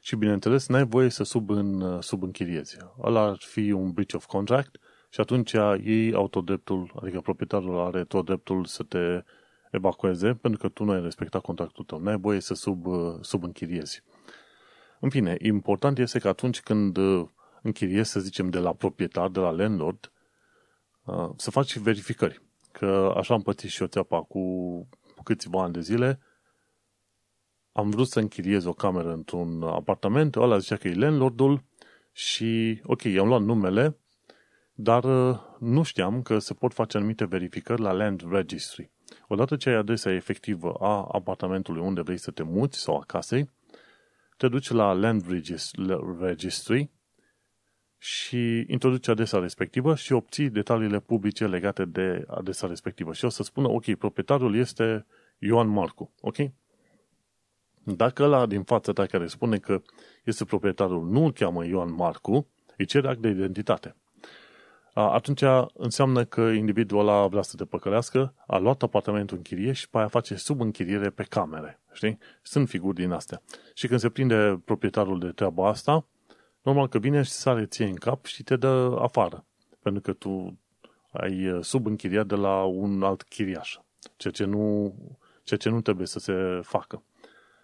și, 0.02 0.16
bineînțeles, 0.16 0.68
n-ai 0.68 0.86
voie 0.86 1.10
să 1.10 1.24
sub 1.24 1.50
în, 1.50 2.02
sub 2.02 2.24
închiriezi. 2.24 2.78
Ăla 3.02 3.22
ar 3.22 3.38
fi 3.40 3.72
un 3.72 3.92
breach 3.92 4.14
of 4.16 4.26
contract 4.26 4.78
și 5.10 5.20
atunci 5.20 5.54
ei 5.84 6.14
au 6.14 6.28
tot 6.28 6.46
dreptul, 6.46 6.92
adică 7.02 7.22
proprietarul 7.22 7.80
are 7.80 8.04
tot 8.04 8.26
dreptul 8.26 8.66
să 8.66 8.84
te 8.84 9.24
evacueze 9.72 10.34
pentru 10.34 10.60
că 10.60 10.70
tu 10.70 10.84
nu 10.84 10.92
ai 10.92 11.02
respectat 11.02 11.42
contractul 11.42 11.84
tău. 11.84 12.00
N-ai 12.00 12.18
voie 12.18 12.40
să 12.40 12.54
sub, 12.54 12.86
sub 13.22 13.44
închiriezi. 13.44 14.04
În 15.00 15.10
fine, 15.10 15.38
important 15.42 15.98
este 15.98 16.20
că 16.20 16.28
atunci 16.28 16.62
când 16.62 16.98
închiriezi, 17.62 18.12
să 18.12 18.20
zicem, 18.20 18.50
de 18.50 18.60
la 18.60 18.74
proprietar, 18.74 19.30
de 19.30 19.40
la 19.40 19.52
landlord, 19.52 20.12
să 21.36 21.52
faci 21.52 21.78
verificări. 21.78 22.42
Că 22.72 23.14
așa 23.18 23.34
am 23.34 23.42
pățit 23.42 23.70
și 23.70 23.82
eu 23.82 23.88
țeapa 23.88 24.22
cu 24.22 24.42
câțiva 25.24 25.64
ani 25.64 25.74
de 25.74 25.82
zile, 25.82 26.20
am 27.72 27.90
vrut 27.90 28.08
să 28.08 28.20
închiriez 28.20 28.66
o 28.66 28.74
cameră 28.74 29.14
într-un 29.14 29.64
apartament, 29.64 30.36
ăla 30.36 30.58
zicea 30.58 30.76
că 30.76 30.88
e 30.88 30.94
landlordul 30.94 31.64
și, 32.12 32.82
ok, 32.84 33.04
i-am 33.04 33.28
luat 33.28 33.42
numele, 33.42 33.98
dar 34.74 35.04
uh, 35.04 35.40
nu 35.60 35.84
știam 35.84 36.22
că 36.22 36.40
se 36.40 36.54
pot 36.54 36.74
face 36.74 36.98
anumite 36.98 37.26
verificări 37.26 37.82
la 37.82 37.92
Land 37.92 38.24
Registry. 38.32 38.92
Odată 39.28 39.56
ce 39.56 39.70
ai 39.70 39.76
adresa 39.76 40.12
efectivă 40.12 40.74
a 40.80 41.08
apartamentului 41.12 41.82
unde 41.82 42.02
vrei 42.02 42.18
să 42.18 42.32
te 42.32 42.44
muți 42.44 42.80
sau 42.80 42.96
a 42.96 43.04
casei, 43.08 43.50
te 44.38 44.48
duci 44.48 44.70
la 44.70 44.94
Land 44.94 45.26
Registry 46.20 46.90
și 48.04 48.66
introduci 48.68 49.08
adresa 49.08 49.40
respectivă 49.40 49.96
și 49.96 50.14
obții 50.14 50.50
detaliile 50.50 51.00
publice 51.00 51.48
legate 51.48 51.86
de 51.86 52.24
adresa 52.28 52.68
respectivă. 52.68 53.14
Și 53.14 53.26
o 53.26 53.30
să 53.30 53.44
spună, 53.44 53.70
ok, 53.70 53.96
proprietarul 53.96 54.56
este 54.56 55.06
Ioan 55.38 55.68
Marcu, 55.68 56.12
ok? 56.22 56.36
Dacă 57.84 58.24
ăla 58.24 58.46
din 58.46 58.64
fața 58.64 58.92
ta 58.92 59.06
care 59.06 59.28
spune 59.28 59.58
că 59.58 59.82
este 60.24 60.46
proprietarul 60.46 61.10
nu 61.10 61.24
îl 61.24 61.34
cheamă 61.34 61.66
Ioan 61.66 61.94
Marcu, 61.94 62.48
îi 62.78 62.86
cere 62.86 63.08
act 63.08 63.22
de 63.22 63.30
identitate 63.30 63.96
atunci 64.94 65.44
înseamnă 65.74 66.24
că 66.24 66.42
individul 66.42 67.00
ăla 67.00 67.28
vrea 67.28 67.42
să 67.42 67.56
te 67.56 67.66
păcălească, 67.66 68.34
a 68.48 68.58
luat 68.58 68.84
apartamentul 68.84 69.38
în 69.38 69.44
chirie 69.44 69.72
și 69.72 69.90
pe 69.90 69.98
aia 69.98 70.08
face 70.08 70.36
sub 70.36 70.62
închiriere 70.62 71.10
pe 71.10 71.24
camere. 71.24 71.80
Știi? 71.94 72.18
Sunt 72.42 72.70
figuri 72.70 72.96
din 72.96 73.12
astea. 73.12 73.42
Și 73.74 73.88
când 73.88 74.00
se 74.00 74.10
prinde 74.10 74.62
proprietarul 74.66 75.20
de 75.20 75.28
treaba 75.28 75.68
asta, 75.68 76.06
normal 76.62 76.88
că 76.88 77.00
vine 77.00 77.22
și 77.22 77.32
sare 77.32 77.66
ție 77.66 77.86
în 77.86 77.96
cap 77.96 78.26
și 78.26 78.44
te 78.44 78.56
dă 78.56 78.98
afară. 79.00 79.46
Pentru 79.82 80.02
că 80.02 80.14
tu 80.14 80.60
ai 81.12 81.48
uh, 81.48 81.64
sub 81.64 81.86
închiriat 81.86 82.28
de 82.28 82.36
la 82.36 82.64
un 82.64 83.04
alt 83.04 83.24
chiriaș. 83.24 83.78
Ceea 84.16 84.34
ce 84.34 84.44
nu, 84.44 84.96
ceea 85.44 85.60
ce 85.60 85.70
nu 85.70 85.82
trebuie 85.82 86.08
să 86.08 86.20
se 86.20 86.60
facă. 86.64 87.04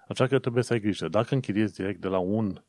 Așa 0.08 0.28
că 0.28 0.40
trebuie 0.40 0.64
să 0.64 0.74
ai 0.74 0.80
grijă. 0.80 1.08
Dacă 1.08 1.34
închiriezi 1.34 1.74
direct 1.74 2.02
de 2.02 2.08
la 2.08 2.18
un 2.18 2.64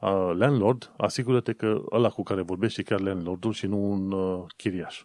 uh, 0.00 0.30
landlord, 0.34 0.92
asigură-te 0.96 1.52
că 1.52 1.82
ăla 1.90 2.08
cu 2.08 2.22
care 2.22 2.42
vorbești 2.42 2.80
e 2.80 2.82
chiar 2.82 3.00
landlordul 3.00 3.52
și 3.52 3.66
nu 3.66 3.90
un 3.90 4.12
uh, 4.12 4.44
chiriaș. 4.56 5.04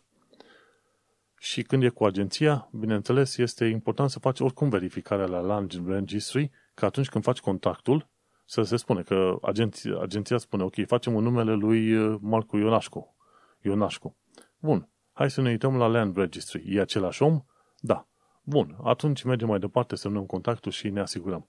Și 1.39 1.61
când 1.61 1.83
e 1.83 1.89
cu 1.89 2.05
agenția, 2.05 2.69
bineînțeles, 2.71 3.37
este 3.37 3.65
important 3.65 4.09
să 4.09 4.19
faci 4.19 4.39
oricum 4.39 4.69
verificarea 4.69 5.25
la 5.25 5.39
Land 5.39 5.87
Registry, 5.87 6.51
că 6.73 6.85
atunci 6.85 7.09
când 7.09 7.23
faci 7.23 7.39
contactul, 7.39 8.07
să 8.49 8.61
se 8.61 8.75
spune 8.75 9.01
că 9.01 9.37
agenția, 9.41 9.99
agenția 10.01 10.37
spune, 10.37 10.63
ok, 10.63 10.85
facem 10.85 11.13
un 11.13 11.23
numele 11.23 11.53
lui 11.53 11.93
uh, 11.93 12.17
Marcu 12.21 12.57
Ionașcu. 12.57 13.15
Ionașcu. 13.61 14.15
Bun, 14.59 14.89
hai 15.13 15.29
să 15.29 15.41
ne 15.41 15.49
uităm 15.49 15.77
la 15.77 15.87
Land 15.87 16.17
Registry. 16.17 16.75
E 16.75 16.81
același 16.81 17.23
om? 17.23 17.41
Da. 17.79 18.07
Bun, 18.43 18.77
atunci 18.83 19.23
mergem 19.23 19.47
mai 19.47 19.59
departe, 19.59 19.95
semnăm 19.95 20.25
contactul 20.25 20.71
și 20.71 20.89
ne 20.89 20.99
asigurăm. 20.99 21.47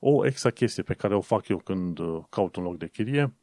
O 0.00 0.26
extra 0.26 0.50
chestie 0.50 0.82
pe 0.82 0.94
care 0.94 1.14
o 1.14 1.20
fac 1.20 1.48
eu 1.48 1.58
când 1.58 1.98
uh, 1.98 2.22
caut 2.30 2.56
un 2.56 2.62
loc 2.62 2.78
de 2.78 2.88
chirie, 2.88 3.34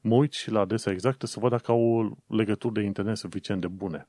mă 0.00 0.14
uit 0.14 0.32
și 0.32 0.50
la 0.50 0.60
adresa 0.60 0.90
exactă 0.90 1.26
să 1.26 1.40
văd 1.40 1.50
dacă 1.50 1.72
au 1.72 2.16
legături 2.26 2.74
de 2.74 2.80
internet 2.80 3.16
suficient 3.16 3.60
de 3.60 3.68
bune. 3.68 4.08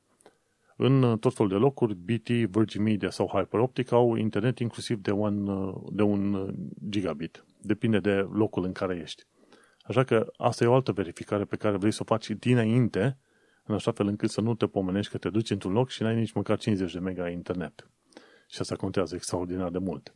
În 0.75 1.03
uh, 1.03 1.19
tot 1.19 1.33
felul 1.33 1.51
de 1.51 1.57
locuri, 1.57 1.95
BT, 1.95 2.27
Virgin 2.27 2.83
Media 2.83 3.09
sau 3.09 3.27
Hyperoptic 3.27 3.91
au 3.91 4.15
internet 4.15 4.59
inclusiv 4.59 5.01
de 5.01 5.11
un, 5.11 5.47
uh, 5.47 5.75
de 5.91 6.01
un 6.01 6.53
gigabit. 6.89 7.46
Depinde 7.61 7.99
de 7.99 8.13
locul 8.13 8.63
în 8.63 8.71
care 8.71 8.99
ești. 9.03 9.23
Așa 9.81 10.03
că 10.03 10.27
asta 10.37 10.63
e 10.63 10.67
o 10.67 10.73
altă 10.73 10.91
verificare 10.91 11.43
pe 11.43 11.55
care 11.55 11.77
vrei 11.77 11.91
să 11.91 11.99
o 12.01 12.05
faci 12.05 12.29
dinainte, 12.29 13.17
în 13.63 13.75
așa 13.75 13.91
fel 13.91 14.07
încât 14.07 14.29
să 14.29 14.41
nu 14.41 14.55
te 14.55 14.67
pomenești 14.67 15.11
că 15.11 15.17
te 15.17 15.29
duci 15.29 15.49
într-un 15.49 15.71
loc 15.71 15.89
și 15.89 16.01
n-ai 16.01 16.15
nici 16.15 16.31
măcar 16.31 16.57
50 16.57 16.93
de 16.93 16.99
mega 16.99 17.29
internet. 17.29 17.89
Și 18.49 18.61
asta 18.61 18.75
contează 18.75 19.15
extraordinar 19.15 19.69
de 19.69 19.77
mult. 19.77 20.15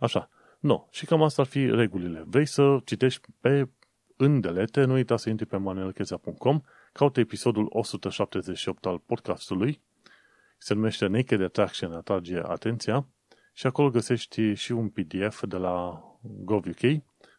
Așa, 0.00 0.30
No, 0.62 0.86
și 0.90 1.06
cam 1.06 1.22
asta 1.22 1.42
ar 1.42 1.48
fi 1.48 1.66
regulile. 1.66 2.24
Vrei 2.26 2.46
să 2.46 2.78
citești 2.84 3.28
pe 3.40 3.68
îndelete, 4.16 4.84
nu 4.84 4.92
uita 4.92 5.16
să 5.16 5.28
intri 5.28 5.46
pe 5.46 5.56
manuelcheza.com, 5.56 6.60
caută 6.92 7.20
episodul 7.20 7.66
178 7.68 8.86
al 8.86 8.98
podcastului, 8.98 9.80
se 10.58 10.74
numește 10.74 11.06
Naked 11.06 11.42
Attraction, 11.42 11.92
atrage 11.92 12.38
atenția, 12.42 13.06
și 13.52 13.66
acolo 13.66 13.90
găsești 13.90 14.54
și 14.54 14.72
un 14.72 14.88
PDF 14.88 15.42
de 15.46 15.56
la 15.56 16.02
GovUK, 16.22 16.80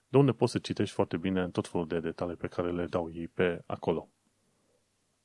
de 0.07 0.17
unde 0.17 0.31
poți 0.31 0.51
să 0.51 0.59
citești 0.59 0.95
foarte 0.95 1.17
bine 1.17 1.49
tot 1.49 1.67
felul 1.67 1.87
de 1.87 1.99
detalii 1.99 2.35
pe 2.35 2.47
care 2.47 2.71
le 2.71 2.85
dau 2.85 3.11
ei 3.13 3.27
pe 3.27 3.63
acolo. 3.65 4.09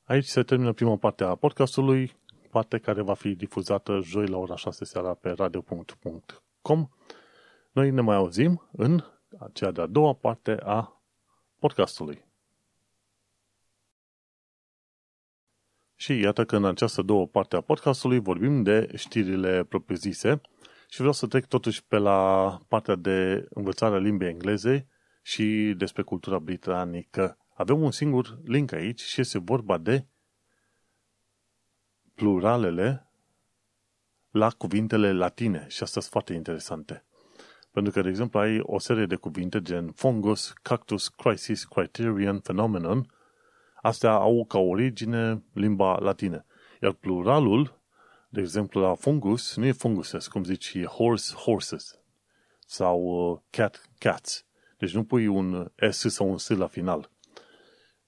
Aici 0.04 0.24
se 0.24 0.42
termină 0.42 0.72
prima 0.72 0.96
parte 0.96 1.24
a 1.24 1.34
podcastului, 1.34 2.16
parte 2.50 2.78
care 2.78 3.02
va 3.02 3.14
fi 3.14 3.34
difuzată 3.34 4.00
joi 4.02 4.26
la 4.26 4.36
ora 4.36 4.56
6 4.56 4.84
seara 4.84 5.14
pe 5.14 5.30
radio.com 5.30 6.88
noi 7.72 7.90
ne 7.90 8.00
mai 8.00 8.16
auzim 8.16 8.68
în 8.72 9.04
cea 9.52 9.70
de-a 9.70 9.86
doua 9.86 10.12
parte 10.12 10.56
a 10.62 11.02
podcastului. 11.58 12.26
Și 15.94 16.20
iată 16.20 16.44
că 16.44 16.56
în 16.56 16.64
această 16.64 17.02
două 17.02 17.26
parte 17.26 17.56
a 17.56 17.60
podcastului 17.60 18.18
vorbim 18.18 18.62
de 18.62 18.90
știrile 18.96 19.64
propriu-zise 19.64 20.40
și 20.90 20.98
vreau 20.98 21.12
să 21.12 21.26
trec 21.26 21.46
totuși 21.46 21.86
pe 21.86 21.96
la 21.96 22.60
partea 22.68 22.94
de 22.94 23.46
învățare 23.50 23.94
a 23.94 23.98
limbii 23.98 24.28
engleze 24.28 24.88
și 25.22 25.74
despre 25.76 26.02
cultura 26.02 26.38
britanică. 26.38 27.38
Avem 27.54 27.82
un 27.82 27.90
singur 27.90 28.38
link 28.44 28.72
aici 28.72 29.00
și 29.00 29.20
este 29.20 29.38
vorba 29.38 29.78
de 29.78 30.06
pluralele 32.14 33.12
la 34.30 34.50
cuvintele 34.50 35.12
latine 35.12 35.58
și 35.68 35.82
astea 35.82 36.00
sunt 36.00 36.04
foarte 36.04 36.34
interesante. 36.34 37.04
Pentru 37.70 37.92
că, 37.92 38.00
de 38.00 38.08
exemplu, 38.08 38.38
ai 38.38 38.60
o 38.62 38.78
serie 38.78 39.06
de 39.06 39.16
cuvinte 39.16 39.62
gen 39.62 39.92
fungus, 39.92 40.52
cactus, 40.62 41.08
crisis, 41.08 41.64
criterion, 41.64 42.38
phenomenon. 42.38 43.12
Astea 43.82 44.10
au 44.10 44.44
ca 44.44 44.58
origine 44.58 45.44
limba 45.52 45.98
latină. 45.98 46.44
Iar 46.82 46.92
pluralul, 46.92 47.77
de 48.28 48.40
exemplu, 48.40 48.80
la 48.80 48.94
fungus, 48.94 49.56
nu 49.56 49.66
e 49.66 49.72
funguses, 49.72 50.26
cum 50.26 50.44
zici, 50.44 50.74
e 50.74 50.84
horse, 50.84 51.34
horses. 51.34 52.00
Sau 52.66 53.00
uh, 53.00 53.40
cat, 53.50 53.90
cats. 53.98 54.46
Deci 54.78 54.94
nu 54.94 55.04
pui 55.04 55.26
un 55.26 55.72
S 55.90 55.98
sau 55.98 56.30
un 56.30 56.38
S 56.38 56.48
la 56.48 56.66
final. 56.66 57.10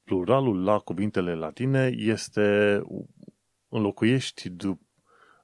Pluralul 0.05 0.65
la 0.65 0.79
cuvintele 0.79 1.35
latine 1.35 1.93
este 1.97 2.81
înlocuiești, 3.69 4.53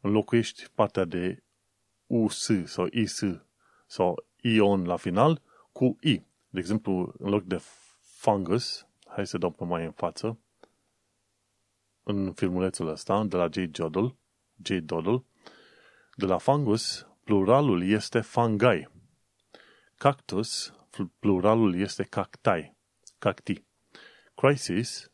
înlocuiești 0.01 0.71
partea 0.75 1.05
de 1.05 1.43
US 2.07 2.51
sau 2.65 2.87
IS 2.91 3.23
sau 3.87 4.25
ion 4.41 4.85
la 4.85 4.97
final 4.97 5.43
cu 5.73 5.97
i. 6.01 6.23
De 6.49 6.59
exemplu, 6.59 7.15
în 7.19 7.31
loc 7.31 7.43
de 7.43 7.61
fungus, 8.01 8.87
hai 9.07 9.27
să 9.27 9.39
dau 9.39 9.51
pe 9.51 9.65
mai 9.65 9.85
în 9.85 9.93
față, 9.93 10.39
în 12.03 12.33
filmulețul 12.33 12.89
ăsta, 12.89 13.25
de 13.25 13.37
la 13.37 13.49
J. 13.51 13.57
Doddle, 13.71 14.17
J. 14.63 14.81
Doddle, 14.83 15.25
de 16.15 16.27
la 16.27 16.39
fungus, 16.39 17.07
pluralul 17.25 17.83
este 17.83 18.21
fungi. 18.21 18.89
Cactus, 19.97 20.75
pluralul 21.19 21.75
este 21.75 22.03
cacti, 22.03 22.73
cacti. 23.19 23.65
Crisis 24.35 25.11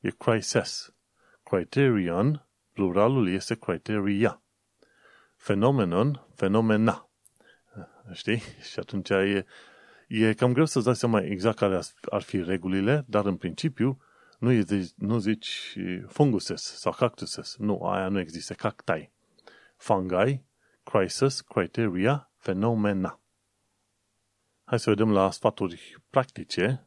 e 0.00 0.10
crisis. 0.10 0.94
Criterion, 1.42 2.46
pluralul 2.72 3.28
este 3.28 3.54
criteria. 3.54 4.42
Phenomenon, 5.36 6.26
fenomena. 6.34 7.10
Știi? 8.12 8.42
Și 8.70 8.78
atunci 8.78 9.10
e, 9.10 9.46
e 10.08 10.34
cam 10.34 10.52
greu 10.52 10.64
să-ți 10.64 10.84
dai 10.84 10.96
seama 10.96 11.20
exact 11.20 11.58
care 11.58 11.80
ar 12.10 12.22
fi 12.22 12.42
regulile, 12.42 13.04
dar 13.08 13.24
în 13.24 13.36
principiu 13.36 14.00
nu, 14.46 14.52
e, 14.52 14.64
nu 14.96 15.18
zici 15.18 15.76
funguses 16.08 16.62
sau 16.62 16.92
cactuses. 16.92 17.56
Nu, 17.58 17.82
aia 17.82 18.08
nu 18.08 18.18
există. 18.18 18.54
Cactai. 18.54 19.12
Fungi, 19.76 20.40
crisis, 20.82 21.40
criteria, 21.40 22.30
fenomena. 22.36 23.20
Hai 24.64 24.78
să 24.78 24.90
vedem 24.90 25.12
la 25.12 25.30
sfaturi 25.30 26.02
practice. 26.10 26.86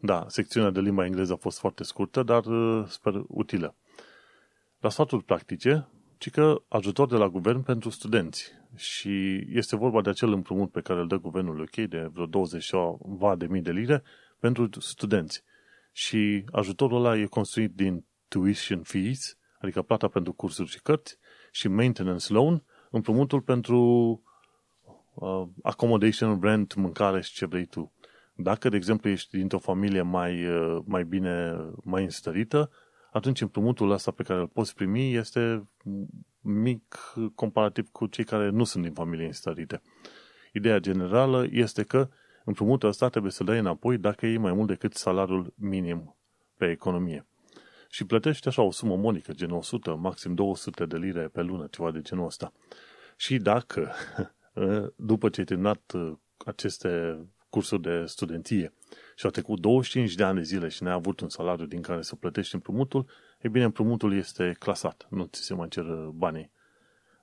Da, 0.00 0.24
secțiunea 0.28 0.70
de 0.70 0.80
limba 0.80 1.04
engleză 1.04 1.32
a 1.32 1.36
fost 1.36 1.58
foarte 1.58 1.84
scurtă, 1.84 2.22
dar 2.22 2.44
uh, 2.44 2.86
sper 2.88 3.22
utilă. 3.28 3.74
La 4.78 4.88
sfaturi 4.88 5.24
practice, 5.24 5.88
ci 6.18 6.30
că 6.30 6.62
ajutor 6.68 7.08
de 7.08 7.16
la 7.16 7.28
guvern 7.28 7.62
pentru 7.62 7.90
studenți. 7.90 8.52
Și 8.76 9.46
este 9.48 9.76
vorba 9.76 10.00
de 10.00 10.10
acel 10.10 10.32
împrumut 10.32 10.70
pe 10.70 10.80
care 10.80 11.00
îl 11.00 11.06
dă 11.06 11.16
guvernul 11.16 11.60
UK 11.60 11.76
de 11.76 12.10
vreo 12.12 12.26
20 12.26 12.70
de 13.36 13.46
mii 13.46 13.62
de 13.62 13.72
lire 13.72 14.02
pentru 14.38 14.68
studenți. 14.78 15.44
Și 15.92 16.44
ajutorul 16.52 17.04
ăla 17.04 17.16
e 17.16 17.24
construit 17.24 17.74
din 17.74 18.04
tuition 18.28 18.82
fees, 18.82 19.38
adică 19.58 19.82
plata 19.82 20.08
pentru 20.08 20.32
cursuri 20.32 20.70
și 20.70 20.80
cărți, 20.82 21.18
și 21.50 21.68
maintenance 21.68 22.32
loan, 22.32 22.64
împrumutul 22.90 23.40
pentru 23.40 23.78
uh, 25.14 25.42
accommodation, 25.62 26.40
rent, 26.42 26.74
mâncare 26.74 27.20
și 27.20 27.32
ce 27.32 27.46
vrei 27.46 27.66
tu. 27.66 27.92
Dacă, 28.34 28.68
de 28.68 28.76
exemplu, 28.76 29.10
ești 29.10 29.36
dintr-o 29.36 29.58
familie 29.58 30.02
mai, 30.02 30.46
uh, 30.46 30.82
mai 30.84 31.04
bine, 31.04 31.56
mai 31.82 32.02
înstărită, 32.02 32.70
atunci 33.12 33.40
împrumutul 33.40 33.90
ăsta 33.90 34.10
pe 34.10 34.22
care 34.22 34.40
îl 34.40 34.46
poți 34.46 34.74
primi 34.74 35.14
este 35.14 35.68
mic 36.40 37.14
comparativ 37.34 37.88
cu 37.88 38.06
cei 38.06 38.24
care 38.24 38.48
nu 38.48 38.64
sunt 38.64 38.84
din 38.84 38.92
familie 38.92 39.26
înstărite. 39.26 39.82
Ideea 40.52 40.78
generală 40.78 41.46
este 41.50 41.82
că 41.82 42.08
împrumutul 42.44 42.88
ăsta 42.88 43.08
trebuie 43.08 43.32
să 43.32 43.44
dai 43.44 43.58
înapoi 43.58 43.98
dacă 43.98 44.26
e 44.26 44.38
mai 44.38 44.52
mult 44.52 44.68
decât 44.68 44.94
salariul 44.94 45.54
minim 45.56 46.16
pe 46.56 46.70
economie. 46.70 47.26
Și 47.88 48.04
plătești 48.04 48.48
așa 48.48 48.62
o 48.62 48.70
sumă 48.70 48.96
monică, 48.96 49.32
gen 49.32 49.50
100, 49.50 49.96
maxim 49.96 50.34
200 50.34 50.86
de 50.86 50.96
lire 50.96 51.28
pe 51.28 51.42
lună, 51.42 51.66
ceva 51.70 51.90
de 51.90 52.00
genul 52.00 52.26
ăsta. 52.26 52.52
Și 53.16 53.36
dacă, 53.36 53.92
după 54.96 55.28
ce 55.28 55.40
ai 55.40 55.46
terminat 55.46 55.92
uh, 55.94 56.12
aceste 56.44 57.18
cursuri 57.48 57.82
de 57.82 58.04
studenție 58.06 58.74
și 59.16 59.24
au 59.24 59.30
trecut 59.30 59.60
25 59.60 60.14
de 60.14 60.24
ani 60.24 60.36
de 60.36 60.42
zile 60.42 60.68
și 60.68 60.82
n-ai 60.82 60.92
avut 60.92 61.20
un 61.20 61.28
salariu 61.28 61.66
din 61.66 61.82
care 61.82 62.02
să 62.02 62.16
plătești 62.16 62.54
împrumutul, 62.54 63.06
e 63.40 63.48
bine, 63.48 63.64
împrumutul 63.64 64.16
este 64.16 64.56
clasat, 64.58 65.06
nu 65.10 65.24
ți 65.24 65.42
se 65.42 65.54
mai 65.54 65.68
cer 65.68 65.84
banii. 66.14 66.50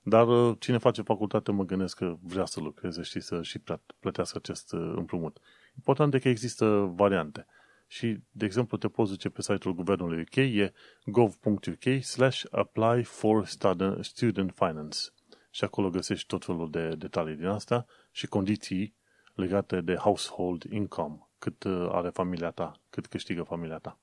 Dar 0.02 0.28
uh, 0.28 0.56
cine 0.58 0.78
face 0.78 1.02
facultate 1.02 1.52
mă 1.52 1.64
gândesc 1.64 1.96
că 1.96 2.16
vrea 2.22 2.44
să 2.44 2.60
lucreze 2.60 3.02
și 3.02 3.20
să 3.20 3.42
și 3.42 3.62
plătească 4.00 4.38
acest 4.38 4.72
uh, 4.72 4.92
împrumut. 4.96 5.38
Important 5.76 6.14
e 6.14 6.18
că 6.18 6.28
există 6.28 6.92
variante. 6.94 7.46
Și, 7.86 8.18
de 8.30 8.44
exemplu, 8.44 8.76
te 8.76 8.88
poți 8.88 9.10
duce 9.10 9.28
pe 9.28 9.42
site-ul 9.42 9.74
guvernului 9.74 10.20
UK, 10.20 10.36
e 10.36 10.72
gov.uk 11.04 12.02
slash 12.02 12.44
apply 12.50 13.02
for 13.02 13.46
student 14.00 14.52
finance. 14.54 14.98
Și 15.50 15.64
acolo 15.64 15.90
găsești 15.90 16.26
tot 16.26 16.44
felul 16.44 16.70
de 16.70 16.88
detalii 16.88 17.36
din 17.36 17.46
asta 17.46 17.86
și 18.10 18.26
condiții 18.26 18.94
legate 19.34 19.80
de 19.80 19.94
household 19.94 20.62
income, 20.62 21.28
cât 21.38 21.64
uh, 21.64 21.88
are 21.90 22.08
familia 22.08 22.50
ta, 22.50 22.80
cât 22.90 23.06
câștigă 23.06 23.42
familia 23.42 23.78
ta. 23.78 23.98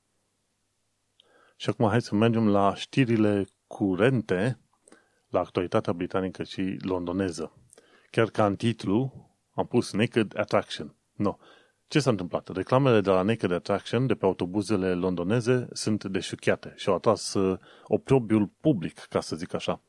Și 1.56 1.70
acum 1.70 1.88
hai 1.88 2.02
să 2.02 2.16
mergem 2.16 2.48
la 2.48 2.76
știrile 2.76 3.46
curente, 3.68 4.60
la 5.30 5.40
actualitatea 5.40 5.94
britanică 5.94 6.44
și 6.44 6.78
londoneză. 6.82 7.52
Chiar 8.12 8.30
ca 8.30 8.46
în 8.46 8.56
titlu 8.56 9.28
am 9.54 9.68
pus 9.68 9.92
Naked 9.92 10.40
Attraction. 10.40 10.96
No. 11.14 11.38
Ce 11.88 12.00
s-a 12.00 12.10
întâmplat? 12.10 12.56
Reclamele 12.56 13.02
de 13.02 13.10
la 13.10 13.22
Naked 13.22 13.52
Attraction 13.52 14.08
de 14.08 14.16
pe 14.16 14.26
autobuzele 14.26 14.94
londoneze 14.94 15.68
sunt 15.72 16.04
deșuchiate 16.04 16.74
și 16.76 16.90
au 16.90 16.96
atras 16.96 17.34
uh, 17.34 17.60
oprobiul 17.84 18.52
public, 18.62 19.00
ca 19.00 19.20
să 19.20 19.36
zic 19.36 19.54
așa. 19.54 19.82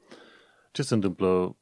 Ce 0.71 0.83
se 0.83 0.95
întâmplă? 0.95 1.57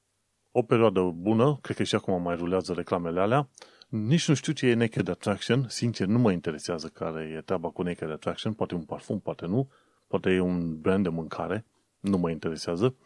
O 0.51 0.63
perioadă 0.63 1.01
bună, 1.01 1.59
cred 1.63 1.77
că 1.77 1.83
și 1.83 1.95
acum 1.95 2.23
mai 2.23 2.37
rulează 2.37 2.73
reclamele 2.73 3.21
alea, 3.21 3.49
nici 3.89 4.29
nu 4.29 4.35
știu 4.35 4.53
ce 4.53 4.67
e 4.67 4.75
Naked 4.75 5.09
Attraction, 5.09 5.69
sincer 5.69 6.07
nu 6.07 6.19
mă 6.19 6.33
interesează 6.33 6.89
care 6.89 7.35
e 7.37 7.41
treaba 7.41 7.69
cu 7.69 7.83
Naked 7.83 8.11
Attraction, 8.11 8.53
poate 8.53 8.75
un 8.75 8.83
parfum, 8.83 9.21
poate 9.21 9.47
nu, 9.47 9.71
poate 10.07 10.31
e 10.31 10.41
un 10.41 10.81
brand 10.81 11.03
de 11.03 11.09
mâncare, 11.09 11.67
nu 12.01 12.19
mă 12.19 12.31
interesează, 12.31 12.97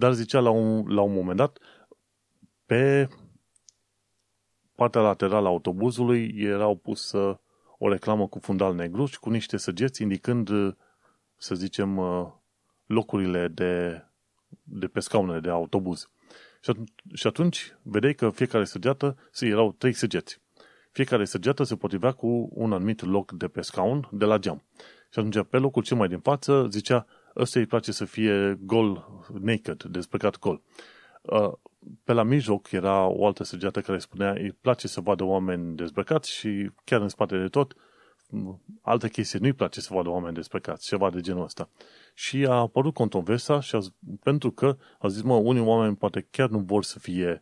dar 0.00 0.12
zicea 0.12 0.40
la 0.40 0.50
un, 0.50 0.88
la 0.88 1.00
un 1.00 1.12
moment 1.12 1.36
dat, 1.36 1.58
pe 2.66 3.08
partea 4.74 5.00
laterală 5.00 5.46
a 5.46 5.50
autobuzului 5.50 6.34
erau 6.36 6.76
pusă 6.76 7.40
o 7.78 7.88
reclamă 7.88 8.28
cu 8.28 8.38
fundal 8.38 8.74
negru 8.74 9.06
și 9.06 9.18
cu 9.18 9.30
niște 9.30 9.56
săgeți 9.56 10.02
indicând, 10.02 10.50
să 11.36 11.54
zicem, 11.54 12.00
locurile 12.86 13.48
de, 13.48 14.04
de 14.62 14.86
pe 14.86 15.00
scaunele 15.00 15.40
de 15.40 15.50
autobuz. 15.50 16.10
Și 17.14 17.26
atunci 17.26 17.76
vedeai 17.82 18.14
că 18.14 18.30
fiecare 18.30 18.64
săgeată, 18.64 19.16
erau 19.40 19.72
trei 19.72 19.92
săgeți. 19.92 20.40
Fiecare 20.90 21.24
săgeată 21.24 21.62
se 21.62 21.76
potrivea 21.76 22.12
cu 22.12 22.48
un 22.52 22.72
anumit 22.72 23.04
loc 23.04 23.32
de 23.32 23.48
pe 23.48 23.60
scaun 23.60 24.08
de 24.12 24.24
la 24.24 24.38
geam. 24.38 24.62
Și 25.12 25.18
atunci, 25.18 25.46
pe 25.48 25.56
locul 25.56 25.82
cel 25.82 25.96
mai 25.96 26.08
din 26.08 26.20
față, 26.20 26.66
zicea, 26.70 27.06
ăsta 27.36 27.58
îi 27.58 27.66
place 27.66 27.92
să 27.92 28.04
fie 28.04 28.58
gol, 28.60 29.06
naked, 29.40 29.82
despăcat 29.82 30.38
gol. 30.38 30.62
Uh, 31.22 31.52
pe 32.04 32.12
la 32.12 32.22
mijloc 32.22 32.70
era 32.70 33.06
o 33.06 33.26
altă 33.26 33.44
săgeată 33.44 33.80
care 33.80 33.98
spunea, 33.98 34.30
îi 34.30 34.52
place 34.60 34.88
să 34.88 35.00
vadă 35.00 35.24
oameni 35.24 35.76
dezbrăcați 35.76 36.30
și 36.30 36.70
chiar 36.84 37.00
în 37.00 37.08
spate 37.08 37.38
de 37.38 37.48
tot, 37.48 37.74
altă 38.82 39.08
chestie, 39.08 39.38
nu-i 39.38 39.52
place 39.52 39.80
să 39.80 39.94
vadă 39.94 40.08
oameni 40.08 40.34
despăcați, 40.34 40.86
ceva 40.86 41.10
de 41.10 41.20
genul 41.20 41.44
ăsta. 41.44 41.68
Și 42.14 42.46
a 42.48 42.54
apărut 42.54 42.94
controversa 42.94 43.60
și 43.60 43.74
a, 43.74 43.78
pentru 44.22 44.50
că 44.50 44.76
a 44.98 45.08
zis, 45.08 45.22
mă, 45.22 45.34
unii 45.34 45.62
oameni 45.62 45.96
poate 45.96 46.26
chiar 46.30 46.48
nu 46.48 46.58
vor 46.58 46.84
să 46.84 46.98
fie 46.98 47.40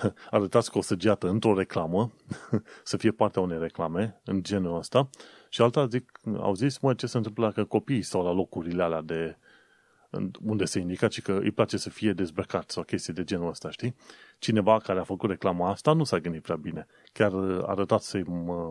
arătați 0.30 0.70
cu 0.70 0.78
o 0.78 0.82
săgeată 0.82 1.28
într-o 1.28 1.56
reclamă, 1.56 2.12
să 2.82 2.96
fie 2.96 3.10
partea 3.10 3.42
unei 3.42 3.58
reclame 3.58 4.20
în 4.24 4.42
genul 4.42 4.76
ăsta, 4.76 5.08
și 5.56 5.62
alta 5.62 5.86
zic, 5.86 6.20
au 6.38 6.54
zis, 6.54 6.78
mă, 6.78 6.94
ce 6.94 7.06
se 7.06 7.16
întâmplă 7.16 7.46
dacă 7.46 7.64
copiii 7.64 8.02
stau 8.02 8.22
la 8.22 8.32
locurile 8.32 8.82
alea 8.82 9.00
de 9.00 9.36
unde 10.42 10.64
se 10.64 10.78
indica 10.78 11.08
și 11.08 11.22
că 11.22 11.38
îi 11.42 11.50
place 11.50 11.76
să 11.76 11.90
fie 11.90 12.12
dezbrăcat 12.12 12.70
sau 12.70 12.82
chestii 12.82 13.12
de 13.12 13.24
genul 13.24 13.48
ăsta, 13.48 13.70
știi? 13.70 13.94
Cineva 14.38 14.78
care 14.78 14.98
a 14.98 15.04
făcut 15.04 15.30
reclama 15.30 15.70
asta 15.70 15.92
nu 15.92 16.04
s-a 16.04 16.18
gândit 16.18 16.42
prea 16.42 16.56
bine. 16.56 16.86
Chiar 17.12 17.32
a 17.34 17.62
arătat 17.66 18.00
să-i 18.00 18.24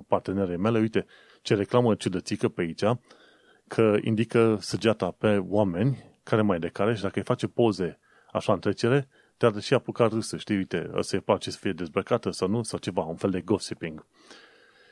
partenerei 0.08 0.58
mele, 0.58 0.80
uite, 0.80 1.06
ce 1.41 1.56
reclamă 1.56 1.95
ciudățică 1.95 2.50
pe 2.50 2.62
aici, 2.62 2.84
că 3.67 3.98
indică 4.02 4.58
săgeata 4.60 5.12
pe 5.12 5.38
oameni 5.38 6.04
care 6.24 6.41
mai 6.41 6.60
de 6.60 6.67
care 6.67 6.95
și 6.95 7.02
dacă 7.02 7.17
îi 7.19 7.26
face 7.26 7.48
poze 7.48 8.00
așa 8.32 8.54
în 8.54 8.60
trecere, 8.60 9.08
te-ar 9.38 9.60
și 9.60 9.74
apuca 9.74 10.08
râsă, 10.08 10.38
știi, 10.38 10.56
uite, 10.56 10.89
ăsta 10.93 11.17
îi 11.17 11.24
place 11.24 11.52
să 11.52 11.58
fie 11.62 11.71
dezbrăcată 11.71 12.30
sau 12.30 12.48
nu, 12.48 12.63
sau 12.63 12.80
ceva, 12.80 13.04
un 13.04 13.15
fel 13.15 13.30
de 13.30 13.41
gossiping. 13.41 14.06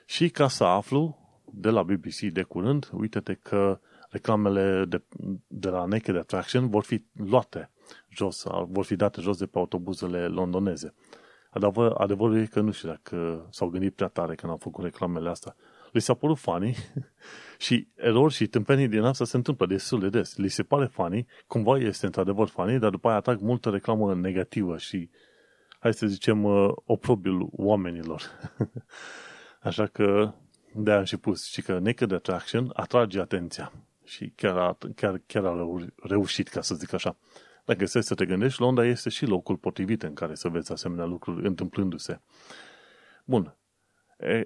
Și 0.06 0.30
ca 0.30 0.48
să 0.48 0.64
aflu 0.64 1.23
de 1.56 1.70
la 1.70 1.84
BBC 1.84 2.20
de 2.20 2.42
curând, 2.42 2.90
uite-te 2.92 3.34
că 3.34 3.80
reclamele 4.10 4.86
de, 4.86 5.04
de 5.48 5.70
la 5.70 5.86
Naked 5.86 6.16
Attraction 6.16 6.70
vor 6.70 6.84
fi 6.84 7.06
luate 7.14 7.72
jos, 8.10 8.44
vor 8.68 8.86
fi 8.86 8.96
date 8.96 9.22
jos 9.22 9.38
de 9.38 9.46
pe 9.46 9.58
autobuzele 9.58 10.28
londoneze. 10.28 10.94
Adevăr, 11.50 11.92
adevărul 11.98 12.38
e 12.38 12.46
că 12.46 12.60
nu 12.60 12.72
știu 12.72 12.90
dacă 12.90 13.48
s-au 13.52 13.68
gândit 13.68 13.96
prea 13.96 14.08
tare 14.08 14.36
când 14.36 14.52
au 14.52 14.58
făcut 14.58 14.84
reclamele 14.84 15.30
astea. 15.30 15.56
Li 15.92 16.02
s-a 16.02 16.14
părut 16.14 16.38
funny 16.38 16.76
și 17.66 17.88
erori 17.96 18.34
și 18.34 18.48
tâmpenii 18.48 18.88
din 18.88 19.02
asta 19.02 19.26
se 19.26 19.36
întâmplă 19.38 19.66
destul 19.66 20.00
de 20.00 20.10
des. 20.10 20.36
Li 20.36 20.48
se 20.48 20.64
pare 20.64 20.86
funny, 20.86 21.26
cumva 21.48 21.78
este 21.78 22.06
într-adevăr 22.06 22.48
funny, 22.48 22.80
dar 22.80 22.90
după 22.90 23.08
aia 23.08 23.18
atrag 23.18 23.40
multă 23.40 23.70
reclamă 23.70 24.16
negativă 24.16 24.78
și, 24.78 25.10
hai 25.80 25.94
să 25.94 26.08
zicem, 26.08 26.44
uh, 26.44 26.72
oprobiul 26.86 27.50
oamenilor. 27.52 28.22
Așa 29.70 29.86
că 29.86 30.34
de-aia 30.76 31.00
am 31.00 31.06
și 31.06 31.18
pus 31.18 31.46
și 31.46 31.62
că 31.62 31.80
Naked 31.80 32.12
Attraction 32.12 32.72
atrage 32.74 33.20
atenția 33.20 33.72
și 34.04 34.34
chiar 34.36 34.58
a, 34.58 34.78
chiar, 34.96 35.22
chiar 35.26 35.46
a 35.46 35.68
reușit, 36.04 36.48
ca 36.48 36.62
să 36.62 36.76
zic 36.76 36.94
așa. 36.94 37.18
Dacă 37.66 37.86
stai 37.86 38.04
să 38.04 38.16
te 38.16 38.26
gândești, 38.26 38.62
Londra 38.62 38.86
este 38.86 39.10
și 39.10 39.26
locul 39.26 39.58
potrivit 39.58 40.04
în 40.04 40.14
care 40.14 40.36
să 40.36 40.50
vezi 40.50 40.72
asemenea 40.72 41.06
lucruri 41.06 41.48
întâmplându-se. 41.48 42.20
Bun. 43.26 43.56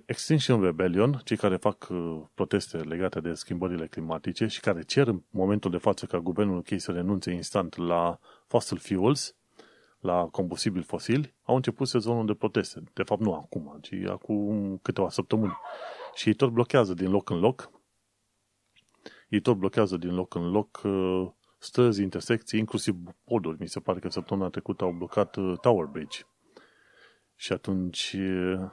Extinction 0.05 0.61
Rebellion, 0.61 1.21
cei 1.23 1.37
care 1.37 1.55
fac 1.55 1.87
uh, 1.89 2.21
proteste 2.33 2.77
legate 2.77 3.19
de 3.19 3.33
schimbările 3.33 3.87
climatice 3.87 4.47
și 4.47 4.59
care 4.59 4.81
cer 4.81 5.07
în 5.07 5.21
momentul 5.29 5.71
de 5.71 5.77
față 5.77 6.05
ca 6.05 6.19
guvernul 6.19 6.57
UK 6.57 6.67
să 6.79 6.91
renunțe 6.91 7.31
instant 7.31 7.75
la 7.75 8.19
fossil 8.47 8.77
fuels, 8.77 9.35
la 9.99 10.27
combustibili 10.31 10.83
fosili, 10.83 11.35
au 11.43 11.55
început 11.55 11.87
sezonul 11.87 12.25
de 12.25 12.33
proteste. 12.33 12.83
De 12.93 13.03
fapt, 13.03 13.21
nu 13.21 13.33
acum, 13.33 13.77
ci 13.81 13.93
acum 14.09 14.77
câteva 14.81 15.09
săptămâni. 15.09 15.57
Și 16.17 16.27
ei 16.27 16.34
tot 16.34 16.49
blochează 16.49 16.93
din 16.93 17.10
loc 17.10 17.30
în 17.30 17.39
loc. 17.39 17.71
Ei 19.30 19.39
tot 19.39 19.58
blochează 19.58 19.97
din 19.97 20.13
loc 20.15 20.36
în 20.36 20.51
loc 20.51 20.82
uh, 20.84 21.30
străzi, 21.58 22.01
intersecții, 22.01 22.60
inclusiv 22.60 22.95
poduri. 23.23 23.58
Mi 23.60 23.67
se 23.67 23.80
pare 23.80 23.99
că 23.99 24.10
săptămâna 24.10 24.49
trecută 24.49 24.84
au 24.84 24.91
blocat 24.91 25.36
uh, 25.36 25.60
Tower 25.60 25.86
Bridge. 25.86 26.19
Și 27.36 27.53
atunci 27.53 28.15
uh, 28.17 28.69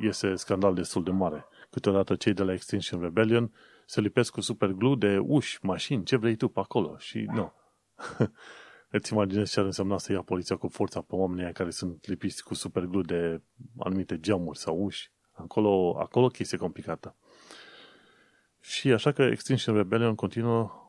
iese 0.00 0.34
scandal 0.34 0.74
destul 0.74 1.02
de 1.02 1.10
mare. 1.10 1.46
Câteodată 1.70 2.14
cei 2.14 2.32
de 2.32 2.42
la 2.42 2.52
Extinction 2.52 3.00
Rebellion 3.00 3.52
se 3.86 4.00
lipesc 4.00 4.32
cu 4.32 4.40
superglue 4.40 4.94
de 4.94 5.18
uși, 5.18 5.58
mașini, 5.62 6.04
ce 6.04 6.16
vrei 6.16 6.36
tu 6.36 6.48
pe 6.48 6.60
acolo. 6.60 6.96
Și 6.98 7.18
nu. 7.32 7.52
Îți 8.96 9.12
imaginezi 9.12 9.52
ce 9.52 9.58
ar 9.60 9.66
însemna 9.66 9.98
să 9.98 10.12
ia 10.12 10.22
poliția 10.22 10.56
cu 10.56 10.68
forța 10.68 11.00
pe 11.00 11.14
oamenii 11.14 11.52
care 11.52 11.70
sunt 11.70 12.06
lipiți 12.06 12.44
cu 12.44 12.54
superglue 12.54 13.02
de 13.02 13.42
anumite 13.78 14.20
geamuri 14.20 14.58
sau 14.58 14.84
uși. 14.84 15.14
Acolo, 15.36 15.96
acolo 15.98 16.26
chestie 16.26 16.58
complicată. 16.58 17.14
Și 18.60 18.92
așa 18.92 19.12
că 19.12 19.22
Extinction 19.22 19.76
Rebellion 19.76 20.14
continuă 20.14 20.86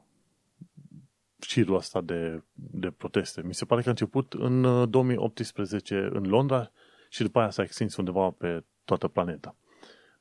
șirul 1.39 1.75
ăsta 1.75 2.01
de, 2.01 2.43
de 2.53 2.91
proteste. 2.91 3.41
Mi 3.41 3.53
se 3.53 3.65
pare 3.65 3.81
că 3.81 3.87
a 3.87 3.91
început 3.91 4.33
în 4.33 4.89
2018 4.89 5.95
uh, 5.95 6.09
în 6.13 6.23
Londra 6.23 6.71
și 7.09 7.21
după 7.21 7.39
aia 7.39 7.49
s-a 7.49 7.63
extins 7.63 7.95
undeva 7.95 8.29
pe 8.29 8.63
toată 8.85 9.07
planeta. 9.07 9.55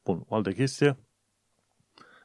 Bun, 0.04 0.24
o 0.28 0.34
altă 0.34 0.52
chestie. 0.52 0.96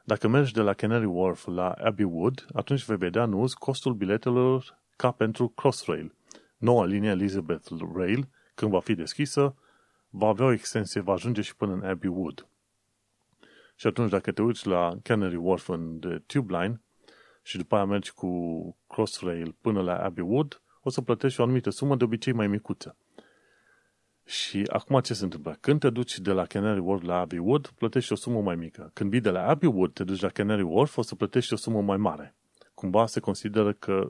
Dacă 0.04 0.28
mergi 0.28 0.54
de 0.54 0.62
la 0.62 0.74
Canary 0.74 1.06
Wharf 1.06 1.46
la 1.46 1.70
Abbey 1.70 2.06
Wood, 2.06 2.46
atunci 2.54 2.86
vei 2.86 2.98
vedea 2.98 3.24
în 3.24 3.34
uz 3.34 3.54
costul 3.54 3.94
biletelor 3.94 4.80
ca 4.96 5.12
pentru 5.12 5.48
Crossrail. 5.48 6.16
Noua 6.58 6.86
linie 6.86 7.10
Elizabeth 7.10 7.68
Rail, 7.96 8.28
când 8.56 8.72
va 8.72 8.80
fi 8.80 8.96
deschisă, 8.96 9.56
va 10.12 10.28
avea 10.28 10.46
o 10.46 10.52
extensie, 10.52 11.02
va 11.02 11.14
ajunge 11.14 11.42
și 11.42 11.56
până 11.56 11.74
în 11.74 11.84
Abbey 11.84 12.10
Wood. 12.10 12.48
Și 13.76 13.88
atunci, 13.88 14.10
dacă 14.10 14.32
te 14.32 14.42
uiți 14.42 14.68
la 14.68 14.98
Canary 15.04 15.36
Wharf 15.36 15.68
în 15.70 16.00
de 16.00 16.22
Tube 16.26 16.58
Line, 16.58 16.82
și 17.44 17.58
după 17.58 17.76
aia 17.76 17.86
mergi 17.86 18.14
cu 18.14 18.30
Crossrail 18.88 19.56
până 19.62 19.82
la 19.82 19.96
Abbey 19.96 20.24
Wood, 20.28 20.62
o 20.82 20.90
să 20.90 21.02
plătești 21.02 21.40
o 21.40 21.44
anumită 21.44 21.70
sumă, 21.70 21.96
de 21.96 22.04
obicei 22.04 22.34
mai 22.34 22.48
micuță. 22.48 22.96
Și 24.26 24.64
acum 24.68 25.00
ce 25.00 25.14
se 25.14 25.24
întâmplă? 25.24 25.58
Când 25.60 25.80
te 25.80 25.90
duci 25.90 26.20
de 26.20 26.32
la 26.32 26.46
Canary 26.46 26.80
Wharf 26.80 27.04
la 27.04 27.20
Abbey 27.20 27.40
Wood, 27.40 27.68
plătești 27.68 28.12
o 28.12 28.16
sumă 28.16 28.42
mai 28.42 28.56
mică. 28.56 28.92
Când 28.94 29.10
vii 29.10 29.20
de 29.20 29.30
la 29.30 29.48
Abbey 29.48 29.70
Wood, 29.74 29.94
te 29.94 30.04
duci 30.04 30.22
la 30.22 30.30
Canary 30.30 30.62
Wharf, 30.62 30.98
o 30.98 31.02
să 31.02 31.16
plătești 31.16 31.54
o 31.54 31.56
sumă 31.56 31.82
mai 31.82 31.98
mare. 31.98 32.36
Cumva 32.74 33.06
se 33.06 33.20
consideră 33.20 33.74
că 33.74 34.10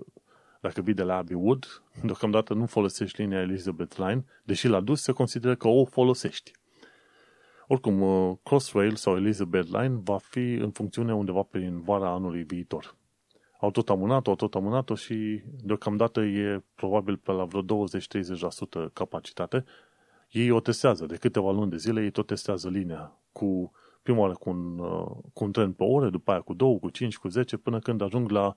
dacă 0.61 0.81
vii 0.81 0.93
de 0.93 1.03
la 1.03 1.15
Abbey 1.15 1.35
Wood, 1.35 1.83
deocamdată 2.03 2.53
nu 2.53 2.65
folosești 2.65 3.21
linia 3.21 3.39
Elizabeth 3.39 3.95
Line, 3.95 4.25
deși 4.43 4.67
la 4.67 4.79
dus 4.79 5.01
se 5.01 5.11
consideră 5.11 5.55
că 5.55 5.67
o 5.67 5.85
folosești. 5.85 6.51
Oricum, 7.67 8.01
uh, 8.01 8.37
Crossrail 8.43 8.95
sau 8.95 9.15
Elizabeth 9.15 9.69
Line 9.71 9.99
va 10.03 10.17
fi 10.17 10.53
în 10.53 10.71
funcțiune 10.71 11.13
undeva 11.13 11.41
prin 11.41 11.81
vara 11.81 12.09
anului 12.09 12.43
viitor 12.43 12.95
au 13.61 13.71
tot 13.71 13.89
amânat-o, 13.89 14.29
au 14.29 14.35
tot 14.35 14.55
amânat-o 14.55 14.95
și 14.95 15.41
deocamdată 15.63 16.21
e 16.21 16.63
probabil 16.75 17.17
pe 17.17 17.31
la 17.31 17.43
vreo 17.45 17.61
20-30% 17.61 18.93
capacitate. 18.93 19.65
Ei 20.31 20.51
o 20.51 20.59
testează 20.59 21.05
de 21.05 21.15
câteva 21.15 21.51
luni 21.51 21.69
de 21.69 21.77
zile, 21.77 22.01
ei 22.01 22.11
tot 22.11 22.27
testează 22.27 22.69
linia 22.69 23.17
cu 23.31 23.71
prima 24.01 24.19
oară 24.19 24.33
cu 24.33 24.49
un, 24.49 24.79
uh, 24.79 25.05
cu 25.33 25.43
un 25.43 25.51
tren 25.51 25.71
pe 25.71 25.83
oră, 25.83 26.09
după 26.09 26.31
aia 26.31 26.41
cu 26.41 26.53
2, 26.53 26.79
cu 26.79 26.89
5, 26.89 27.17
cu 27.17 27.27
10, 27.27 27.57
până 27.57 27.79
când 27.79 28.01
ajung 28.01 28.29
la 28.29 28.55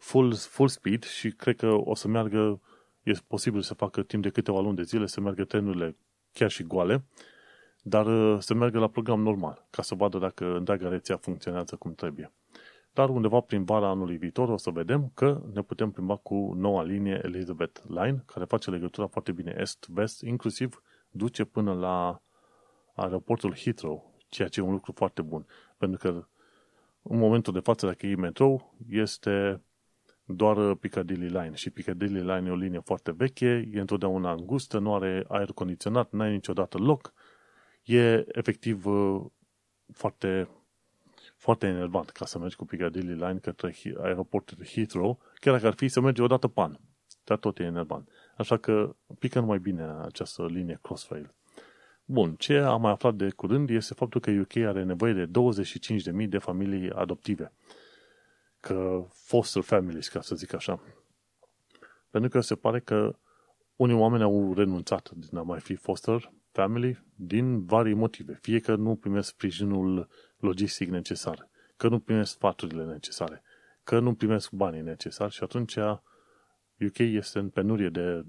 full, 0.00 0.34
full 0.34 0.68
speed 0.68 1.02
și 1.02 1.30
cred 1.30 1.56
că 1.56 1.66
o 1.66 1.94
să 1.94 2.08
meargă, 2.08 2.60
e 3.02 3.12
posibil 3.26 3.60
să 3.60 3.74
facă 3.74 4.02
timp 4.02 4.22
de 4.22 4.30
câteva 4.30 4.60
luni 4.60 4.76
de 4.76 4.82
zile, 4.82 5.06
să 5.06 5.20
meargă 5.20 5.44
trenurile 5.44 5.96
chiar 6.32 6.50
și 6.50 6.62
goale, 6.62 7.04
dar 7.82 8.06
uh, 8.06 8.40
să 8.40 8.54
meargă 8.54 8.78
la 8.78 8.88
program 8.88 9.20
normal, 9.20 9.66
ca 9.70 9.82
să 9.82 9.94
vadă 9.94 10.18
dacă 10.18 10.56
întreaga 10.56 10.88
rețea 10.88 11.16
funcționează 11.16 11.76
cum 11.76 11.94
trebuie. 11.94 12.32
Dar 12.92 13.08
undeva 13.08 13.40
prin 13.40 13.64
vara 13.64 13.88
anului 13.88 14.16
viitor 14.16 14.48
o 14.48 14.56
să 14.56 14.70
vedem 14.70 15.10
că 15.14 15.42
ne 15.52 15.62
putem 15.62 15.90
plimba 15.90 16.16
cu 16.16 16.52
noua 16.56 16.82
linie 16.82 17.20
Elizabeth 17.24 17.80
Line, 17.88 18.22
care 18.26 18.44
face 18.44 18.70
legătura 18.70 19.06
foarte 19.06 19.32
bine 19.32 19.54
est-vest, 19.58 20.20
inclusiv 20.22 20.82
duce 21.10 21.44
până 21.44 21.72
la 21.72 22.22
aeroportul 22.94 23.54
Heathrow, 23.56 24.14
ceea 24.28 24.48
ce 24.48 24.60
e 24.60 24.62
un 24.62 24.72
lucru 24.72 24.92
foarte 24.92 25.22
bun, 25.22 25.46
pentru 25.76 25.98
că 25.98 26.26
în 27.02 27.18
momentul 27.18 27.52
de 27.52 27.60
față, 27.60 27.86
dacă 27.86 28.06
e 28.06 28.14
metrou, 28.14 28.74
este 28.88 29.62
doar 30.34 30.74
Piccadilly 30.74 31.26
Line 31.26 31.54
și 31.54 31.70
Piccadilly 31.70 32.20
Line 32.20 32.48
e 32.48 32.50
o 32.50 32.54
linie 32.54 32.80
foarte 32.84 33.12
veche, 33.12 33.68
e 33.72 33.80
întotdeauna 33.80 34.32
îngustă, 34.32 34.78
nu 34.78 34.94
are 34.94 35.24
aer 35.28 35.52
condiționat, 35.52 36.12
n-ai 36.12 36.30
niciodată 36.30 36.78
loc, 36.78 37.12
e 37.82 38.24
efectiv 38.28 38.86
uh, 38.86 39.24
foarte 39.92 40.48
foarte 41.36 41.66
enervant 41.66 42.10
ca 42.10 42.24
să 42.24 42.38
mergi 42.38 42.56
cu 42.56 42.64
Piccadilly 42.64 43.14
Line 43.14 43.38
către 43.42 43.74
aeroportul 44.02 44.64
Heathrow, 44.64 45.18
chiar 45.34 45.54
dacă 45.54 45.66
ar 45.66 45.74
fi 45.74 45.88
să 45.88 46.00
mergi 46.00 46.20
odată 46.20 46.48
pan. 46.48 46.80
Dar 47.24 47.38
tot 47.38 47.58
e 47.58 47.62
enervant. 47.62 48.08
Așa 48.36 48.56
că 48.56 48.96
pică 49.18 49.40
mai 49.40 49.58
bine 49.58 49.82
această 50.02 50.46
linie 50.46 50.78
Crossrail. 50.82 51.34
Bun, 52.04 52.34
ce 52.34 52.58
am 52.58 52.80
mai 52.80 52.90
aflat 52.90 53.14
de 53.14 53.30
curând 53.30 53.70
este 53.70 53.94
faptul 53.94 54.20
că 54.20 54.30
UK 54.30 54.56
are 54.56 54.82
nevoie 54.84 55.12
de 55.12 55.30
25.000 56.22 56.28
de 56.28 56.38
familii 56.38 56.90
adoptive. 56.90 57.52
Că 58.60 59.06
foster 59.12 59.62
families, 59.62 60.08
ca 60.08 60.20
să 60.20 60.34
zic 60.34 60.52
așa. 60.52 60.80
Pentru 62.10 62.30
că 62.30 62.40
se 62.40 62.54
pare 62.54 62.80
că 62.80 63.16
unii 63.76 63.96
oameni 63.96 64.22
au 64.22 64.54
renunțat 64.54 65.10
din 65.10 65.38
a 65.38 65.42
mai 65.42 65.60
fi 65.60 65.74
foster 65.74 66.32
family 66.52 67.04
din 67.14 67.64
vari 67.64 67.94
motive. 67.94 68.38
Fie 68.42 68.58
că 68.58 68.74
nu 68.74 68.96
primesc 68.96 69.28
sprijinul 69.28 70.08
logistic 70.36 70.88
necesar, 70.88 71.48
că 71.76 71.88
nu 71.88 71.98
primesc 71.98 72.32
sfaturile 72.32 72.84
necesare, 72.84 73.42
că 73.84 73.98
nu 73.98 74.14
primesc 74.14 74.50
banii 74.52 74.82
necesari 74.82 75.32
și 75.32 75.42
atunci 75.42 75.76
UK 76.86 76.98
este 76.98 77.38
în 77.38 77.48
penurie 77.48 77.88
de 77.88 78.24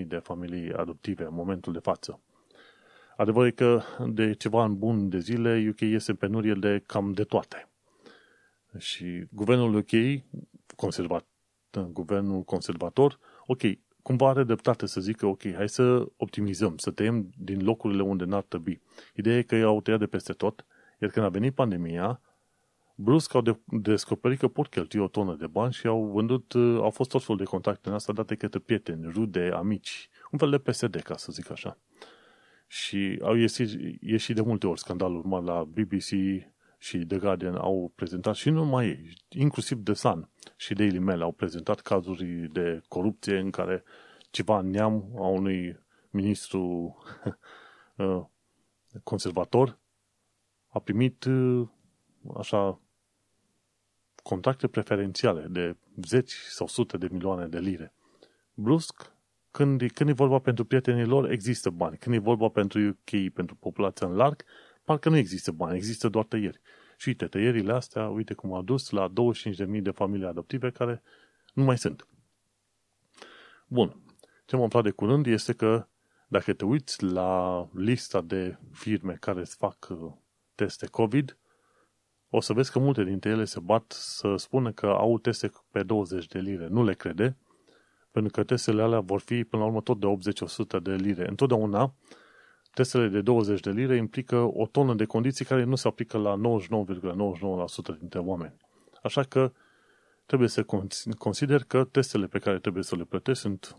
25.000 0.00 0.06
de 0.06 0.16
familii 0.16 0.72
adoptive 0.72 1.24
în 1.24 1.34
momentul 1.34 1.72
de 1.72 1.78
față. 1.78 2.20
Adevărul 3.16 3.46
e 3.46 3.50
că 3.50 3.82
de 4.06 4.32
ceva 4.32 4.64
în 4.64 4.78
bun 4.78 5.08
de 5.08 5.18
zile 5.18 5.66
UK 5.70 5.80
este 5.80 6.10
în 6.10 6.16
penurie 6.16 6.54
de 6.54 6.82
cam 6.86 7.12
de 7.12 7.24
toate. 7.24 7.69
Și 8.78 9.24
guvernul 9.30 9.74
UK, 9.74 10.22
conservat, 10.76 11.26
guvernul 11.92 12.42
conservator, 12.42 13.18
ok, 13.46 13.60
cumva 14.02 14.28
are 14.28 14.44
dreptate 14.44 14.86
să 14.86 15.00
zică, 15.00 15.26
ok, 15.26 15.52
hai 15.54 15.68
să 15.68 16.06
optimizăm, 16.16 16.76
să 16.76 16.90
tăiem 16.90 17.30
din 17.38 17.64
locurile 17.64 18.02
unde 18.02 18.24
n-ar 18.24 18.42
trebui. 18.42 18.82
Ideea 19.14 19.36
e 19.38 19.42
că 19.42 19.54
ei 19.54 19.62
au 19.62 19.80
tăiat 19.80 19.98
de 19.98 20.06
peste 20.06 20.32
tot, 20.32 20.66
iar 21.00 21.10
când 21.10 21.26
a 21.26 21.28
venit 21.28 21.54
pandemia, 21.54 22.20
brusc 22.94 23.34
au 23.34 23.40
de- 23.40 23.60
descoperit 23.64 24.38
că 24.38 24.48
pot 24.48 24.68
cheltui 24.68 25.00
o 25.00 25.08
tonă 25.08 25.34
de 25.34 25.46
bani 25.46 25.72
și 25.72 25.86
au 25.86 26.04
vândut, 26.04 26.52
uh, 26.52 26.78
au 26.80 26.90
fost 26.90 27.10
tot 27.10 27.22
felul 27.22 27.36
de 27.36 27.44
contacte 27.44 27.88
în 27.88 27.94
asta 27.94 28.12
date 28.12 28.34
către 28.34 28.58
prieteni, 28.58 29.10
rude, 29.12 29.50
amici, 29.54 30.08
un 30.30 30.38
fel 30.38 30.50
de 30.50 30.58
PSD, 30.58 31.00
ca 31.00 31.16
să 31.16 31.32
zic 31.32 31.50
așa. 31.50 31.78
Și 32.66 33.18
au 33.22 33.34
ieșit, 33.34 33.68
ieșit 34.00 34.34
de 34.34 34.40
multe 34.40 34.66
ori 34.66 34.80
scandaluri 34.80 35.26
mari 35.26 35.44
la 35.44 35.64
BBC 35.64 36.10
și 36.82 36.98
The 37.06 37.18
Guardian 37.18 37.54
au 37.54 37.92
prezentat 37.94 38.34
și 38.34 38.50
nu 38.50 38.58
numai 38.58 38.86
ei, 38.86 39.16
inclusiv 39.28 39.82
The 39.84 39.94
Sun 39.94 40.28
și 40.56 40.74
Daily 40.74 40.98
Mail 40.98 41.22
au 41.22 41.32
prezentat 41.32 41.80
cazuri 41.80 42.48
de 42.52 42.82
corupție 42.88 43.38
în 43.38 43.50
care 43.50 43.84
ceva 44.30 44.60
neam 44.60 45.12
a 45.16 45.26
unui 45.26 45.78
ministru 46.10 46.60
uh, 47.96 48.22
conservator 49.02 49.78
a 50.68 50.78
primit 50.78 51.24
uh, 51.24 51.68
așa 52.36 52.80
contracte 54.22 54.68
preferențiale 54.68 55.46
de 55.50 55.76
zeci 56.06 56.32
sau 56.32 56.66
sute 56.66 56.96
de 56.96 57.08
milioane 57.10 57.46
de 57.46 57.58
lire. 57.58 57.94
Brusc, 58.54 59.12
când, 59.50 59.90
când 59.90 60.08
e 60.08 60.12
vorba 60.12 60.38
pentru 60.38 60.64
prietenii 60.64 61.04
lor, 61.04 61.30
există 61.30 61.70
bani. 61.70 61.96
Când 61.96 62.14
e 62.14 62.18
vorba 62.18 62.48
pentru 62.48 62.80
UK, 62.80 63.32
pentru 63.34 63.56
populația 63.56 64.06
în 64.06 64.14
larg, 64.14 64.44
parcă 64.90 65.08
nu 65.08 65.16
există 65.16 65.50
bani, 65.50 65.76
există 65.76 66.08
doar 66.08 66.24
tăieri. 66.24 66.60
Și 66.96 67.08
uite, 67.08 67.26
tăierile 67.26 67.72
astea, 67.72 68.08
uite 68.08 68.34
cum 68.34 68.52
a 68.52 68.62
dus 68.62 68.90
la 68.90 69.12
25.000 69.12 69.82
de 69.82 69.90
familii 69.90 70.26
adoptive 70.26 70.70
care 70.70 71.02
nu 71.54 71.64
mai 71.64 71.78
sunt. 71.78 72.06
Bun. 73.66 74.02
Ce 74.46 74.56
am 74.56 74.62
aflat 74.62 74.82
de 74.82 74.90
curând 74.90 75.26
este 75.26 75.52
că 75.52 75.86
dacă 76.28 76.52
te 76.52 76.64
uiți 76.64 77.04
la 77.04 77.68
lista 77.74 78.20
de 78.20 78.56
firme 78.72 79.16
care 79.20 79.40
îți 79.40 79.56
fac 79.56 79.88
uh, 79.90 80.12
teste 80.54 80.86
COVID, 80.86 81.38
o 82.30 82.40
să 82.40 82.52
vezi 82.52 82.70
că 82.70 82.78
multe 82.78 83.04
dintre 83.04 83.30
ele 83.30 83.44
se 83.44 83.60
bat 83.60 83.92
să 83.92 84.36
spună 84.36 84.72
că 84.72 84.86
au 84.86 85.18
teste 85.18 85.52
pe 85.70 85.82
20 85.82 86.26
de 86.26 86.38
lire. 86.38 86.66
Nu 86.66 86.84
le 86.84 86.94
crede, 86.94 87.36
pentru 88.10 88.32
că 88.32 88.44
testele 88.44 88.82
alea 88.82 89.00
vor 89.00 89.20
fi 89.20 89.44
până 89.44 89.62
la 89.62 89.68
urmă 89.68 89.80
tot 89.80 90.00
de 90.00 90.32
80-100 90.78 90.82
de 90.82 90.94
lire. 90.94 91.28
Întotdeauna, 91.28 91.94
testele 92.74 93.08
de 93.08 93.20
20 93.20 93.60
de 93.60 93.70
lire 93.70 93.96
implică 93.96 94.36
o 94.36 94.66
tonă 94.66 94.94
de 94.94 95.04
condiții 95.04 95.44
care 95.44 95.64
nu 95.64 95.74
se 95.74 95.88
aplică 95.88 96.18
la 96.18 96.40
99,99% 97.94 97.98
dintre 97.98 98.18
oameni. 98.18 98.56
Așa 99.02 99.22
că 99.22 99.52
trebuie 100.26 100.48
să 100.48 100.66
consider 101.18 101.64
că 101.64 101.84
testele 101.84 102.26
pe 102.26 102.38
care 102.38 102.58
trebuie 102.58 102.82
să 102.82 102.96
le 102.96 103.04
plătești 103.04 103.42
sunt 103.42 103.76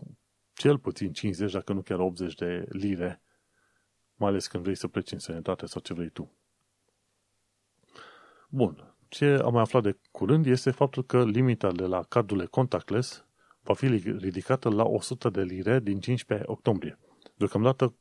cel 0.54 0.78
puțin 0.78 1.12
50, 1.12 1.52
dacă 1.52 1.72
nu 1.72 1.80
chiar 1.82 1.98
80 1.98 2.34
de 2.34 2.66
lire, 2.68 3.22
mai 4.14 4.28
ales 4.28 4.46
când 4.46 4.62
vrei 4.62 4.76
să 4.76 4.88
pleci 4.88 5.12
în 5.12 5.18
sănătate 5.18 5.66
sau 5.66 5.80
ce 5.80 5.94
vrei 5.94 6.08
tu. 6.08 6.32
Bun. 8.48 8.94
Ce 9.08 9.40
am 9.44 9.52
mai 9.52 9.62
aflat 9.62 9.82
de 9.82 9.98
curând 10.10 10.46
este 10.46 10.70
faptul 10.70 11.04
că 11.04 11.24
limita 11.24 11.72
de 11.72 11.84
la 11.84 12.02
cardurile 12.02 12.46
contactless 12.46 13.24
va 13.62 13.74
fi 13.74 13.86
ridicată 14.18 14.68
la 14.68 14.84
100 14.84 15.30
de 15.30 15.42
lire 15.42 15.80
din 15.80 16.00
15 16.00 16.48
octombrie. 16.50 16.98
Deocamdată 17.34 17.94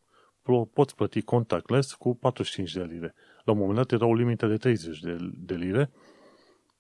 poți 0.74 0.96
plăti 0.96 1.22
contactless 1.22 1.94
cu 1.94 2.16
45 2.16 2.74
de 2.74 2.84
lire. 2.84 3.14
La 3.44 3.52
un 3.52 3.58
moment 3.58 3.78
dat 3.78 3.92
era 3.92 4.06
o 4.06 4.14
limită 4.14 4.48
de 4.48 4.58
30 4.58 5.00
de, 5.00 5.18
de 5.34 5.56
lire, 5.56 5.92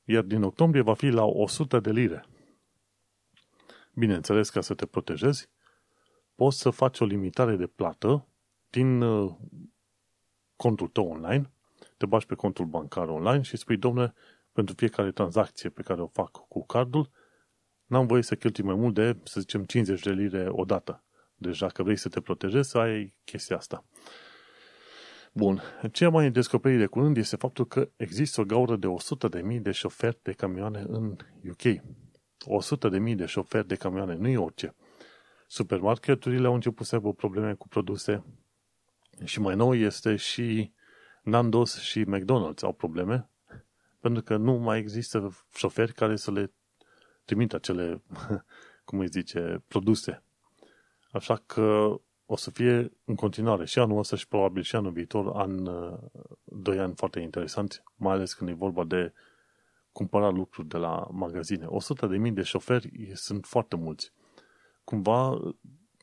iar 0.03 0.23
din 0.23 0.43
octombrie 0.43 0.81
va 0.81 0.93
fi 0.93 1.07
la 1.09 1.23
100 1.25 1.79
de 1.79 1.91
lire. 1.91 2.25
Bineînțeles, 3.93 4.49
ca 4.49 4.61
să 4.61 4.73
te 4.73 4.85
protejezi, 4.85 5.49
poți 6.35 6.59
să 6.59 6.69
faci 6.69 6.99
o 6.99 7.05
limitare 7.05 7.55
de 7.55 7.67
plată 7.67 8.27
din 8.69 9.01
uh, 9.01 9.35
contul 10.55 10.87
tău 10.87 11.07
online 11.07 11.51
te 12.01 12.07
bași 12.07 12.25
pe 12.25 12.35
contul 12.35 12.65
bancar 12.65 13.07
online 13.07 13.41
și 13.41 13.57
spui, 13.57 13.77
domnule, 13.77 14.13
pentru 14.51 14.75
fiecare 14.77 15.11
tranzacție 15.11 15.69
pe 15.69 15.81
care 15.81 16.01
o 16.01 16.07
fac 16.07 16.31
cu 16.47 16.65
cardul, 16.65 17.09
n-am 17.85 18.07
voie 18.07 18.21
să 18.21 18.35
cheltui 18.35 18.63
mai 18.63 18.75
mult 18.75 18.93
de, 18.93 19.17
să 19.23 19.39
zicem, 19.39 19.63
50 19.63 20.01
de 20.01 20.11
lire 20.11 20.47
odată. 20.49 21.03
Deci 21.41 21.59
dacă 21.59 21.83
vrei 21.83 21.95
să 21.95 22.09
te 22.09 22.21
protejezi, 22.21 22.69
să 22.69 22.77
ai 22.77 23.13
chestia 23.23 23.55
asta. 23.55 23.85
Bun. 25.33 25.61
Ce 25.91 26.05
am 26.05 26.13
mai 26.13 26.31
descoperit 26.31 26.79
de 26.79 26.85
curând 26.85 27.17
este 27.17 27.35
faptul 27.35 27.65
că 27.65 27.89
există 27.95 28.41
o 28.41 28.43
gaură 28.43 28.75
de 28.75 28.87
100.000 29.55 29.61
de 29.61 29.71
șoferi 29.71 30.19
de 30.21 30.31
camioane 30.31 30.85
în 30.87 31.15
UK. 31.49 31.81
100.000 33.09 33.15
de 33.15 33.25
șoferi 33.25 33.67
de 33.67 33.75
camioane, 33.75 34.15
nu 34.15 34.27
e 34.27 34.37
orice. 34.37 34.75
Supermarketurile 35.47 36.47
au 36.47 36.53
început 36.53 36.85
să 36.85 36.95
aibă 36.95 37.13
probleme 37.13 37.53
cu 37.53 37.67
produse 37.67 38.23
și 39.23 39.39
mai 39.39 39.55
nou 39.55 39.73
este 39.73 40.15
și 40.15 40.71
Nandos 41.23 41.79
și 41.79 42.05
McDonald's 42.05 42.61
au 42.61 42.73
probleme 42.73 43.29
pentru 43.99 44.23
că 44.23 44.37
nu 44.37 44.53
mai 44.53 44.79
există 44.79 45.29
șoferi 45.55 45.93
care 45.93 46.15
să 46.15 46.31
le 46.31 46.53
trimită 47.25 47.55
acele, 47.55 48.03
cum 48.85 48.99
îi 48.99 49.07
zice, 49.07 49.63
produse. 49.67 50.23
Așa 51.11 51.43
că 51.45 51.95
o 52.25 52.35
să 52.35 52.51
fie 52.51 52.91
în 53.05 53.15
continuare 53.15 53.65
și 53.65 53.79
anul 53.79 53.97
ăsta 53.97 54.15
și 54.15 54.27
probabil 54.27 54.63
și 54.63 54.75
anul 54.75 54.91
viitor, 54.91 55.31
an, 55.35 55.63
doi 56.43 56.79
ani 56.79 56.93
foarte 56.95 57.19
interesanți, 57.19 57.83
mai 57.95 58.13
ales 58.13 58.33
când 58.33 58.49
e 58.49 58.53
vorba 58.53 58.83
de 58.83 59.13
cumpăra 59.91 60.29
lucruri 60.29 60.67
de 60.67 60.77
la 60.77 61.07
magazine. 61.11 61.65
100 61.65 62.07
de 62.07 62.17
mii 62.17 62.31
de 62.31 62.41
șoferi 62.41 63.11
sunt 63.13 63.45
foarte 63.45 63.75
mulți. 63.75 64.13
Cumva, 64.83 65.39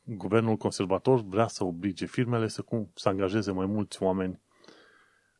guvernul 0.03 0.55
conservator 0.55 1.21
vrea 1.21 1.47
să 1.47 1.63
oblige 1.63 2.05
firmele 2.05 2.47
să, 2.47 2.61
cum, 2.61 2.91
să 2.95 3.09
angajeze 3.09 3.51
mai 3.51 3.65
mulți 3.65 4.03
oameni 4.03 4.41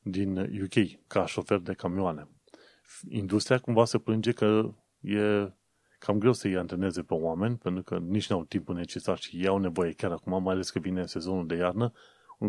din 0.01 0.37
UK 0.37 1.07
ca 1.07 1.25
șofer 1.25 1.57
de 1.57 1.73
camioane. 1.73 2.27
Industria 3.09 3.59
cumva 3.59 3.85
se 3.85 3.97
plânge 3.97 4.31
că 4.31 4.73
e 4.99 5.51
cam 5.99 6.17
greu 6.17 6.33
să-i 6.33 6.57
antreneze 6.57 7.01
pe 7.01 7.13
oameni, 7.13 7.57
pentru 7.57 7.83
că 7.83 7.97
nici 7.97 8.29
nu 8.29 8.35
au 8.35 8.43
timpul 8.43 8.75
necesar 8.75 9.17
și 9.17 9.37
ei 9.37 9.47
au 9.47 9.57
nevoie 9.57 9.91
chiar 9.91 10.11
acum, 10.11 10.43
mai 10.43 10.53
ales 10.53 10.69
că 10.69 10.79
vine 10.79 11.05
sezonul 11.05 11.47
de 11.47 11.55
iarnă, 11.55 11.91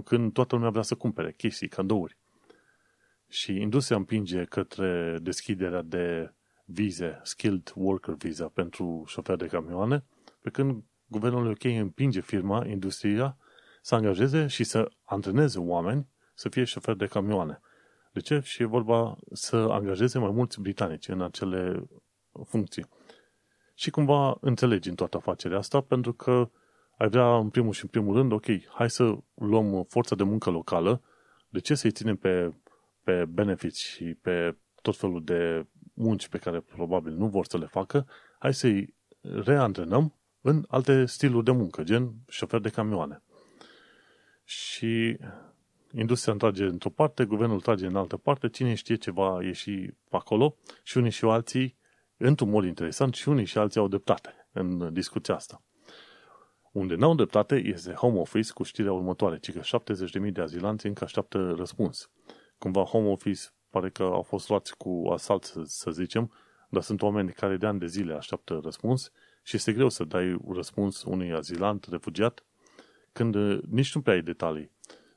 când 0.05 0.32
toată 0.32 0.55
lumea 0.55 0.70
vrea 0.70 0.82
să 0.82 0.94
cumpere 0.94 1.32
chestii, 1.32 1.68
cadouri. 1.68 2.16
Și 3.28 3.61
industria 3.61 3.96
împinge 3.96 4.44
către 4.44 5.18
deschiderea 5.22 5.82
de 5.82 6.32
vize, 6.64 7.20
skilled 7.22 7.72
worker 7.74 8.14
visa 8.14 8.48
pentru 8.48 9.05
șoferi 9.07 9.38
de 9.38 9.46
camioane, 9.46 10.05
pe 10.40 10.51
când 10.51 10.84
guvernul 11.07 11.51
UK 11.51 11.64
împinge 11.64 12.20
firma, 12.20 12.66
industria, 12.66 13.36
să 13.82 13.94
angajeze 13.94 14.46
și 14.46 14.64
să 14.64 14.90
antreneze 15.05 15.59
oameni 15.59 16.09
să 16.34 16.48
fie 16.48 16.64
șofer 16.64 16.94
de 16.94 17.07
camioane. 17.07 17.61
De 18.12 18.20
ce? 18.20 18.40
Și 18.44 18.62
e 18.62 18.66
vorba 18.66 19.18
să 19.32 19.57
angajeze 19.57 20.18
mai 20.18 20.30
mulți 20.30 20.61
britanici 20.61 21.09
în 21.09 21.22
acele 21.22 21.88
funcții. 22.44 22.86
Și 23.81 23.91
cumva 23.91 24.37
înțelegi 24.41 24.89
în 24.89 24.95
toată 24.95 25.16
afacerea 25.16 25.59
asta, 25.59 25.81
pentru 25.81 26.12
că 26.12 26.51
ai 26.97 27.09
vrea 27.09 27.37
în 27.37 27.49
primul 27.49 27.72
și 27.72 27.83
în 27.83 27.89
primul 27.89 28.16
rând, 28.16 28.33
ok, 28.33 28.45
hai 28.74 28.91
să 28.91 29.16
luăm 29.35 29.85
forța 29.89 30.14
de 30.14 30.22
muncă 30.22 30.51
locală, 30.51 31.03
de 31.49 31.59
ce 31.59 31.74
să-i 31.74 31.91
ținem 31.91 32.16
pe, 32.16 32.53
pe 33.05 33.24
benefits 33.24 33.78
și 33.78 34.05
pe 34.05 34.57
tot 34.83 34.97
felul 34.97 35.24
de 35.24 35.66
munci 35.95 36.28
pe 36.28 36.39
care 36.39 36.61
probabil 36.61 37.12
nu 37.12 37.26
vor 37.26 37.47
să 37.47 37.59
le 37.59 37.66
facă, 37.66 38.07
hai 38.39 38.55
să-i 38.55 38.95
reantrenăm 39.20 40.14
în 40.41 40.64
alte 40.68 41.05
stiluri 41.05 41.45
de 41.45 41.51
muncă, 41.51 41.83
gen 41.83 42.14
șofer 42.28 42.61
de 42.61 42.68
camioane. 42.68 43.22
Și 44.45 45.16
industria 45.93 46.35
trage 46.35 46.64
într-o 46.64 46.91
parte, 46.91 47.24
guvernul 47.24 47.61
trage 47.61 47.87
în 47.87 47.97
altă 47.97 48.16
parte, 48.16 48.49
cine 48.49 48.74
știe 48.74 48.95
ce 48.95 49.11
va 49.11 49.43
ieși 49.43 49.70
pe 50.09 50.16
acolo? 50.16 50.57
Și 50.83 50.97
unii 50.97 51.11
și 51.11 51.24
alții, 51.24 51.78
într-un 52.23 52.51
mod 52.51 52.64
interesant, 52.64 53.14
și 53.14 53.29
unii 53.29 53.45
și 53.45 53.59
alții 53.59 53.81
au 53.81 53.89
dreptate 53.89 54.49
în 54.53 54.93
discuția 54.93 55.35
asta. 55.35 55.62
Unde 56.73 56.95
n-au 56.95 57.14
dreptate 57.14 57.55
este 57.55 57.93
Home 57.93 58.18
Office 58.18 58.53
cu 58.53 58.62
știrea 58.62 58.93
următoare, 58.93 59.39
ci 59.39 59.53
că 59.53 59.61
70.000 60.27 60.33
de 60.33 60.41
azilanți 60.41 60.87
încă 60.87 61.05
așteaptă 61.05 61.55
răspuns. 61.57 62.11
Cumva 62.59 62.83
Home 62.83 63.09
Office 63.09 63.41
pare 63.71 63.91
că 63.91 64.03
au 64.03 64.23
fost 64.23 64.49
luați 64.49 64.77
cu 64.77 65.09
asalt, 65.12 65.53
să 65.64 65.91
zicem, 65.91 66.33
dar 66.68 66.83
sunt 66.83 67.03
oameni 67.03 67.33
care 67.33 67.57
de 67.57 67.66
ani 67.66 67.79
de 67.79 67.87
zile 67.87 68.14
așteaptă 68.14 68.61
răspuns 68.62 69.11
și 69.43 69.57
este 69.57 69.73
greu 69.73 69.89
să 69.89 70.05
dai 70.05 70.39
răspuns 70.49 71.03
unui 71.03 71.33
azilant, 71.33 71.87
refugiat, 71.91 72.45
când 73.12 73.37
nici 73.61 73.95
nu 73.95 74.01
prea 74.01 74.14
ai 74.14 74.23
detalii 74.23 74.71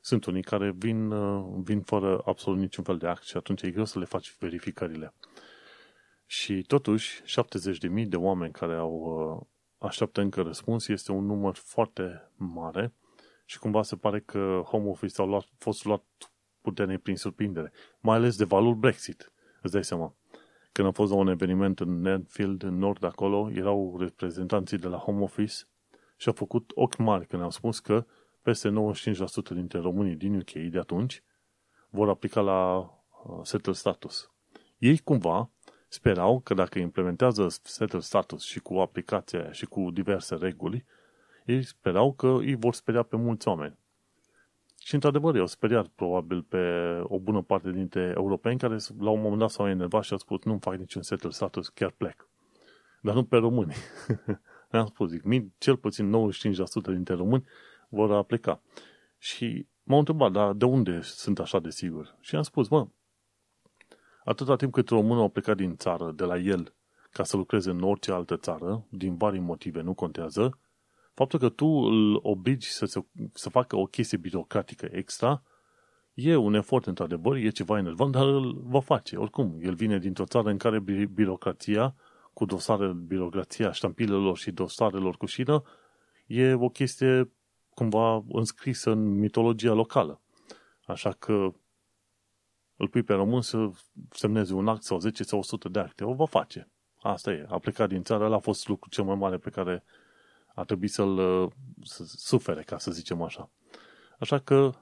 sunt 0.04 0.24
unii 0.24 0.42
care 0.42 0.74
vin, 0.76 1.10
uh, 1.10 1.60
vin 1.62 1.80
fără 1.80 2.22
absolut 2.24 2.58
niciun 2.58 2.84
fel 2.84 2.96
de 2.96 3.06
act 3.06 3.22
și 3.22 3.36
atunci 3.36 3.62
e 3.62 3.70
greu 3.70 3.84
să 3.84 3.98
le 3.98 4.04
faci 4.04 4.36
verificările. 4.38 5.14
Și 6.36 6.62
totuși, 6.62 7.22
70.000 7.22 8.06
de 8.06 8.16
oameni 8.16 8.52
care 8.52 8.74
au 8.74 8.92
uh, 8.92 9.46
așteaptă 9.78 10.20
încă 10.20 10.42
răspuns 10.42 10.88
este 10.88 11.12
un 11.12 11.24
număr 11.24 11.54
foarte 11.54 12.30
mare 12.36 12.94
și 13.44 13.58
cumva 13.58 13.82
se 13.82 13.96
pare 13.96 14.20
că 14.20 14.62
Home 14.64 14.88
Office 14.88 15.20
au 15.20 15.26
luat, 15.26 15.46
fost 15.58 15.84
luat 15.84 16.04
puternic 16.60 17.02
prin 17.02 17.16
surprindere, 17.16 17.72
mai 18.00 18.16
ales 18.16 18.36
de 18.36 18.44
valul 18.44 18.74
Brexit. 18.74 19.32
Îți 19.62 19.72
dai 19.72 19.84
seama. 19.84 20.14
Când 20.72 20.86
am 20.86 20.92
fost 20.92 21.10
la 21.10 21.16
un 21.16 21.28
eveniment 21.28 21.80
în 21.80 22.00
Nedfield, 22.00 22.62
în 22.62 22.78
nord 22.78 23.04
acolo, 23.04 23.50
erau 23.52 23.96
reprezentanții 23.98 24.78
de 24.78 24.88
la 24.88 24.96
Home 24.96 25.22
Office 25.22 25.54
și 26.16 26.28
au 26.28 26.34
făcut 26.34 26.72
ochi 26.74 26.96
mari 26.96 27.26
când 27.26 27.42
au 27.42 27.50
spus 27.50 27.80
că 27.80 28.06
peste 28.42 28.70
95% 28.70 28.72
dintre 29.50 29.78
românii 29.78 30.16
din 30.16 30.36
UK 30.36 30.52
de 30.52 30.78
atunci 30.78 31.22
vor 31.90 32.08
aplica 32.08 32.40
la 32.40 32.78
uh, 32.78 33.40
settle 33.42 33.72
status. 33.72 34.32
Ei 34.78 34.98
cumva 34.98 35.48
sperau 35.94 36.40
că 36.40 36.54
dacă 36.54 36.78
implementează 36.78 37.46
settle 37.62 38.00
status 38.00 38.44
și 38.44 38.60
cu 38.60 38.74
aplicația 38.74 39.52
și 39.52 39.66
cu 39.66 39.90
diverse 39.90 40.34
reguli, 40.34 40.84
ei 41.44 41.62
sperau 41.62 42.12
că 42.12 42.26
îi 42.26 42.54
vor 42.54 42.74
speria 42.74 43.02
pe 43.02 43.16
mulți 43.16 43.48
oameni. 43.48 43.78
Și 44.84 44.94
într-adevăr, 44.94 45.34
eu 45.34 45.46
speriat 45.46 45.86
probabil 45.86 46.42
pe 46.42 46.58
o 47.02 47.18
bună 47.18 47.42
parte 47.42 47.70
dintre 47.70 48.12
europeni 48.16 48.58
care 48.58 48.76
la 48.98 49.10
un 49.10 49.20
moment 49.20 49.38
dat 49.38 49.50
s-au 49.50 49.68
enervat 49.68 50.02
și 50.02 50.12
au 50.12 50.18
spus 50.18 50.42
nu 50.42 50.58
fac 50.60 50.76
niciun 50.76 51.02
settle 51.02 51.30
status, 51.30 51.68
chiar 51.68 51.90
plec. 51.90 52.28
Dar 53.00 53.14
nu 53.14 53.24
pe 53.24 53.36
români. 53.36 53.74
Le-am 54.70 54.86
spus, 54.86 55.10
zic, 55.10 55.22
cel 55.58 55.76
puțin 55.76 56.12
95% 56.12 56.84
dintre 56.84 57.14
români 57.14 57.44
vor 57.88 58.24
pleca. 58.24 58.60
Și 59.18 59.66
m-au 59.82 59.98
întrebat, 59.98 60.32
dar 60.32 60.52
de 60.52 60.64
unde 60.64 61.00
sunt 61.02 61.38
așa 61.38 61.58
de 61.58 61.70
sigur? 61.70 62.16
Și 62.20 62.36
am 62.36 62.42
spus, 62.42 62.68
mă, 62.68 62.86
atâta 64.24 64.56
timp 64.56 64.72
cât 64.72 64.88
românul 64.88 65.24
a 65.24 65.28
plecat 65.28 65.56
din 65.56 65.76
țară, 65.76 66.12
de 66.12 66.24
la 66.24 66.38
el, 66.38 66.74
ca 67.10 67.24
să 67.24 67.36
lucreze 67.36 67.70
în 67.70 67.82
orice 67.82 68.12
altă 68.12 68.36
țară, 68.36 68.86
din 68.88 69.16
vari 69.16 69.38
motive, 69.38 69.80
nu 69.80 69.94
contează, 69.94 70.58
faptul 71.12 71.38
că 71.38 71.48
tu 71.48 71.66
îl 71.66 72.18
obligi 72.22 72.70
să, 72.70 72.84
se, 72.86 73.04
să 73.32 73.48
facă 73.48 73.76
o 73.76 73.84
chestie 73.84 74.18
birocratică 74.18 74.88
extra, 74.90 75.42
e 76.14 76.36
un 76.36 76.54
efort 76.54 76.86
într-adevăr, 76.86 77.36
e 77.36 77.48
ceva 77.48 77.78
enervant, 77.78 78.12
dar 78.12 78.26
îl 78.26 78.62
va 78.64 78.80
face. 78.80 79.16
Oricum, 79.16 79.58
el 79.60 79.74
vine 79.74 79.98
dintr-o 79.98 80.24
țară 80.24 80.50
în 80.50 80.58
care 80.58 80.78
birocrația, 81.12 81.94
cu 82.32 82.44
dosare, 82.44 82.92
birocrația 83.06 83.72
ștampilelor 83.72 84.36
și 84.36 84.50
dosarelor 84.50 85.16
cu 85.16 85.26
șină, 85.26 85.62
e 86.26 86.54
o 86.54 86.68
chestie 86.68 87.32
cumva 87.74 88.24
înscrisă 88.28 88.90
în 88.90 89.18
mitologia 89.18 89.72
locală. 89.72 90.20
Așa 90.86 91.10
că 91.10 91.52
îl 92.76 92.88
pui 92.88 93.02
pe 93.02 93.14
român 93.14 93.40
să 93.40 93.70
semneze 94.10 94.54
un 94.54 94.68
act 94.68 94.82
sau 94.82 94.98
10 94.98 95.22
sau 95.22 95.38
100 95.38 95.68
de 95.68 95.78
acte. 95.78 96.04
O 96.04 96.14
va 96.14 96.26
face. 96.26 96.68
Asta 97.00 97.30
e. 97.30 97.46
A 97.48 97.58
plecat 97.58 97.88
din 97.88 98.02
țară, 98.02 98.24
ăla 98.24 98.36
a 98.36 98.38
fost 98.38 98.68
lucrul 98.68 98.90
cel 98.90 99.04
mai 99.04 99.14
mare 99.14 99.36
pe 99.36 99.50
care 99.50 99.84
a 100.54 100.64
trebuit 100.64 100.90
să-l 100.90 101.52
să 101.82 102.04
sufere, 102.06 102.62
ca 102.62 102.78
să 102.78 102.90
zicem 102.90 103.22
așa. 103.22 103.50
Așa 104.18 104.38
că 104.38 104.72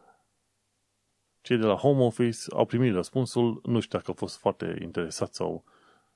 cei 1.40 1.57
de 1.57 1.64
la 1.64 1.74
Home 1.74 2.03
Office 2.03 2.38
au 2.51 2.64
primit 2.64 2.93
răspunsul, 2.93 3.61
nu 3.64 3.80
știu 3.80 3.99
dacă 3.99 4.11
a 4.11 4.14
fost 4.14 4.36
foarte 4.36 4.78
interesat 4.82 5.34
sau 5.34 5.64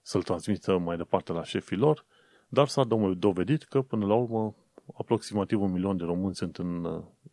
să-l 0.02 0.22
transmită 0.22 0.78
mai 0.78 0.96
departe 0.96 1.32
la 1.32 1.44
șefii 1.44 1.76
lor, 1.76 2.04
dar 2.48 2.68
s-a 2.68 2.84
dovedit 3.16 3.62
că 3.62 3.82
până 3.82 4.06
la 4.06 4.14
urmă 4.14 4.54
aproximativ 4.94 5.60
un 5.60 5.72
milion 5.72 5.96
de 5.96 6.04
români 6.04 6.34
sunt 6.34 6.56
în 6.56 6.84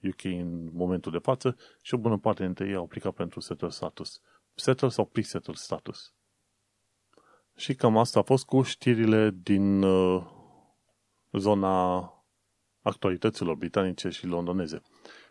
UK 0.03 0.23
uh, 0.23 0.31
în 0.31 0.69
momentul 0.73 1.11
de 1.11 1.17
față 1.17 1.55
și 1.81 1.93
o 1.93 1.97
bună 1.97 2.17
parte 2.17 2.43
dintre 2.43 2.67
ei 2.67 2.75
au 2.75 2.83
aplicat 2.83 3.13
pentru 3.13 3.39
settle 3.39 3.69
status. 3.69 4.21
Settle 4.55 4.89
sau 4.89 5.05
pre-settle 5.05 5.53
status. 5.53 6.13
Și 7.55 7.75
cam 7.75 7.97
asta 7.97 8.19
a 8.19 8.23
fost 8.23 8.45
cu 8.45 8.61
știrile 8.61 9.35
din 9.43 9.81
uh, 9.81 10.23
zona 11.31 12.07
actualităților 12.81 13.55
britanice 13.55 14.09
și 14.09 14.25
londoneze. 14.25 14.81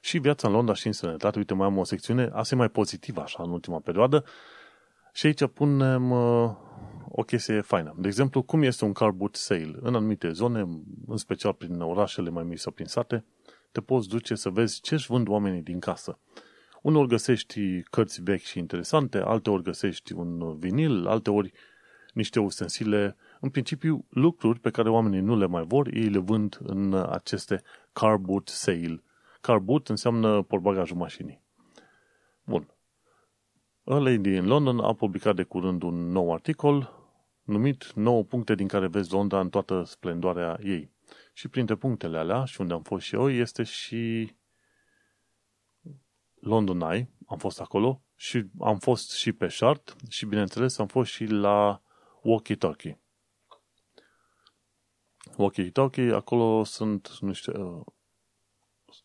Și 0.00 0.18
viața 0.18 0.48
în 0.48 0.54
Londra 0.54 0.74
și 0.74 0.86
în 0.86 0.92
sănătate, 0.92 1.38
uite, 1.38 1.54
mai 1.54 1.66
am 1.66 1.78
o 1.78 1.84
secțiune 1.84 2.30
ase 2.32 2.54
mai 2.54 2.68
pozitivă 2.68 3.20
așa 3.20 3.42
în 3.42 3.50
ultima 3.50 3.80
perioadă 3.80 4.24
și 5.12 5.26
aici 5.26 5.46
punem 5.46 6.10
uh, 6.10 6.50
o 7.08 7.22
chestie 7.22 7.60
faină. 7.60 7.94
De 7.98 8.08
exemplu, 8.08 8.42
cum 8.42 8.62
este 8.62 8.84
un 8.84 8.92
car 8.92 9.10
boot 9.10 9.34
sale 9.34 9.78
în 9.80 9.94
anumite 9.94 10.30
zone, 10.30 10.60
în 11.06 11.16
special 11.16 11.52
prin 11.52 11.80
orașele 11.80 12.30
mai 12.30 12.44
mici 12.44 12.58
sau 12.58 12.72
prin 12.72 12.86
sate, 12.86 13.24
te 13.72 13.80
poți 13.80 14.08
duce 14.08 14.34
să 14.34 14.50
vezi 14.50 14.80
ce 14.80 14.94
își 14.94 15.06
vând 15.06 15.28
oamenii 15.28 15.62
din 15.62 15.80
casă. 15.80 16.18
Unor 16.82 17.06
găsești 17.06 17.82
cărți 17.82 18.22
vechi 18.22 18.42
și 18.42 18.58
interesante, 18.58 19.18
alte 19.18 19.50
ori 19.50 19.62
găsești 19.62 20.12
un 20.12 20.58
vinil, 20.58 21.06
alte 21.06 21.30
ori 21.30 21.52
niște 22.12 22.40
ustensile, 22.40 23.16
în 23.40 23.50
principiu 23.50 24.06
lucruri 24.08 24.58
pe 24.58 24.70
care 24.70 24.90
oamenii 24.90 25.20
nu 25.20 25.36
le 25.36 25.46
mai 25.46 25.64
vor, 25.64 25.88
ei 25.92 26.08
le 26.08 26.18
vând 26.18 26.58
în 26.62 26.94
aceste 26.94 27.62
car 27.92 28.16
boot 28.16 28.48
sale. 28.48 29.02
Car 29.40 29.58
boot 29.58 29.88
înseamnă 29.88 30.42
portbagajul 30.42 30.96
mașinii. 30.96 31.42
Bun. 32.44 32.74
A 33.84 33.96
Lady 33.98 34.34
in 34.34 34.46
London 34.46 34.78
a 34.78 34.94
publicat 34.94 35.34
de 35.34 35.42
curând 35.42 35.82
un 35.82 36.10
nou 36.10 36.32
articol 36.32 37.02
numit 37.42 37.92
9 37.94 38.22
puncte 38.22 38.54
din 38.54 38.66
care 38.66 38.86
vezi 38.86 39.12
Londra 39.12 39.40
în 39.40 39.48
toată 39.48 39.82
splendoarea 39.86 40.58
ei. 40.62 40.90
Și 41.32 41.48
printre 41.48 41.74
punctele 41.74 42.18
alea, 42.18 42.44
și 42.44 42.60
unde 42.60 42.72
am 42.72 42.82
fost 42.82 43.04
și 43.04 43.14
eu, 43.14 43.30
este 43.30 43.62
și 43.62 44.32
London 46.42 46.80
Eye, 46.80 47.10
am 47.26 47.38
fost 47.38 47.60
acolo, 47.60 48.02
și 48.16 48.44
am 48.60 48.78
fost 48.78 49.12
și 49.12 49.32
pe 49.32 49.48
Shard 49.48 49.96
și, 50.08 50.26
bineînțeles, 50.26 50.78
am 50.78 50.86
fost 50.86 51.10
și 51.10 51.24
la 51.24 51.82
Walkie 52.22 52.56
Talkie. 52.56 53.00
Walkie 55.36 55.70
Talkie, 55.70 56.12
acolo 56.14 56.64
sunt, 56.64 57.16
nu 57.20 57.32
știu, 57.32 57.76
uh, 57.76 57.84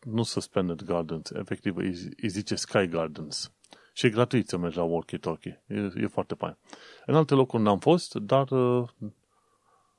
nu 0.02 0.24
Suspended 0.24 0.84
Gardens, 0.84 1.30
efectiv 1.30 1.76
îi 1.76 2.28
zice 2.28 2.56
Sky 2.56 2.88
Gardens. 2.88 3.52
Și 3.94 4.06
e 4.06 4.10
gratuit 4.10 4.48
să 4.48 4.58
mergi 4.58 4.78
la 4.78 4.84
Walkie 4.84 5.18
Talkie. 5.18 5.64
E, 5.68 5.92
e 5.96 6.08
foarte 6.08 6.36
fain. 6.36 6.58
În 7.06 7.16
alte 7.16 7.34
locuri 7.34 7.64
n-am 7.64 7.80
fost, 7.80 8.16
dar 8.16 8.52
uh, 8.52 8.90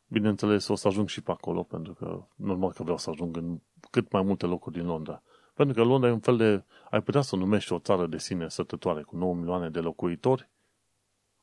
bineînțeles 0.07 0.69
o 0.69 0.75
să 0.75 0.89
ajung 0.89 1.09
și 1.09 1.21
pe 1.21 1.31
acolo, 1.31 1.63
pentru 1.63 1.95
că 1.95 2.27
normal 2.35 2.73
că 2.73 2.83
vreau 2.83 2.99
să 2.99 3.11
ajung 3.11 3.37
în 3.37 3.61
cât 3.91 4.13
mai 4.13 4.23
multe 4.23 4.47
locuri 4.47 4.75
din 4.75 4.87
Londra. 4.87 5.23
Pentru 5.59 5.75
că 5.77 5.89
Londra 5.89 6.09
e 6.09 6.13
un 6.13 6.21
fel 6.21 6.37
de, 6.37 6.65
ai 6.91 7.03
putea 7.03 7.21
să 7.21 7.37
numești 7.37 7.73
o 7.73 7.79
țară 7.79 8.07
de 8.07 8.19
sine 8.19 8.49
sătătoare 8.49 9.03
cu 9.03 9.17
9 9.17 9.35
milioane 9.35 9.71
de 9.71 9.79
locuitori, 9.79 10.49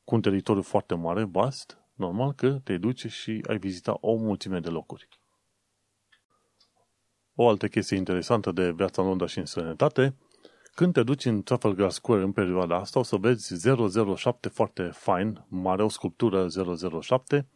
cu 0.04 0.14
un 0.14 0.20
teritoriu 0.20 0.62
foarte 0.62 0.94
mare, 0.94 1.24
vast, 1.24 1.78
normal 1.94 2.32
că 2.32 2.60
te 2.64 2.76
duci 2.76 3.06
și 3.06 3.44
ai 3.48 3.58
vizita 3.58 3.96
o 4.00 4.14
mulțime 4.14 4.60
de 4.60 4.68
locuri. 4.68 5.08
O 7.34 7.48
altă 7.48 7.68
chestie 7.68 7.96
interesantă 7.96 8.52
de 8.52 8.70
viața 8.70 9.02
în 9.02 9.08
Londra 9.08 9.26
și 9.26 9.38
în 9.38 9.44
sănătate 9.44 10.16
când 10.74 10.92
te 10.92 11.02
duci 11.02 11.24
în 11.24 11.42
Trafalgar 11.42 11.90
Square 11.90 12.22
în 12.22 12.32
perioada 12.32 12.76
asta, 12.76 12.98
o 12.98 13.02
să 13.02 13.16
vezi 13.16 13.70
007 14.16 14.48
foarte 14.48 14.82
fain, 14.82 15.44
mare, 15.48 15.82
o 15.82 15.88
sculptură 15.88 16.46
007, 17.00 17.48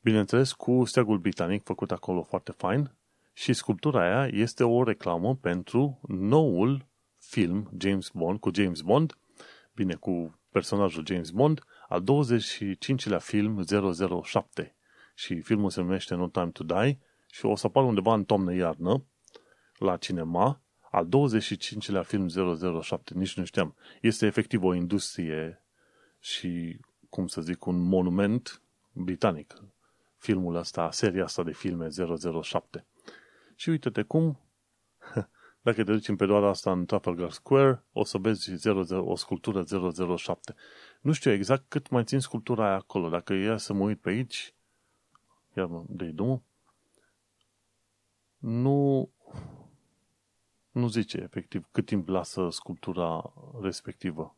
bineînțeles 0.00 0.52
cu 0.52 0.84
steagul 0.84 1.18
britanic 1.18 1.62
făcut 1.62 1.90
acolo 1.90 2.22
foarte 2.22 2.52
fain, 2.52 2.94
și 3.32 3.52
sculptura 3.52 4.00
aia 4.00 4.26
este 4.26 4.64
o 4.64 4.82
reclamă 4.82 5.36
pentru 5.36 6.00
noul 6.08 6.86
film 7.18 7.70
James 7.78 8.10
Bond, 8.14 8.38
cu 8.38 8.50
James 8.54 8.80
Bond, 8.80 9.18
bine, 9.74 9.94
cu 9.94 10.40
personajul 10.50 11.06
James 11.06 11.30
Bond, 11.30 11.62
al 11.88 12.02
25-lea 12.02 13.18
film 13.20 13.64
007. 14.22 14.74
Și 15.14 15.40
filmul 15.40 15.70
se 15.70 15.80
numește 15.80 16.14
No 16.14 16.28
Time 16.28 16.50
to 16.50 16.64
Die 16.64 16.98
și 17.30 17.46
o 17.46 17.56
să 17.56 17.66
apară 17.66 17.86
undeva 17.86 18.14
în 18.14 18.24
toamnă-iarnă 18.24 19.04
la 19.78 19.96
cinema 19.96 20.62
al 20.90 21.08
25-lea 21.08 22.02
film 22.04 22.28
007, 22.82 23.14
nici 23.14 23.36
nu 23.36 23.44
știam. 23.44 23.74
Este 24.00 24.26
efectiv 24.26 24.62
o 24.62 24.74
industrie 24.74 25.64
și, 26.18 26.80
cum 27.08 27.26
să 27.26 27.40
zic, 27.40 27.66
un 27.66 27.80
monument 27.80 28.62
britanic. 28.92 29.62
Filmul 30.16 30.54
ăsta, 30.54 30.90
seria 30.90 31.24
asta 31.24 31.42
de 31.42 31.52
filme 31.52 31.88
007. 32.42 32.86
Și 33.60 33.68
uite-te 33.68 34.02
cum, 34.02 34.38
dacă 35.66 35.84
te 35.84 35.92
duci 35.92 36.08
în 36.08 36.16
perioada 36.16 36.46
asta 36.46 36.72
în 36.72 36.86
Trafalgar 36.86 37.30
Square, 37.30 37.84
o 37.92 38.04
să 38.04 38.18
vezi 38.18 38.54
00, 38.54 39.04
o 39.04 39.16
sculptură 39.16 39.64
007. 40.16 40.54
Nu 41.00 41.12
știu 41.12 41.30
exact 41.30 41.64
cât 41.68 41.88
mai 41.88 42.04
țin 42.04 42.18
sculptura 42.18 42.66
aia 42.66 42.74
acolo. 42.74 43.08
Dacă 43.08 43.32
e 43.32 43.56
să 43.56 43.72
mă 43.72 43.84
uit 43.84 44.00
pe 44.00 44.08
aici, 44.08 44.54
iar 45.56 45.68
de 45.86 46.04
drumul, 46.04 46.42
nu, 48.38 49.10
nu 50.70 50.88
zice 50.88 51.18
efectiv 51.18 51.68
cât 51.72 51.86
timp 51.86 52.08
lasă 52.08 52.48
sculptura 52.50 53.32
respectivă. 53.60 54.36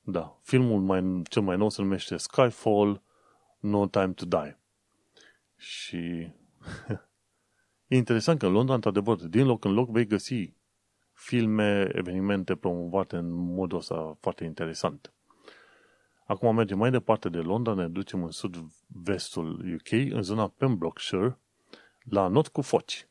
Da, 0.00 0.38
filmul 0.42 0.80
mai, 0.80 1.22
cel 1.28 1.42
mai 1.42 1.56
nou 1.56 1.68
se 1.68 1.82
numește 1.82 2.16
Skyfall, 2.16 3.02
No 3.58 3.86
Time 3.86 4.12
to 4.12 4.24
Die. 4.24 4.58
Și 5.56 6.32
e 7.86 7.96
interesant 7.96 8.38
că 8.38 8.46
în 8.46 8.52
Londra, 8.52 8.74
într-adevăr, 8.74 9.16
din 9.16 9.46
loc 9.46 9.64
în 9.64 9.72
loc 9.72 9.88
vei 9.88 10.06
găsi 10.06 10.52
filme, 11.12 11.88
evenimente 11.92 12.54
promovate 12.54 13.16
în 13.16 13.30
modul 13.30 13.78
ăsta 13.78 14.16
foarte 14.20 14.44
interesant. 14.44 15.12
Acum 16.26 16.54
mergem 16.54 16.78
mai 16.78 16.90
departe 16.90 17.28
de 17.28 17.38
Londra, 17.38 17.74
ne 17.74 17.88
ducem 17.88 18.24
în 18.24 18.30
sud-vestul 18.30 19.74
UK, 19.74 19.92
în 19.92 20.22
zona 20.22 20.48
Pembrokeshire, 20.48 21.38
la 22.02 22.28
not 22.28 22.48
cu 22.48 22.60
foci. 22.60 23.06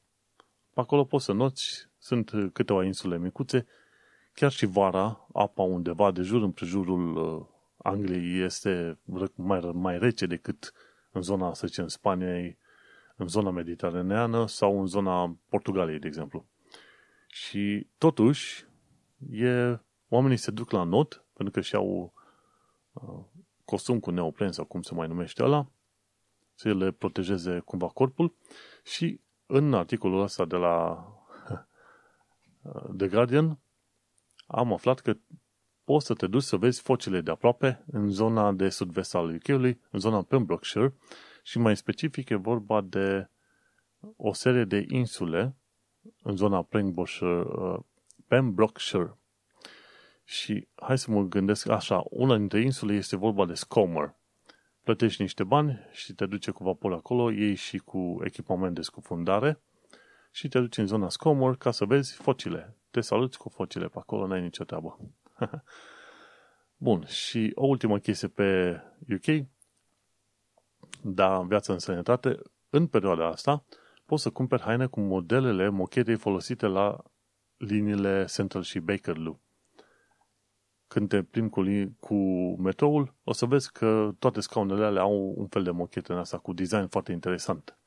Pe 0.73 0.79
acolo 0.79 1.03
poți 1.03 1.25
să 1.25 1.31
noți, 1.31 1.87
sunt 1.97 2.31
câteva 2.53 2.83
insule 2.83 3.17
micuțe, 3.17 3.65
chiar 4.33 4.51
și 4.51 4.65
vara, 4.65 5.27
apa 5.33 5.63
undeva 5.63 6.11
de 6.11 6.21
jur 6.21 6.41
împrejurul 6.41 7.15
uh, 7.15 7.45
Angliei 7.77 8.43
este 8.43 8.99
mai, 9.35 9.71
mai 9.73 9.99
rece 9.99 10.25
decât 10.25 10.73
în 11.11 11.21
zona, 11.21 11.53
să 11.53 11.67
zicem, 11.67 11.87
Spaniei, 11.87 12.57
în 13.23 13.29
zona 13.29 13.49
mediteraneană 13.49 14.47
sau 14.47 14.79
în 14.79 14.85
zona 14.85 15.37
Portugaliei, 15.49 15.99
de 15.99 16.07
exemplu. 16.07 16.45
Și 17.27 17.87
totuși, 17.97 18.65
e, 19.31 19.79
oamenii 20.09 20.37
se 20.37 20.51
duc 20.51 20.71
la 20.71 20.83
not, 20.83 21.25
pentru 21.33 21.53
că 21.53 21.61
și-au 21.61 22.13
uh, 22.93 23.23
costum 23.65 23.99
cu 23.99 24.11
neopren 24.11 24.51
sau 24.51 24.65
cum 24.65 24.81
se 24.81 24.93
mai 24.93 25.07
numește 25.07 25.43
ăla, 25.43 25.67
să 26.55 26.73
le 26.73 26.91
protejeze 26.91 27.59
cumva 27.59 27.87
corpul 27.87 28.35
și 28.83 29.19
în 29.45 29.73
articolul 29.73 30.21
ăsta 30.21 30.45
de 30.45 30.55
la 30.55 31.07
The 32.97 33.07
Guardian, 33.07 33.59
am 34.47 34.73
aflat 34.73 34.99
că 34.99 35.17
poți 35.83 36.05
să 36.05 36.13
te 36.13 36.27
duci 36.27 36.43
să 36.43 36.57
vezi 36.57 36.81
focile 36.81 37.21
de 37.21 37.31
aproape 37.31 37.83
în 37.91 38.09
zona 38.09 38.51
de 38.51 38.69
sud-vest 38.69 39.15
al 39.15 39.35
UK-ului, 39.35 39.81
în 39.89 39.99
zona 39.99 40.21
Pembrokeshire 40.21 40.93
și 41.43 41.59
mai 41.59 41.77
specific 41.77 42.29
e 42.29 42.35
vorba 42.35 42.81
de 42.81 43.27
o 44.15 44.33
serie 44.33 44.63
de 44.63 44.85
insule 44.87 45.55
în 46.21 46.35
zona 46.35 46.63
Pembrokeshire, 46.63 47.41
uh, 47.41 47.79
Pembrokeshire. 48.27 49.17
Și 50.23 50.67
hai 50.75 50.97
să 50.97 51.11
mă 51.11 51.21
gândesc 51.21 51.69
așa, 51.69 52.03
una 52.09 52.37
dintre 52.37 52.61
insule 52.61 52.93
este 52.93 53.15
vorba 53.15 53.45
de 53.45 53.53
Scomer. 53.53 54.15
Plătești 54.83 55.21
niște 55.21 55.43
bani 55.43 55.79
și 55.91 56.13
te 56.13 56.25
duce 56.25 56.51
cu 56.51 56.63
vapor 56.63 56.93
acolo, 56.93 57.31
iei 57.31 57.55
și 57.55 57.77
cu 57.77 58.21
echipament 58.23 58.75
de 58.75 58.81
scufundare 58.81 59.61
și 60.31 60.47
te 60.47 60.59
duci 60.59 60.77
în 60.77 60.85
zona 60.85 61.09
Scomer 61.09 61.55
ca 61.55 61.71
să 61.71 61.85
vezi 61.85 62.13
focile. 62.13 62.77
Te 62.91 63.01
saluți 63.01 63.37
cu 63.37 63.49
focile 63.49 63.87
pe 63.87 63.97
acolo, 63.97 64.27
n-ai 64.27 64.41
nicio 64.41 64.63
treabă. 64.63 64.99
Bun, 66.77 67.05
și 67.05 67.51
o 67.55 67.65
ultimă 67.65 67.97
chestie 67.97 68.27
pe 68.27 68.79
UK, 69.13 69.45
da, 71.03 71.41
viața 71.41 71.73
în 71.73 71.79
sănătate, 71.79 72.39
în 72.69 72.87
perioada 72.87 73.27
asta 73.27 73.63
poți 74.05 74.21
să 74.21 74.29
cumperi 74.29 74.61
haine 74.61 74.87
cu 74.87 74.99
modelele 74.99 75.69
mochetei 75.69 76.15
folosite 76.15 76.65
la 76.65 77.03
liniile 77.57 78.25
Central 78.25 78.61
și 78.61 78.79
Bakerloo. 78.79 79.39
Când 80.87 81.09
te 81.09 81.23
plimbi 81.23 81.49
cu, 81.49 81.61
cu 81.99 82.15
metroul, 82.61 83.13
o 83.23 83.33
să 83.33 83.45
vezi 83.45 83.71
că 83.71 84.11
toate 84.19 84.39
scaunele 84.39 84.85
alea 84.85 85.01
au 85.01 85.33
un 85.37 85.47
fel 85.47 85.63
de 85.63 85.71
mochetă 85.71 86.13
în 86.13 86.19
asta, 86.19 86.37
cu 86.37 86.53
design 86.53 86.87
foarte 86.87 87.11
interesant. 87.11 87.77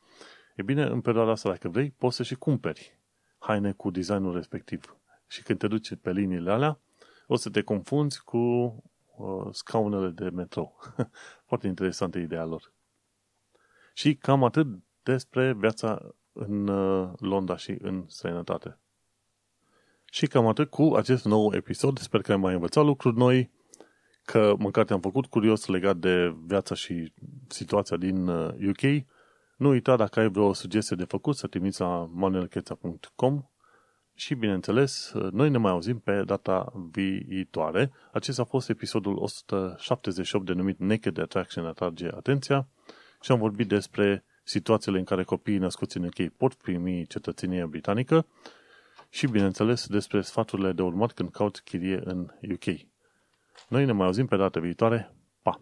E 0.56 0.62
bine, 0.62 0.82
în 0.82 1.00
perioada 1.00 1.30
asta, 1.30 1.48
dacă 1.48 1.68
vrei, 1.68 1.90
poți 1.90 2.16
să 2.16 2.22
și 2.22 2.34
cumperi 2.34 3.00
haine 3.38 3.72
cu 3.72 3.90
designul 3.90 4.34
respectiv. 4.34 4.96
Și 5.26 5.42
când 5.42 5.58
te 5.58 5.68
duci 5.68 5.94
pe 5.94 6.12
liniile 6.12 6.50
alea, 6.50 6.80
o 7.26 7.36
să 7.36 7.50
te 7.50 7.62
confunzi 7.62 8.22
cu 8.22 8.38
uh, 8.38 9.48
scaunele 9.50 10.08
de 10.08 10.28
metrou. 10.28 10.78
Foarte 11.48 11.66
interesantă 11.66 12.18
ideea 12.18 12.44
lor. 12.44 12.74
Și 13.96 14.14
cam 14.14 14.44
atât 14.44 14.66
despre 15.02 15.52
viața 15.52 16.14
în 16.32 16.68
uh, 16.68 17.10
Londra 17.18 17.56
și 17.56 17.76
în 17.80 18.04
străinătate. 18.06 18.78
Și 20.04 20.26
cam 20.26 20.46
atât 20.46 20.70
cu 20.70 20.94
acest 20.96 21.24
nou 21.24 21.54
episod. 21.54 21.98
Sper 21.98 22.20
că 22.20 22.32
ai 22.32 22.38
mai 22.38 22.54
învățat 22.54 22.84
lucruri 22.84 23.16
noi, 23.16 23.50
că 24.24 24.54
măcar 24.58 24.84
te-am 24.84 25.00
făcut 25.00 25.26
curios 25.26 25.66
legat 25.66 25.96
de 25.96 26.34
viața 26.46 26.74
și 26.74 27.12
situația 27.48 27.96
din 27.96 28.28
UK. 28.68 28.82
Uh, 28.82 29.00
nu 29.56 29.68
uita 29.68 29.96
dacă 29.96 30.20
ai 30.20 30.28
vreo 30.28 30.52
sugestie 30.52 30.96
de 30.96 31.04
făcut 31.04 31.36
să 31.36 31.46
trimiți 31.46 31.80
la 31.80 32.10
manuelcheța.com 32.12 33.42
și, 34.14 34.34
bineînțeles, 34.34 35.12
noi 35.30 35.50
ne 35.50 35.58
mai 35.58 35.70
auzim 35.70 35.98
pe 35.98 36.22
data 36.24 36.72
viitoare. 36.90 37.92
Acesta 38.12 38.42
a 38.42 38.44
fost 38.44 38.68
episodul 38.68 39.16
178 39.16 40.46
denumit 40.46 40.78
Naked 40.78 41.18
Attraction 41.18 41.66
atrage 41.66 42.06
atenția 42.06 42.68
și 43.20 43.32
am 43.32 43.38
vorbit 43.38 43.68
despre 43.68 44.24
situațiile 44.44 44.98
în 44.98 45.04
care 45.04 45.24
copiii 45.24 45.58
născuți 45.58 45.96
în 45.96 46.04
UK 46.04 46.32
pot 46.36 46.54
primi 46.54 47.06
cetățenie 47.06 47.64
britanică 47.64 48.26
și, 49.10 49.26
bineînțeles, 49.26 49.86
despre 49.86 50.20
sfaturile 50.20 50.72
de 50.72 50.82
urmat 50.82 51.12
când 51.12 51.30
caut 51.30 51.60
chirie 51.60 52.00
în 52.04 52.30
UK. 52.52 52.64
Noi 53.68 53.84
ne 53.84 53.92
mai 53.92 54.06
auzim 54.06 54.26
pe 54.26 54.36
data 54.36 54.60
viitoare. 54.60 55.10
Pa! 55.42 55.60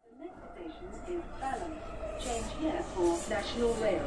The 0.00 0.10
next 0.18 0.36
station 0.52 0.88
is 1.14 1.24
Balham. 1.40 1.72
Change 2.24 2.50
here 2.60 2.82
for 2.94 3.10
National 3.28 3.72
Rail. 3.80 4.03